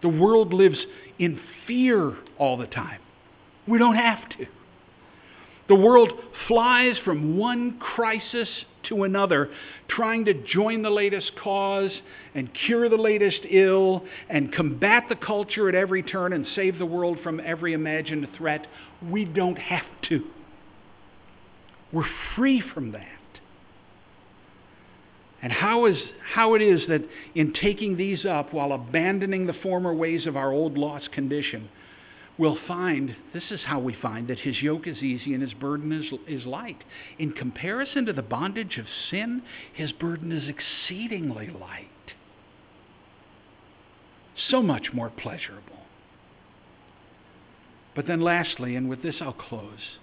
The 0.02 0.08
world 0.08 0.52
lives 0.52 0.78
in 1.18 1.40
fear 1.66 2.16
all 2.38 2.56
the 2.56 2.66
time. 2.66 3.00
We 3.66 3.78
don't 3.78 3.96
have 3.96 4.28
to. 4.30 4.46
The 5.68 5.74
world 5.76 6.12
flies 6.48 6.96
from 7.04 7.36
one 7.36 7.78
crisis 7.78 8.48
to 8.88 9.04
another, 9.04 9.50
trying 9.88 10.24
to 10.24 10.34
join 10.34 10.82
the 10.82 10.90
latest 10.90 11.30
cause 11.40 11.92
and 12.34 12.48
cure 12.66 12.88
the 12.88 12.96
latest 12.96 13.40
ill 13.48 14.04
and 14.28 14.52
combat 14.52 15.04
the 15.08 15.14
culture 15.14 15.68
at 15.68 15.74
every 15.74 16.02
turn 16.02 16.32
and 16.32 16.46
save 16.56 16.78
the 16.78 16.86
world 16.86 17.18
from 17.22 17.40
every 17.40 17.72
imagined 17.72 18.26
threat. 18.36 18.66
We 19.08 19.24
don't 19.24 19.58
have 19.58 19.86
to. 20.08 20.24
We're 21.92 22.08
free 22.34 22.62
from 22.74 22.92
that 22.92 23.19
and 25.42 25.52
how, 25.52 25.86
is, 25.86 25.96
how 26.34 26.54
it 26.54 26.62
is 26.62 26.82
that 26.88 27.02
in 27.34 27.52
taking 27.52 27.96
these 27.96 28.26
up 28.26 28.52
while 28.52 28.72
abandoning 28.72 29.46
the 29.46 29.54
former 29.54 29.94
ways 29.94 30.26
of 30.26 30.36
our 30.36 30.52
old 30.52 30.76
lost 30.76 31.12
condition, 31.12 31.70
we'll 32.36 32.58
find 32.68 33.16
this 33.32 33.44
is 33.50 33.60
how 33.64 33.78
we 33.78 33.94
find 33.94 34.28
that 34.28 34.40
his 34.40 34.60
yoke 34.60 34.86
is 34.86 34.98
easy 34.98 35.32
and 35.32 35.42
his 35.42 35.54
burden 35.54 35.92
is, 35.92 36.12
is 36.28 36.46
light. 36.46 36.82
In 37.18 37.32
comparison 37.32 38.04
to 38.06 38.12
the 38.12 38.22
bondage 38.22 38.76
of 38.76 38.86
sin, 39.10 39.42
his 39.72 39.92
burden 39.92 40.30
is 40.30 40.44
exceedingly 40.48 41.48
light. 41.48 41.88
So 44.48 44.62
much 44.62 44.92
more 44.92 45.10
pleasurable. 45.10 45.76
But 47.94 48.06
then, 48.06 48.20
lastly, 48.20 48.76
and 48.76 48.88
with 48.88 49.02
this 49.02 49.16
I'll 49.20 49.32
close 49.32 49.98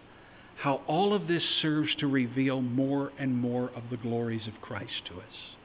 how 0.58 0.82
all 0.88 1.14
of 1.14 1.28
this 1.28 1.44
serves 1.62 1.94
to 1.96 2.08
reveal 2.08 2.62
more 2.62 3.12
and 3.20 3.36
more 3.36 3.70
of 3.76 3.84
the 3.92 3.98
glories 3.98 4.48
of 4.48 4.60
Christ 4.62 5.06
to 5.08 5.14
us. 5.14 5.56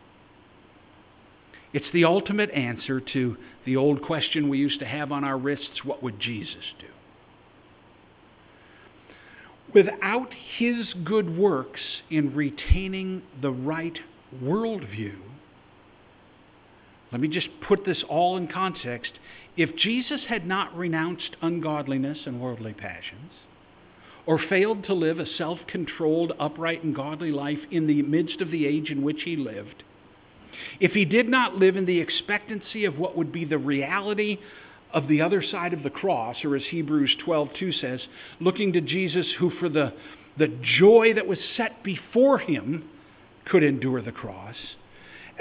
It's 1.72 1.86
the 1.94 2.04
ultimate 2.04 2.50
answer 2.50 3.00
to 3.00 3.36
the 3.64 3.76
old 3.76 4.02
question 4.02 4.50
we 4.50 4.58
used 4.58 4.80
to 4.80 4.86
have 4.86 5.10
on 5.10 5.24
our 5.24 5.38
wrists 5.38 5.84
what 5.84 6.02
would 6.02 6.20
Jesus 6.20 6.64
do? 6.78 6.86
Without 9.72 10.28
his 10.58 10.92
good 11.02 11.38
works 11.38 11.80
in 12.10 12.34
retaining 12.34 13.22
the 13.40 13.50
right 13.50 13.98
worldview, 14.42 15.16
let 17.10 17.20
me 17.22 17.28
just 17.28 17.48
put 17.66 17.86
this 17.86 18.04
all 18.06 18.36
in 18.36 18.48
context. 18.48 19.12
If 19.56 19.74
Jesus 19.76 20.20
had 20.28 20.46
not 20.46 20.76
renounced 20.76 21.36
ungodliness 21.40 22.18
and 22.26 22.40
worldly 22.40 22.74
passions, 22.74 23.32
or 24.26 24.38
failed 24.38 24.84
to 24.84 24.94
live 24.94 25.18
a 25.18 25.26
self 25.26 25.58
controlled, 25.66 26.32
upright, 26.38 26.82
and 26.84 26.94
godly 26.94 27.32
life 27.32 27.58
in 27.70 27.86
the 27.86 28.02
midst 28.02 28.40
of 28.40 28.50
the 28.50 28.66
age 28.66 28.90
in 28.90 29.02
which 29.02 29.22
he 29.24 29.36
lived, 29.36 29.82
if 30.80 30.92
he 30.92 31.04
did 31.04 31.28
not 31.28 31.56
live 31.56 31.76
in 31.76 31.86
the 31.86 32.00
expectancy 32.00 32.84
of 32.84 32.98
what 32.98 33.16
would 33.16 33.32
be 33.32 33.44
the 33.44 33.58
reality 33.58 34.38
of 34.92 35.08
the 35.08 35.22
other 35.22 35.42
side 35.42 35.72
of 35.72 35.82
the 35.82 35.90
cross, 35.90 36.36
or 36.44 36.54
as 36.54 36.62
Hebrews 36.70 37.16
12 37.24 37.48
2 37.58 37.72
says, 37.72 38.00
looking 38.40 38.72
to 38.74 38.80
Jesus, 38.80 39.26
who 39.38 39.50
for 39.58 39.68
the, 39.68 39.92
the 40.38 40.54
joy 40.78 41.14
that 41.14 41.26
was 41.26 41.38
set 41.56 41.82
before 41.82 42.38
him 42.38 42.88
could 43.46 43.62
endure 43.62 44.02
the 44.02 44.12
cross, 44.12 44.56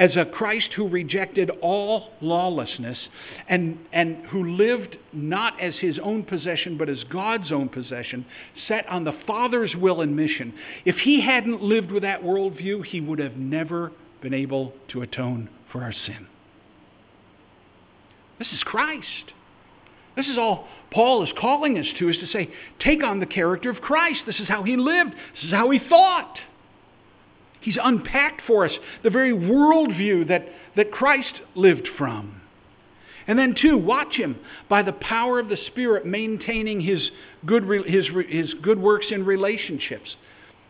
as 0.02 0.18
a 0.18 0.26
Christ 0.26 0.70
who 0.76 0.89
rejected 0.89 1.52
all 1.62 2.10
lawlessness 2.22 2.97
and, 3.47 3.78
and 3.93 4.26
who 4.26 4.56
lived 4.56 4.97
not 5.14 5.62
as 5.62 5.76
his 5.76 5.99
own 6.02 6.24
possession, 6.24 6.76
but 6.76 6.89
as 6.89 7.04
God's 7.04 7.52
own 7.52 7.70
possession, 7.70 8.26
set 8.68 8.88
on 8.88 9.04
the 9.04 9.14
Father's 9.28 9.76
will 9.76 10.02
and 10.02 10.16
mission. 10.16 10.56
If 10.86 10.95
he 10.95 11.22
hadn't 11.22 11.62
lived 11.62 11.91
with 11.91 12.02
that 12.02 12.24
worldview, 12.24 12.84
he 12.84 12.99
would 12.99 13.20
have 13.20 13.38
never 13.38 13.91
been 14.24 14.34
able 14.34 14.74
to 14.88 15.04
atone 15.04 15.49
for 15.72 15.84
our 15.84 15.93
sin. 15.93 16.26
This 18.39 18.47
is 18.54 18.64
Christ. 18.64 19.06
This 20.16 20.26
is 20.26 20.38
all 20.39 20.68
Paul 20.89 21.24
is 21.24 21.30
calling 21.39 21.78
us 21.78 21.86
to, 21.99 22.10
is 22.10 22.18
to 22.18 22.28
say, 22.28 22.49
take 22.80 23.04
on 23.04 23.20
the 23.20 23.28
character 23.28 23.70
of 23.70 23.78
Christ. 23.82 24.22
This 24.26 24.39
is 24.39 24.47
how 24.47 24.64
he 24.64 24.78
lived, 24.78 25.12
this 25.36 25.43
is 25.45 25.52
how 25.52 25.70
he 25.70 25.78
thought. 25.78 26.39
He's 27.62 27.78
unpacked 27.82 28.41
for 28.45 28.66
us 28.66 28.72
the 29.03 29.09
very 29.09 29.32
worldview 29.32 30.28
that, 30.28 30.47
that 30.76 30.91
Christ 30.91 31.34
lived 31.55 31.88
from. 31.97 32.41
And 33.28 33.38
then, 33.38 33.55
two, 33.59 33.78
watch 33.78 34.16
him 34.16 34.38
by 34.68 34.82
the 34.82 34.93
power 34.93 35.39
of 35.39 35.47
the 35.47 35.57
Spirit 35.68 36.05
maintaining 36.05 36.82
his 36.82 37.12
good, 37.45 37.64
his, 37.86 38.07
his 38.28 38.53
good 38.55 38.80
works 38.80 39.05
in 39.12 39.26
relationships. 39.26 40.16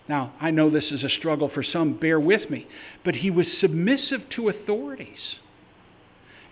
Now, 0.10 0.34
I 0.42 0.52
know 0.52 0.70
this 0.70 0.92
is 0.92 1.04
a 1.04 1.10
struggle 1.10 1.50
for 1.54 1.64
some, 1.64 1.94
bear 1.94 2.20
with 2.20 2.50
me, 2.50 2.68
but 3.06 3.16
he 3.16 3.30
was 3.30 3.46
submissive 3.62 4.22
to 4.36 4.50
authorities. 4.50 5.38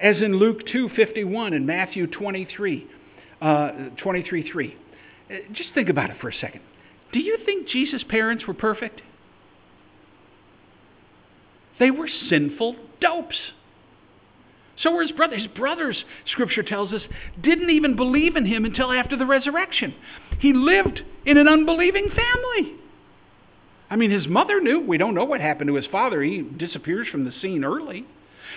As 0.01 0.15
in 0.17 0.37
Luke 0.37 0.65
2 0.71 0.89
51 0.95 1.53
and 1.53 1.67
Matthew 1.67 2.07
23, 2.07 2.87
uh, 3.41 3.71
23 3.97 4.49
3. 4.49 4.77
Uh, 5.29 5.33
just 5.51 5.69
think 5.73 5.89
about 5.89 6.09
it 6.09 6.17
for 6.21 6.29
a 6.29 6.33
second. 6.33 6.61
Do 7.11 7.19
you 7.19 7.37
think 7.45 7.67
Jesus' 7.67 8.03
parents 8.07 8.47
were 8.47 8.53
perfect? 8.53 9.01
They 11.79 11.91
were 11.91 12.09
sinful 12.29 12.75
dopes. 12.99 13.37
So 14.81 14.93
were 14.93 15.01
his 15.01 15.11
brothers. 15.11 15.41
His 15.41 15.51
brothers, 15.51 16.03
scripture 16.27 16.63
tells 16.63 16.93
us, 16.93 17.01
didn't 17.41 17.69
even 17.69 17.95
believe 17.95 18.35
in 18.35 18.45
him 18.45 18.65
until 18.65 18.91
after 18.91 19.17
the 19.17 19.25
resurrection. 19.25 19.93
He 20.39 20.53
lived 20.53 21.01
in 21.25 21.37
an 21.37 21.47
unbelieving 21.47 22.09
family. 22.09 22.75
I 23.89 23.95
mean, 23.95 24.11
his 24.11 24.27
mother 24.27 24.61
knew. 24.61 24.79
We 24.79 24.97
don't 24.97 25.15
know 25.15 25.25
what 25.25 25.41
happened 25.41 25.67
to 25.69 25.75
his 25.75 25.87
father. 25.87 26.21
He 26.21 26.41
disappears 26.41 27.07
from 27.09 27.25
the 27.25 27.33
scene 27.41 27.65
early. 27.65 28.05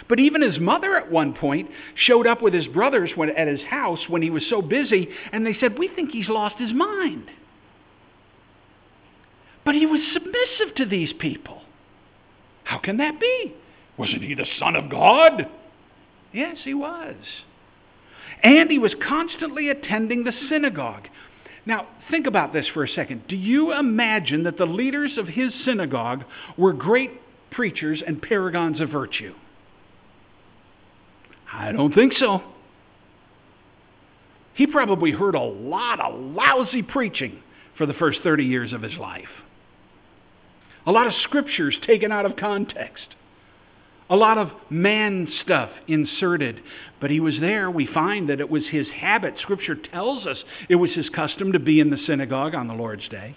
But 0.08 0.20
even 0.20 0.42
his 0.42 0.58
mother 0.58 0.96
at 0.96 1.10
one 1.10 1.34
point 1.34 1.70
showed 1.94 2.26
up 2.26 2.42
with 2.42 2.54
his 2.54 2.66
brothers 2.66 3.10
when, 3.14 3.30
at 3.30 3.48
his 3.48 3.62
house 3.62 4.00
when 4.08 4.22
he 4.22 4.30
was 4.30 4.44
so 4.48 4.62
busy, 4.62 5.08
and 5.32 5.46
they 5.46 5.56
said, 5.58 5.78
We 5.78 5.88
think 5.88 6.10
he's 6.10 6.28
lost 6.28 6.56
his 6.58 6.72
mind. 6.72 7.30
But 9.64 9.74
he 9.74 9.86
was 9.86 10.00
submissive 10.12 10.74
to 10.76 10.86
these 10.86 11.12
people. 11.18 11.62
How 12.72 12.78
can 12.78 12.96
that 12.96 13.20
be? 13.20 13.54
Wasn't 13.98 14.22
he 14.22 14.34
the 14.34 14.46
Son 14.58 14.76
of 14.76 14.88
God? 14.88 15.46
Yes, 16.32 16.56
he 16.64 16.72
was. 16.72 17.16
And 18.42 18.70
he 18.70 18.78
was 18.78 18.94
constantly 19.06 19.68
attending 19.68 20.24
the 20.24 20.32
synagogue. 20.48 21.06
Now, 21.66 21.86
think 22.10 22.26
about 22.26 22.54
this 22.54 22.66
for 22.72 22.82
a 22.82 22.88
second. 22.88 23.28
Do 23.28 23.36
you 23.36 23.74
imagine 23.74 24.44
that 24.44 24.56
the 24.56 24.64
leaders 24.64 25.18
of 25.18 25.28
his 25.28 25.52
synagogue 25.66 26.24
were 26.56 26.72
great 26.72 27.10
preachers 27.50 28.02
and 28.04 28.22
paragons 28.22 28.80
of 28.80 28.88
virtue? 28.88 29.34
I 31.52 31.72
don't 31.72 31.94
think 31.94 32.14
so. 32.14 32.40
He 34.54 34.66
probably 34.66 35.10
heard 35.10 35.34
a 35.34 35.42
lot 35.42 36.00
of 36.00 36.18
lousy 36.18 36.80
preaching 36.80 37.42
for 37.76 37.84
the 37.84 37.94
first 37.94 38.20
30 38.22 38.46
years 38.46 38.72
of 38.72 38.80
his 38.80 38.96
life. 38.96 39.28
A 40.86 40.92
lot 40.92 41.06
of 41.06 41.12
scriptures 41.22 41.76
taken 41.86 42.10
out 42.10 42.26
of 42.26 42.36
context. 42.36 43.06
A 44.10 44.16
lot 44.16 44.36
of 44.36 44.50
man 44.68 45.28
stuff 45.42 45.70
inserted. 45.86 46.60
But 47.00 47.10
he 47.10 47.20
was 47.20 47.34
there. 47.40 47.70
We 47.70 47.86
find 47.86 48.28
that 48.28 48.40
it 48.40 48.50
was 48.50 48.64
his 48.70 48.86
habit. 48.88 49.34
Scripture 49.40 49.74
tells 49.74 50.26
us 50.26 50.36
it 50.68 50.76
was 50.76 50.90
his 50.92 51.08
custom 51.08 51.52
to 51.52 51.58
be 51.58 51.80
in 51.80 51.90
the 51.90 51.98
synagogue 52.06 52.54
on 52.54 52.68
the 52.68 52.74
Lord's 52.74 53.08
day. 53.08 53.36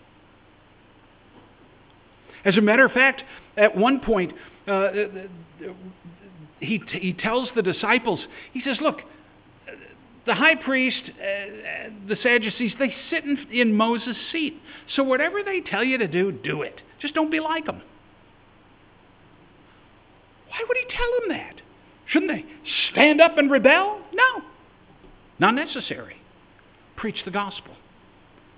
As 2.43 2.57
a 2.57 2.61
matter 2.61 2.85
of 2.85 2.91
fact, 2.91 3.23
at 3.57 3.75
one 3.75 3.99
point, 3.99 4.33
uh, 4.67 4.89
he, 6.59 6.79
t- 6.79 6.99
he 6.99 7.13
tells 7.13 7.49
the 7.55 7.61
disciples, 7.61 8.19
he 8.53 8.61
says, 8.61 8.77
Look, 8.81 8.99
the 10.25 10.33
high 10.33 10.55
priest, 10.55 11.01
uh, 11.07 11.89
the 12.07 12.17
Sadducees, 12.21 12.73
they 12.79 12.93
sit 13.09 13.23
in, 13.23 13.47
in 13.51 13.73
Moses' 13.73 14.17
seat. 14.31 14.59
So 14.95 15.03
whatever 15.03 15.43
they 15.43 15.61
tell 15.61 15.83
you 15.83 15.97
to 15.99 16.07
do, 16.07 16.31
do 16.31 16.63
it. 16.63 16.81
Just 17.05 17.13
don't 17.13 17.29
be 17.29 17.39
like 17.39 17.67
them. 17.67 17.83
Why 20.49 20.57
would 20.67 20.75
he 20.75 20.85
tell 20.97 21.19
them 21.19 21.37
that? 21.37 21.61
Shouldn't 22.07 22.31
they 22.31 22.45
stand 22.91 23.21
up 23.21 23.37
and 23.37 23.51
rebel? 23.51 24.01
No, 24.11 24.41
not 25.37 25.53
necessary. 25.53 26.15
Preach 26.95 27.17
the 27.23 27.29
gospel, 27.29 27.75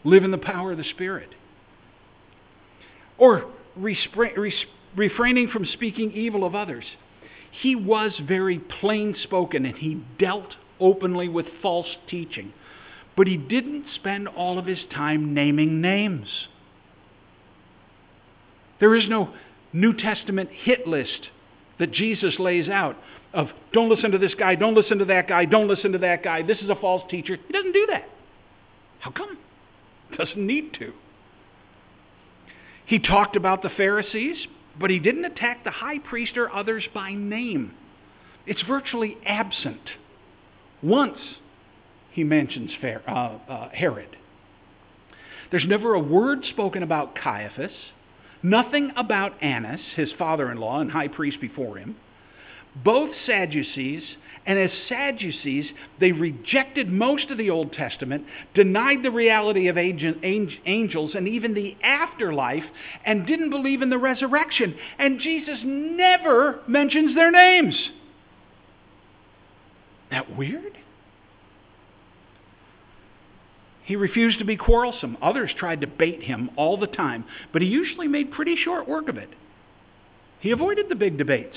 live 0.05 0.23
in 0.23 0.31
the 0.31 0.37
power 0.37 0.71
of 0.71 0.77
the 0.77 0.85
Spirit. 0.85 1.27
Or 3.17 3.47
refraining 3.75 5.49
from 5.49 5.65
speaking 5.65 6.13
evil 6.13 6.45
of 6.45 6.55
others. 6.55 6.85
He 7.61 7.75
was 7.75 8.13
very 8.25 8.59
plain 8.59 9.13
spoken 9.23 9.65
and 9.65 9.75
he 9.75 10.01
dealt 10.17 10.55
openly 10.79 11.27
with 11.27 11.47
false 11.61 11.97
teaching. 12.09 12.53
But 13.17 13.27
he 13.27 13.35
didn't 13.35 13.87
spend 13.95 14.29
all 14.29 14.57
of 14.57 14.67
his 14.67 14.79
time 14.93 15.33
naming 15.33 15.81
names. 15.81 16.29
There 18.79 18.95
is 18.95 19.07
no 19.07 19.33
New 19.73 19.93
Testament 19.93 20.49
hit 20.51 20.87
list 20.87 21.29
that 21.79 21.91
Jesus 21.91 22.35
lays 22.39 22.69
out 22.69 22.95
of 23.33 23.47
don't 23.73 23.89
listen 23.89 24.11
to 24.11 24.17
this 24.17 24.33
guy, 24.35 24.55
don't 24.55 24.75
listen 24.75 24.99
to 24.99 25.05
that 25.05 25.27
guy, 25.27 25.45
don't 25.45 25.67
listen 25.67 25.91
to 25.91 25.97
that 25.99 26.23
guy, 26.23 26.41
this 26.41 26.59
is 26.59 26.69
a 26.69 26.75
false 26.75 27.03
teacher. 27.09 27.37
He 27.45 27.53
doesn't 27.53 27.73
do 27.73 27.87
that. 27.91 28.05
How 28.99 29.11
come? 29.11 29.37
Doesn't 30.17 30.37
need 30.45 30.73
to. 30.79 30.93
He 32.85 32.99
talked 32.99 33.35
about 33.35 33.61
the 33.61 33.69
Pharisees, 33.69 34.47
but 34.79 34.89
he 34.89 34.99
didn't 34.99 35.25
attack 35.25 35.63
the 35.63 35.71
high 35.71 35.99
priest 35.99 36.37
or 36.37 36.51
others 36.51 36.85
by 36.93 37.13
name. 37.13 37.73
It's 38.45 38.61
virtually 38.63 39.17
absent. 39.25 39.81
Once 40.81 41.17
he 42.11 42.23
mentions 42.23 42.71
uh, 42.83 43.11
uh, 43.11 43.69
Herod. 43.73 44.15
There's 45.51 45.65
never 45.67 45.93
a 45.93 45.99
word 45.99 46.39
spoken 46.49 46.81
about 46.81 47.15
Caiaphas, 47.15 47.71
nothing 48.43 48.91
about 48.95 49.41
Annas, 49.41 49.81
his 49.95 50.11
father 50.17 50.51
in 50.51 50.57
law 50.57 50.79
and 50.79 50.91
high 50.91 51.07
priest 51.07 51.39
before 51.41 51.77
him. 51.77 51.95
Both 52.83 53.09
Sadducees, 53.25 54.03
and 54.45 54.59
as 54.59 54.69
Sadducees, 54.87 55.65
they 55.99 56.11
rejected 56.11 56.87
most 56.89 57.31
of 57.31 57.37
the 57.39 57.49
Old 57.49 57.73
Testament, 57.73 58.25
denied 58.53 59.01
the 59.01 59.09
reality 59.09 59.67
of 59.67 59.77
angels 59.77 61.15
and 61.15 61.27
even 61.27 61.55
the 61.55 61.75
afterlife, 61.81 62.65
and 63.03 63.25
didn't 63.25 63.49
believe 63.49 63.81
in 63.81 63.89
the 63.89 63.97
resurrection. 63.97 64.75
And 64.99 65.19
Jesus 65.19 65.57
never 65.63 66.59
mentions 66.67 67.15
their 67.15 67.31
names. 67.31 67.75
That 70.11 70.37
weird? 70.37 70.77
He 73.87 73.95
refused 73.95 74.39
to 74.39 74.45
be 74.45 74.57
quarrelsome. 74.57 75.15
Others 75.21 75.51
tried 75.57 75.79
to 75.79 75.87
bait 75.87 76.21
him 76.21 76.49
all 76.57 76.75
the 76.75 76.87
time, 76.87 77.23
but 77.53 77.61
he 77.61 77.69
usually 77.69 78.09
made 78.09 78.33
pretty 78.33 78.57
short 78.57 78.85
work 78.85 79.07
of 79.07 79.15
it. 79.15 79.29
He 80.41 80.51
avoided 80.51 80.89
the 80.89 80.95
big 80.95 81.17
debates. 81.17 81.55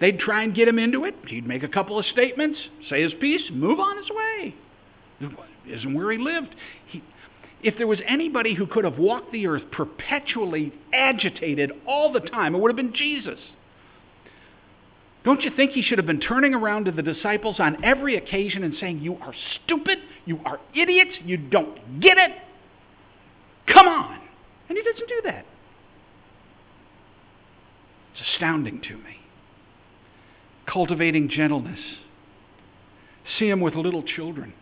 They'd 0.00 0.18
try 0.18 0.42
and 0.42 0.54
get 0.54 0.68
him 0.68 0.78
into 0.78 1.04
it. 1.04 1.14
He'd 1.28 1.46
make 1.46 1.62
a 1.62 1.68
couple 1.68 1.98
of 1.98 2.06
statements, 2.06 2.58
say 2.88 3.02
his 3.02 3.12
piece, 3.20 3.42
move 3.52 3.78
on 3.78 3.98
his 3.98 4.08
way. 4.08 4.54
Isn't 5.68 5.92
where 5.92 6.10
he 6.10 6.16
lived. 6.16 6.54
He, 6.86 7.02
if 7.62 7.76
there 7.76 7.86
was 7.86 8.00
anybody 8.08 8.54
who 8.54 8.66
could 8.66 8.84
have 8.84 8.98
walked 8.98 9.30
the 9.30 9.46
earth 9.46 9.64
perpetually 9.70 10.72
agitated 10.94 11.72
all 11.86 12.10
the 12.10 12.20
time, 12.20 12.54
it 12.54 12.58
would 12.58 12.70
have 12.70 12.76
been 12.76 12.94
Jesus. 12.94 13.38
Don't 15.24 15.40
you 15.42 15.50
think 15.56 15.72
he 15.72 15.82
should 15.82 15.98
have 15.98 16.06
been 16.06 16.20
turning 16.20 16.54
around 16.54 16.84
to 16.84 16.92
the 16.92 17.02
disciples 17.02 17.56
on 17.58 17.82
every 17.82 18.16
occasion 18.16 18.62
and 18.62 18.74
saying, 18.78 19.00
You 19.00 19.16
are 19.16 19.32
stupid, 19.64 19.98
you 20.26 20.38
are 20.44 20.60
idiots, 20.74 21.12
you 21.24 21.38
don't 21.38 22.00
get 22.00 22.18
it? 22.18 22.32
Come 23.72 23.88
on. 23.88 24.20
And 24.68 24.76
he 24.76 24.84
doesn't 24.84 25.08
do 25.08 25.20
that. 25.24 25.46
It's 28.12 28.22
astounding 28.34 28.80
to 28.82 28.96
me. 28.96 29.16
cultivating 30.66 31.28
gentleness. 31.28 31.80
See 33.38 33.48
him 33.48 33.60
with 33.60 33.74
little 33.74 34.02
children 34.02 34.52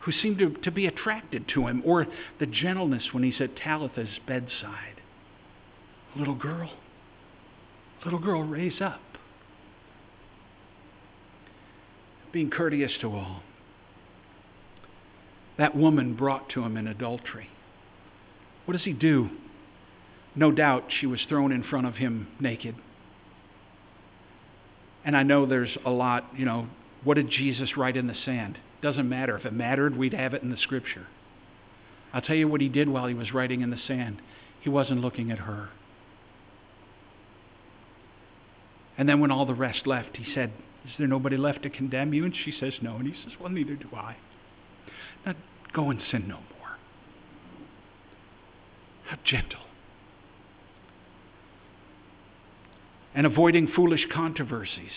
who 0.00 0.12
seem 0.12 0.38
to, 0.38 0.50
to 0.62 0.70
be 0.70 0.86
attracted 0.86 1.46
to 1.54 1.66
him, 1.66 1.82
or 1.84 2.06
the 2.38 2.46
gentleness 2.46 3.02
when 3.12 3.22
he's 3.22 3.40
at 3.40 3.54
Talitha's 3.56 4.18
bedside. 4.26 5.00
Little 6.16 6.34
girl, 6.34 6.70
little 8.04 8.18
girl, 8.18 8.42
raise 8.42 8.80
up. 8.80 9.00
Being 12.32 12.50
courteous 12.50 12.92
to 13.00 13.08
all. 13.08 13.42
That 15.58 15.76
woman 15.76 16.14
brought 16.14 16.48
to 16.50 16.62
him 16.62 16.76
in 16.76 16.86
adultery. 16.86 17.50
What 18.64 18.76
does 18.76 18.84
he 18.84 18.92
do? 18.92 19.30
No 20.34 20.52
doubt 20.52 20.84
she 21.00 21.06
was 21.06 21.20
thrown 21.28 21.52
in 21.52 21.62
front 21.62 21.86
of 21.86 21.96
him 21.96 22.28
naked. 22.38 22.76
And 25.04 25.16
I 25.16 25.22
know 25.22 25.46
there's 25.46 25.76
a 25.84 25.90
lot, 25.90 26.26
you 26.36 26.44
know, 26.44 26.66
what 27.02 27.14
did 27.14 27.30
Jesus 27.30 27.76
write 27.76 27.96
in 27.96 28.06
the 28.06 28.14
sand? 28.24 28.58
Doesn't 28.82 29.08
matter. 29.08 29.36
If 29.36 29.44
it 29.44 29.52
mattered, 29.52 29.96
we'd 29.96 30.14
have 30.14 30.34
it 30.34 30.42
in 30.42 30.50
the 30.50 30.56
scripture. 30.58 31.06
I'll 32.12 32.22
tell 32.22 32.36
you 32.36 32.48
what 32.48 32.60
he 32.60 32.68
did 32.68 32.88
while 32.88 33.06
he 33.06 33.14
was 33.14 33.32
writing 33.32 33.62
in 33.62 33.70
the 33.70 33.80
sand. 33.86 34.20
He 34.60 34.68
wasn't 34.68 35.00
looking 35.00 35.30
at 35.30 35.38
her. 35.38 35.70
And 38.98 39.08
then 39.08 39.20
when 39.20 39.30
all 39.30 39.46
the 39.46 39.54
rest 39.54 39.86
left, 39.86 40.16
he 40.16 40.34
said, 40.34 40.52
Is 40.84 40.92
there 40.98 41.06
nobody 41.06 41.36
left 41.36 41.62
to 41.64 41.70
condemn 41.70 42.14
you? 42.14 42.24
And 42.24 42.34
she 42.44 42.52
says, 42.58 42.72
No. 42.80 42.96
And 42.96 43.06
he 43.06 43.14
says, 43.22 43.32
Well, 43.38 43.50
neither 43.50 43.76
do 43.76 43.88
I. 43.94 44.16
Now 45.26 45.34
go 45.72 45.90
and 45.90 46.00
sin 46.10 46.26
no 46.26 46.36
more. 46.36 46.76
How 49.06 49.18
gentle. 49.24 49.60
And 53.14 53.26
avoiding 53.26 53.68
foolish 53.74 54.06
controversies. 54.12 54.92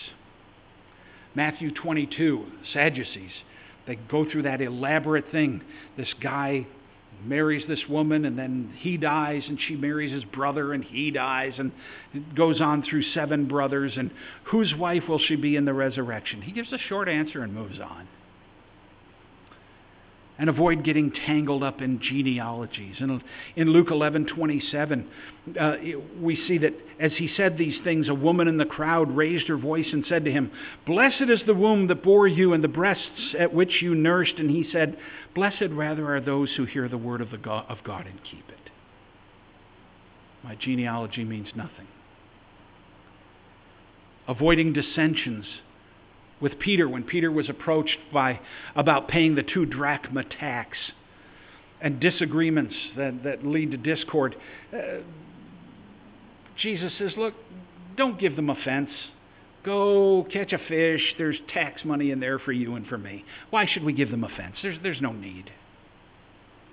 Matthew 1.34 1.72
22, 1.74 2.44
Sadducees. 2.72 3.32
They 3.86 3.96
go 3.96 4.24
through 4.30 4.42
that 4.42 4.60
elaborate 4.60 5.30
thing. 5.30 5.62
This 5.96 6.12
guy 6.22 6.66
marries 7.24 7.66
this 7.68 7.82
woman, 7.88 8.24
and 8.24 8.38
then 8.38 8.74
he 8.78 8.96
dies, 8.96 9.42
and 9.46 9.58
she 9.68 9.76
marries 9.76 10.12
his 10.12 10.24
brother, 10.24 10.72
and 10.72 10.84
he 10.84 11.10
dies, 11.10 11.52
and 11.58 11.72
goes 12.34 12.60
on 12.60 12.82
through 12.82 13.02
seven 13.14 13.46
brothers. 13.46 13.92
And 13.96 14.10
whose 14.44 14.74
wife 14.74 15.04
will 15.08 15.18
she 15.18 15.36
be 15.36 15.56
in 15.56 15.64
the 15.64 15.74
resurrection? 15.74 16.42
He 16.42 16.52
gives 16.52 16.72
a 16.72 16.78
short 16.78 17.08
answer 17.08 17.42
and 17.42 17.54
moves 17.54 17.78
on 17.80 18.08
and 20.36 20.50
avoid 20.50 20.82
getting 20.82 21.12
tangled 21.12 21.62
up 21.62 21.80
in 21.80 22.00
genealogies. 22.00 22.96
And 22.98 23.22
in 23.54 23.70
Luke 23.70 23.88
11 23.90 24.26
27, 24.26 25.08
uh, 25.60 25.76
we 26.20 26.36
see 26.48 26.58
that 26.58 26.74
as 26.98 27.12
he 27.16 27.30
said 27.36 27.56
these 27.56 27.76
things, 27.84 28.08
a 28.08 28.14
woman 28.14 28.48
in 28.48 28.56
the 28.56 28.64
crowd 28.64 29.14
raised 29.14 29.46
her 29.46 29.56
voice 29.56 29.86
and 29.92 30.04
said 30.08 30.24
to 30.24 30.32
him, 30.32 30.50
Blessed 30.86 31.28
is 31.28 31.40
the 31.46 31.54
womb 31.54 31.86
that 31.88 32.02
bore 32.02 32.26
you 32.26 32.52
and 32.52 32.64
the 32.64 32.68
breasts 32.68 33.34
at 33.38 33.54
which 33.54 33.80
you 33.80 33.94
nursed. 33.94 34.34
And 34.38 34.50
he 34.50 34.68
said, 34.72 34.96
Blessed 35.34 35.70
rather 35.70 36.14
are 36.14 36.20
those 36.20 36.50
who 36.56 36.64
hear 36.64 36.88
the 36.88 36.98
word 36.98 37.20
of, 37.20 37.30
the 37.30 37.38
God, 37.38 37.66
of 37.68 37.78
God 37.84 38.06
and 38.06 38.18
keep 38.24 38.48
it. 38.48 38.70
My 40.42 40.56
genealogy 40.56 41.24
means 41.24 41.48
nothing. 41.54 41.88
Avoiding 44.26 44.72
dissensions 44.72 45.46
with 46.40 46.58
Peter 46.58 46.88
when 46.88 47.04
Peter 47.04 47.30
was 47.30 47.48
approached 47.48 47.98
by 48.12 48.40
about 48.74 49.08
paying 49.08 49.34
the 49.34 49.42
two 49.42 49.66
drachma 49.66 50.24
tax 50.24 50.76
and 51.80 52.00
disagreements 52.00 52.74
that, 52.96 53.22
that 53.24 53.46
lead 53.46 53.70
to 53.70 53.76
discord. 53.76 54.36
Uh, 54.72 55.02
Jesus 56.60 56.92
says, 56.98 57.12
Look, 57.16 57.34
don't 57.96 58.18
give 58.18 58.36
them 58.36 58.50
offense. 58.50 58.90
Go 59.64 60.26
catch 60.32 60.52
a 60.52 60.58
fish. 60.58 61.14
There's 61.16 61.38
tax 61.52 61.84
money 61.84 62.10
in 62.10 62.20
there 62.20 62.38
for 62.38 62.52
you 62.52 62.74
and 62.74 62.86
for 62.86 62.98
me. 62.98 63.24
Why 63.50 63.66
should 63.66 63.82
we 63.82 63.92
give 63.92 64.10
them 64.10 64.24
offense? 64.24 64.56
There's, 64.62 64.78
there's 64.82 65.00
no 65.00 65.12
need. 65.12 65.50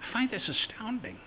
I 0.01 0.13
find 0.13 0.29
this 0.29 0.49
astounding. 0.49 1.17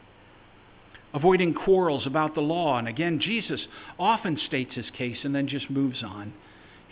Avoiding 1.14 1.54
quarrels 1.54 2.06
about 2.06 2.34
the 2.34 2.42
law. 2.42 2.78
And 2.78 2.88
again, 2.88 3.20
Jesus 3.20 3.60
often 3.98 4.38
states 4.46 4.74
his 4.74 4.86
case 4.96 5.18
and 5.22 5.34
then 5.34 5.46
just 5.46 5.70
moves 5.70 6.02
on. 6.02 6.34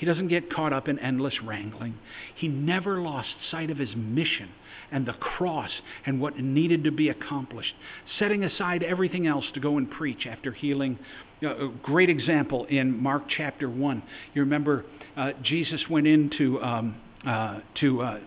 He 0.03 0.07
doesn't 0.07 0.27
get 0.27 0.53
caught 0.53 0.73
up 0.73 0.89
in 0.89 0.99
endless 0.99 1.35
wrangling. 1.45 1.95
He 2.35 2.49
never 2.49 3.01
lost 3.01 3.29
sight 3.53 3.71
of 3.71 3.79
his 3.79 3.91
mission 3.95 4.49
and 4.91 5.07
the 5.07 5.13
cross 5.13 5.71
and 6.05 6.21
what 6.21 6.37
needed 6.41 6.83
to 6.83 6.91
be 6.91 7.11
accomplished, 7.11 7.73
setting 8.19 8.43
aside 8.43 8.83
everything 8.83 9.29
else 9.29 9.45
to 9.55 9.61
go 9.61 9.79
and 9.79 9.89
preach 9.89 10.27
after 10.27 10.51
healing. 10.51 10.99
a 11.43 11.69
great 11.85 12.11
example 12.11 12.65
in 12.65 13.01
Mark 13.01 13.23
chapter 13.29 13.71
1. 13.71 14.03
You 14.35 14.43
remember 14.43 14.87
uh, 15.17 15.35
Jesus 15.45 15.81
went 15.89 16.09
into 16.09 16.61
um, 16.61 16.97
uh, 17.25 17.61
to 17.79 18.03
uh, 18.03 18.19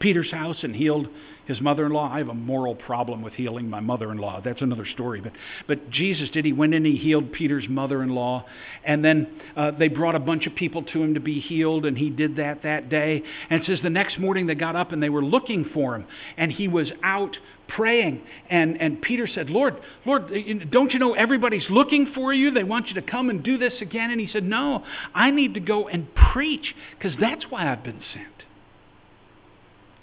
Peter's 0.00 0.30
house 0.30 0.56
and 0.62 0.74
healed 0.74 1.06
his 1.46 1.60
mother-in-law. 1.60 2.10
I 2.12 2.18
have 2.18 2.28
a 2.28 2.34
moral 2.34 2.74
problem 2.74 3.22
with 3.22 3.34
healing 3.34 3.68
my 3.68 3.80
mother-in-law. 3.80 4.42
That's 4.44 4.62
another 4.62 4.86
story. 4.86 5.20
But, 5.20 5.32
but 5.66 5.90
jesus 5.90 6.30
did 6.30 6.44
he 6.44 6.52
went 6.52 6.74
in 6.74 6.84
he 6.84 6.96
healed 6.96 7.32
peter's 7.32 7.68
mother-in-law. 7.68 8.44
And 8.84 9.04
then 9.04 9.40
uh, 9.56 9.72
they 9.72 9.88
brought 9.88 10.14
a 10.14 10.20
bunch 10.20 10.46
of 10.46 10.54
people 10.54 10.82
to 10.82 11.02
him 11.02 11.14
to 11.14 11.20
be 11.20 11.40
healed 11.40 11.86
and 11.86 11.96
he 11.96 12.10
did 12.10 12.36
that 12.36 12.62
that 12.62 12.88
day. 12.88 13.22
And 13.50 13.62
it 13.62 13.66
says 13.66 13.78
the 13.82 13.90
next 13.90 14.18
morning 14.18 14.46
they 14.46 14.54
got 14.54 14.76
up 14.76 14.92
and 14.92 15.02
they 15.02 15.10
were 15.10 15.24
looking 15.24 15.66
for 15.72 15.94
him 15.94 16.06
and 16.36 16.52
he 16.52 16.68
was 16.68 16.88
out 17.02 17.36
praying. 17.68 18.22
And, 18.50 18.80
and 18.80 19.00
peter 19.02 19.26
said 19.26 19.50
lord 19.50 19.76
lord 20.06 20.30
don't 20.70 20.92
you 20.92 20.98
know 20.98 21.14
everybody's 21.14 21.66
looking 21.68 22.12
for 22.14 22.32
you? 22.32 22.50
They 22.50 22.64
want 22.64 22.88
you 22.88 22.94
to 22.94 23.02
come 23.02 23.30
and 23.30 23.42
do 23.42 23.58
this 23.58 23.74
again. 23.80 24.10
And 24.10 24.20
he 24.20 24.28
said 24.32 24.44
no 24.44 24.84
i 25.14 25.30
need 25.30 25.54
to 25.54 25.60
go 25.60 25.88
and 25.88 26.08
preach 26.14 26.74
because 26.98 27.18
that's 27.20 27.44
why 27.50 27.70
i've 27.70 27.82
been 27.82 28.02
sent 28.12 28.33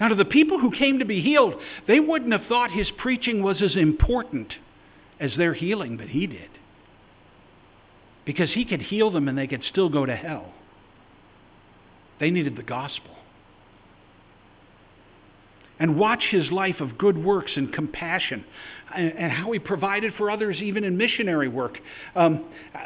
now, 0.02 0.08
to 0.08 0.16
the 0.16 0.26
people 0.26 0.58
who 0.58 0.72
came 0.72 0.97
to 0.97 1.06
be 1.06 1.22
healed, 1.22 1.54
they 1.88 1.99
wouldn't 1.99 2.32
have 2.32 2.47
thought 2.49 2.72
his 2.72 2.89
preaching 2.97 3.43
was 3.43 3.62
as 3.62 3.76
important 3.76 4.52
as 5.20 5.38
their 5.38 5.54
healing, 5.54 5.95
but 5.95 6.08
he 6.08 6.26
did. 6.26 6.49
Because 8.26 8.49
he 8.52 8.66
could 8.66 8.82
heal 8.82 9.12
them 9.12 9.28
and 9.28 9.38
they 9.38 9.45
could 9.45 9.64
still 9.64 9.89
go 9.89 10.04
to 10.04 10.16
hell. 10.16 10.56
They 12.20 12.32
needed 12.32 12.58
the 12.58 12.64
gospel 12.64 13.16
and 15.78 15.97
watch 15.97 16.24
his 16.32 16.52
life 16.52 16.80
of 16.80 16.97
good 16.97 17.24
works 17.24 17.52
and 17.56 17.72
compassion 17.72 18.43
and, 18.95 19.31
how 19.31 19.51
he 19.51 19.59
provided 19.59 20.13
for 20.17 20.29
others 20.29 20.57
even 20.61 20.83
in 20.83 20.97
missionary 20.97 21.47
work. 21.47 21.77
Um, 22.15 22.45
uh, 22.73 22.79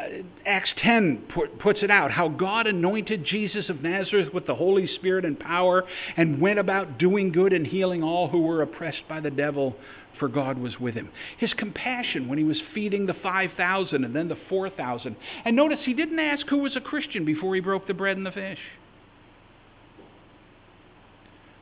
Acts 0.45 0.69
10 0.81 1.27
put, 1.33 1.59
puts 1.59 1.79
it 1.81 1.91
out 1.91 2.11
how 2.11 2.27
God 2.27 2.67
anointed 2.67 3.25
Jesus 3.25 3.69
of 3.69 3.81
Nazareth 3.81 4.33
with 4.33 4.45
the 4.47 4.55
Holy 4.55 4.87
Spirit 4.95 5.25
and 5.25 5.39
power 5.39 5.83
and 6.17 6.39
went 6.39 6.59
about 6.59 6.97
doing 6.97 7.31
good 7.31 7.53
and 7.53 7.65
healing 7.65 8.03
all 8.03 8.29
who 8.29 8.41
were 8.41 8.61
oppressed 8.61 9.07
by 9.09 9.19
the 9.19 9.31
devil, 9.31 9.75
for 10.19 10.27
God 10.27 10.57
was 10.57 10.79
with 10.79 10.95
him. 10.95 11.09
His 11.37 11.53
compassion 11.53 12.27
when 12.27 12.37
he 12.37 12.43
was 12.43 12.57
feeding 12.73 13.05
the 13.05 13.15
5,000 13.15 14.03
and 14.03 14.15
then 14.15 14.27
the 14.27 14.37
4,000. 14.49 15.15
And 15.43 15.55
notice 15.55 15.79
he 15.83 15.93
didn't 15.93 16.19
ask 16.19 16.47
who 16.47 16.59
was 16.59 16.75
a 16.75 16.81
Christian 16.81 17.25
before 17.25 17.55
he 17.55 17.61
broke 17.61 17.87
the 17.87 17.93
bread 17.93 18.17
and 18.17 18.25
the 18.25 18.31
fish 18.31 18.59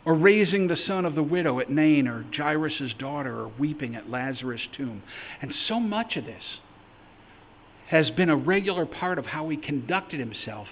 or 0.06 0.14
raising 0.14 0.68
the 0.68 0.78
son 0.88 1.06
of 1.06 1.16
the 1.16 1.24
widow 1.24 1.60
at 1.60 1.70
Nain, 1.70 2.08
or 2.08 2.26
Jairus' 2.36 2.94
daughter, 3.00 3.42
or 3.42 3.52
weeping 3.60 3.96
at 3.96 4.10
Lazarus' 4.10 4.68
tomb. 4.76 5.02
And 5.42 5.54
so 5.68 5.80
much 5.80 6.18
of 6.18 6.26
this 6.26 6.44
has 7.88 8.10
been 8.12 8.30
a 8.30 8.36
regular 8.36 8.86
part 8.86 9.20
of 9.20 9.26
how 9.26 9.48
he 9.50 9.58
conducted 9.58 10.20
himself 10.20 10.68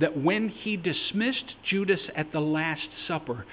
that 0.00 0.16
when 0.16 0.48
he 0.48 0.76
dismissed 0.76 1.54
Judas 1.68 2.00
at 2.16 2.32
the 2.32 2.40
Last 2.40 2.88
Supper, 3.06 3.44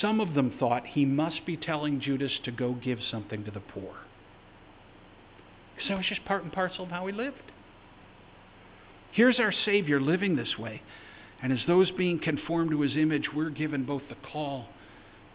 some 0.00 0.20
of 0.20 0.34
them 0.34 0.54
thought 0.58 0.84
he 0.86 1.04
must 1.04 1.46
be 1.46 1.56
telling 1.56 2.00
Judas 2.00 2.32
to 2.44 2.50
go 2.50 2.74
give 2.74 2.98
something 3.10 3.44
to 3.44 3.50
the 3.50 3.60
poor. 3.60 3.94
Because 5.74 5.88
that 5.88 5.96
was 5.96 6.06
just 6.06 6.24
part 6.24 6.42
and 6.42 6.52
parcel 6.52 6.84
of 6.84 6.90
how 6.90 7.06
he 7.06 7.12
lived. 7.12 7.36
Here's 9.12 9.40
our 9.40 9.52
Savior 9.64 10.00
living 10.00 10.36
this 10.36 10.58
way. 10.58 10.82
And 11.42 11.52
as 11.52 11.60
those 11.66 11.90
being 11.92 12.18
conformed 12.18 12.70
to 12.70 12.80
his 12.80 12.96
image, 12.96 13.28
we're 13.34 13.50
given 13.50 13.84
both 13.84 14.02
the 14.08 14.16
call 14.32 14.66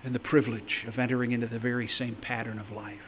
and 0.04 0.14
the 0.14 0.20
privilege 0.20 0.84
of 0.88 1.00
entering 1.00 1.32
into 1.32 1.48
the 1.48 1.60
very 1.60 1.90
same 1.98 2.16
pattern 2.22 2.60
of 2.60 2.72
life. 2.72 3.00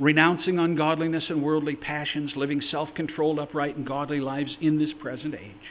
Renouncing 0.00 0.58
ungodliness 0.58 1.24
and 1.28 1.42
worldly 1.42 1.76
passions, 1.76 2.32
living 2.34 2.60
self 2.70 2.88
controlled, 2.94 3.38
upright, 3.38 3.76
and 3.76 3.86
godly 3.86 4.18
lives 4.20 4.56
in 4.60 4.78
this 4.78 4.90
present 5.00 5.34
age, 5.34 5.70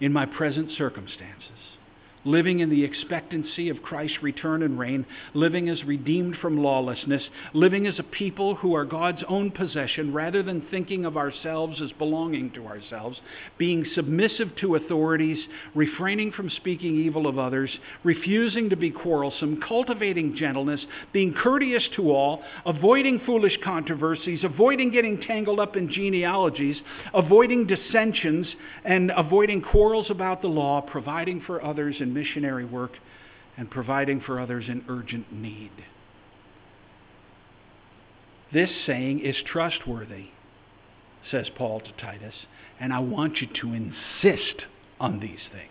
in 0.00 0.12
my 0.12 0.26
present 0.26 0.70
circumstances, 0.78 1.75
living 2.26 2.60
in 2.60 2.68
the 2.68 2.84
expectancy 2.84 3.68
of 3.68 3.82
Christ's 3.82 4.22
return 4.22 4.62
and 4.62 4.78
reign, 4.78 5.06
living 5.32 5.68
as 5.68 5.82
redeemed 5.84 6.36
from 6.42 6.58
lawlessness, 6.58 7.22
living 7.54 7.86
as 7.86 7.98
a 7.98 8.02
people 8.02 8.56
who 8.56 8.74
are 8.74 8.84
God's 8.84 9.22
own 9.28 9.52
possession 9.52 10.12
rather 10.12 10.42
than 10.42 10.66
thinking 10.70 11.04
of 11.04 11.16
ourselves 11.16 11.80
as 11.80 11.92
belonging 11.92 12.50
to 12.52 12.66
ourselves, 12.66 13.18
being 13.58 13.86
submissive 13.94 14.48
to 14.60 14.74
authorities, 14.74 15.38
refraining 15.74 16.32
from 16.32 16.50
speaking 16.50 16.96
evil 16.96 17.28
of 17.28 17.38
others, 17.38 17.70
refusing 18.02 18.70
to 18.70 18.76
be 18.76 18.90
quarrelsome, 18.90 19.62
cultivating 19.66 20.36
gentleness, 20.36 20.80
being 21.12 21.32
courteous 21.32 21.88
to 21.94 22.10
all, 22.10 22.42
avoiding 22.66 23.20
foolish 23.24 23.56
controversies, 23.62 24.40
avoiding 24.42 24.90
getting 24.90 25.20
tangled 25.20 25.60
up 25.60 25.76
in 25.76 25.92
genealogies, 25.92 26.76
avoiding 27.14 27.68
dissensions, 27.68 28.48
and 28.84 29.12
avoiding 29.16 29.62
quarrels 29.62 30.10
about 30.10 30.42
the 30.42 30.48
law, 30.48 30.80
providing 30.80 31.40
for 31.46 31.64
others 31.64 31.94
in 32.00 32.15
missionary 32.16 32.64
work, 32.64 32.92
and 33.56 33.70
providing 33.70 34.20
for 34.20 34.40
others 34.40 34.64
in 34.68 34.84
urgent 34.88 35.32
need. 35.32 35.70
This 38.52 38.70
saying 38.86 39.20
is 39.20 39.36
trustworthy, 39.44 40.26
says 41.30 41.46
Paul 41.56 41.80
to 41.80 41.92
Titus, 42.00 42.34
and 42.80 42.92
I 42.92 43.00
want 43.00 43.40
you 43.40 43.48
to 43.60 43.72
insist 43.72 44.62
on 44.98 45.20
these 45.20 45.40
things. 45.52 45.70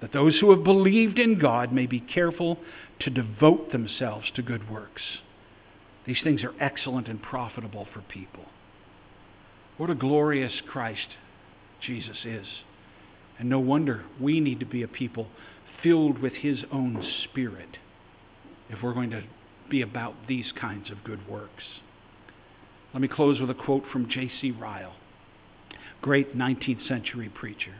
That 0.00 0.12
those 0.12 0.38
who 0.40 0.50
have 0.50 0.62
believed 0.62 1.18
in 1.18 1.38
God 1.38 1.72
may 1.72 1.86
be 1.86 2.00
careful 2.00 2.58
to 3.00 3.10
devote 3.10 3.72
themselves 3.72 4.30
to 4.34 4.42
good 4.42 4.70
works. 4.70 5.02
These 6.06 6.20
things 6.22 6.42
are 6.44 6.54
excellent 6.60 7.08
and 7.08 7.20
profitable 7.20 7.86
for 7.92 8.00
people. 8.02 8.44
What 9.76 9.90
a 9.90 9.94
glorious 9.94 10.52
Christ 10.70 11.08
Jesus 11.80 12.18
is. 12.24 12.46
And 13.38 13.48
no 13.48 13.58
wonder 13.58 14.04
we 14.20 14.40
need 14.40 14.60
to 14.60 14.66
be 14.66 14.82
a 14.82 14.88
people 14.88 15.28
filled 15.82 16.18
with 16.18 16.32
His 16.34 16.60
own 16.72 17.04
Spirit 17.24 17.76
if 18.68 18.82
we're 18.82 18.94
going 18.94 19.10
to 19.10 19.22
be 19.70 19.82
about 19.82 20.14
these 20.28 20.52
kinds 20.58 20.90
of 20.90 21.04
good 21.04 21.28
works. 21.28 21.64
Let 22.92 23.02
me 23.02 23.08
close 23.08 23.40
with 23.40 23.50
a 23.50 23.54
quote 23.54 23.84
from 23.92 24.08
J.C. 24.08 24.52
Ryle, 24.52 24.94
great 26.00 26.36
19th 26.36 26.88
century 26.88 27.28
preacher. 27.28 27.74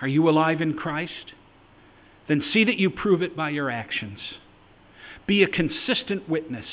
Are 0.00 0.08
you 0.08 0.28
alive 0.28 0.60
in 0.60 0.74
Christ? 0.74 1.32
Then 2.28 2.42
see 2.52 2.64
that 2.64 2.78
you 2.78 2.90
prove 2.90 3.22
it 3.22 3.36
by 3.36 3.50
your 3.50 3.70
actions. 3.70 4.18
Be 5.26 5.42
a 5.42 5.48
consistent 5.48 6.28
witness. 6.28 6.66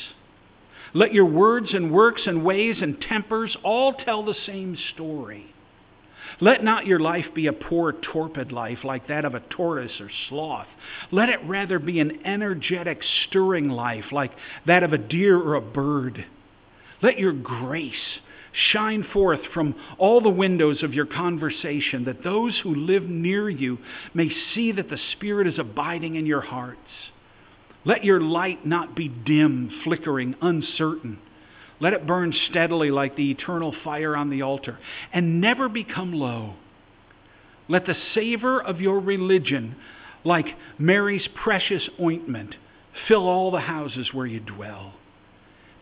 Let 0.93 1.13
your 1.13 1.25
words 1.25 1.73
and 1.73 1.91
works 1.91 2.23
and 2.25 2.43
ways 2.43 2.77
and 2.81 2.99
tempers 3.01 3.55
all 3.63 3.93
tell 3.93 4.23
the 4.25 4.35
same 4.45 4.77
story. 4.93 5.53
Let 6.41 6.63
not 6.63 6.85
your 6.85 6.99
life 6.99 7.25
be 7.33 7.47
a 7.47 7.53
poor, 7.53 7.93
torpid 7.93 8.51
life 8.51 8.79
like 8.83 9.07
that 9.07 9.25
of 9.25 9.35
a 9.35 9.39
tortoise 9.39 9.99
or 9.99 10.09
sloth. 10.27 10.67
Let 11.11 11.29
it 11.29 11.39
rather 11.45 11.79
be 11.79 11.99
an 11.99 12.25
energetic, 12.25 13.01
stirring 13.27 13.69
life 13.69 14.05
like 14.11 14.31
that 14.65 14.83
of 14.83 14.93
a 14.93 14.97
deer 14.97 15.37
or 15.37 15.55
a 15.55 15.61
bird. 15.61 16.25
Let 17.01 17.19
your 17.19 17.33
grace 17.33 17.93
shine 18.71 19.03
forth 19.11 19.41
from 19.53 19.75
all 19.97 20.21
the 20.21 20.29
windows 20.29 20.83
of 20.83 20.93
your 20.93 21.05
conversation, 21.05 22.05
that 22.05 22.23
those 22.23 22.59
who 22.61 22.75
live 22.75 23.03
near 23.03 23.49
you 23.49 23.79
may 24.13 24.29
see 24.53 24.71
that 24.71 24.89
the 24.89 24.99
Spirit 25.13 25.47
is 25.47 25.59
abiding 25.59 26.15
in 26.15 26.25
your 26.25 26.41
hearts. 26.41 26.79
Let 27.85 28.05
your 28.05 28.21
light 28.21 28.65
not 28.65 28.95
be 28.95 29.07
dim, 29.07 29.81
flickering, 29.83 30.35
uncertain 30.41 31.19
let 31.83 31.91
it 31.91 32.07
burn 32.07 32.33
steadily 32.49 32.91
like 32.91 33.17
the 33.17 33.29
eternal 33.29 33.75
fire 33.83 34.15
on 34.15 34.29
the 34.29 34.41
altar 34.41 34.79
and 35.11 35.41
never 35.41 35.67
become 35.67 36.13
low. 36.13 36.53
Let 37.67 37.85
the 37.85 37.97
savor 38.13 38.63
of 38.63 38.79
your 38.79 39.01
religion, 39.01 39.75
like 40.23 40.45
Mary's 40.79 41.27
precious 41.43 41.83
ointment, 42.01 42.55
fill 43.09 43.27
all 43.27 43.51
the 43.51 43.59
houses 43.59 44.13
where 44.13 44.25
you 44.25 44.39
dwell. 44.39 44.93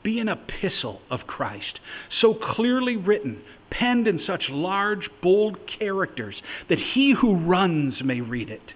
Be 0.02 0.18
an 0.18 0.28
epistle 0.28 1.02
of 1.12 1.28
Christ, 1.28 1.80
so 2.20 2.34
clearly 2.34 2.98
written, 2.98 3.44
penned 3.70 4.08
in 4.08 4.22
such 4.26 4.50
large, 4.50 5.08
bold 5.22 5.60
characters 5.78 6.36
that 6.68 6.80
he 6.80 7.14
who 7.14 7.36
runs 7.36 8.02
may 8.04 8.22
read 8.22 8.50
it. 8.50 8.74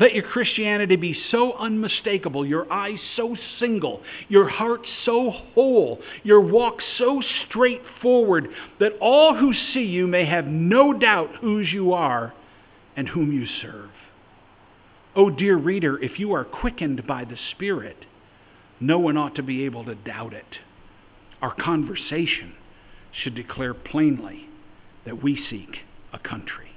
Let 0.00 0.14
your 0.14 0.24
Christianity 0.24 0.96
be 0.96 1.16
so 1.30 1.52
unmistakable, 1.52 2.46
your 2.46 2.70
eyes 2.72 2.98
so 3.14 3.36
single, 3.58 4.02
your 4.28 4.48
heart 4.48 4.80
so 5.04 5.30
whole, 5.30 6.00
your 6.24 6.40
walk 6.40 6.78
so 6.98 7.22
straightforward 7.46 8.48
that 8.80 8.92
all 9.00 9.36
who 9.36 9.52
see 9.72 9.84
you 9.84 10.06
may 10.06 10.24
have 10.24 10.46
no 10.46 10.92
doubt 10.92 11.36
whose 11.40 11.70
you 11.72 11.92
are 11.92 12.32
and 12.96 13.08
whom 13.08 13.32
you 13.32 13.46
serve. 13.60 13.90
Oh, 15.14 15.28
dear 15.28 15.56
reader, 15.56 15.98
if 16.02 16.18
you 16.18 16.32
are 16.32 16.44
quickened 16.44 17.06
by 17.06 17.24
the 17.24 17.36
Spirit, 17.50 18.06
no 18.80 18.98
one 18.98 19.18
ought 19.18 19.34
to 19.36 19.42
be 19.42 19.64
able 19.64 19.84
to 19.84 19.94
doubt 19.94 20.32
it. 20.32 20.58
Our 21.42 21.54
conversation 21.54 22.54
should 23.12 23.34
declare 23.34 23.74
plainly 23.74 24.48
that 25.04 25.22
we 25.22 25.36
seek 25.50 25.80
a 26.12 26.18
country. 26.18 26.71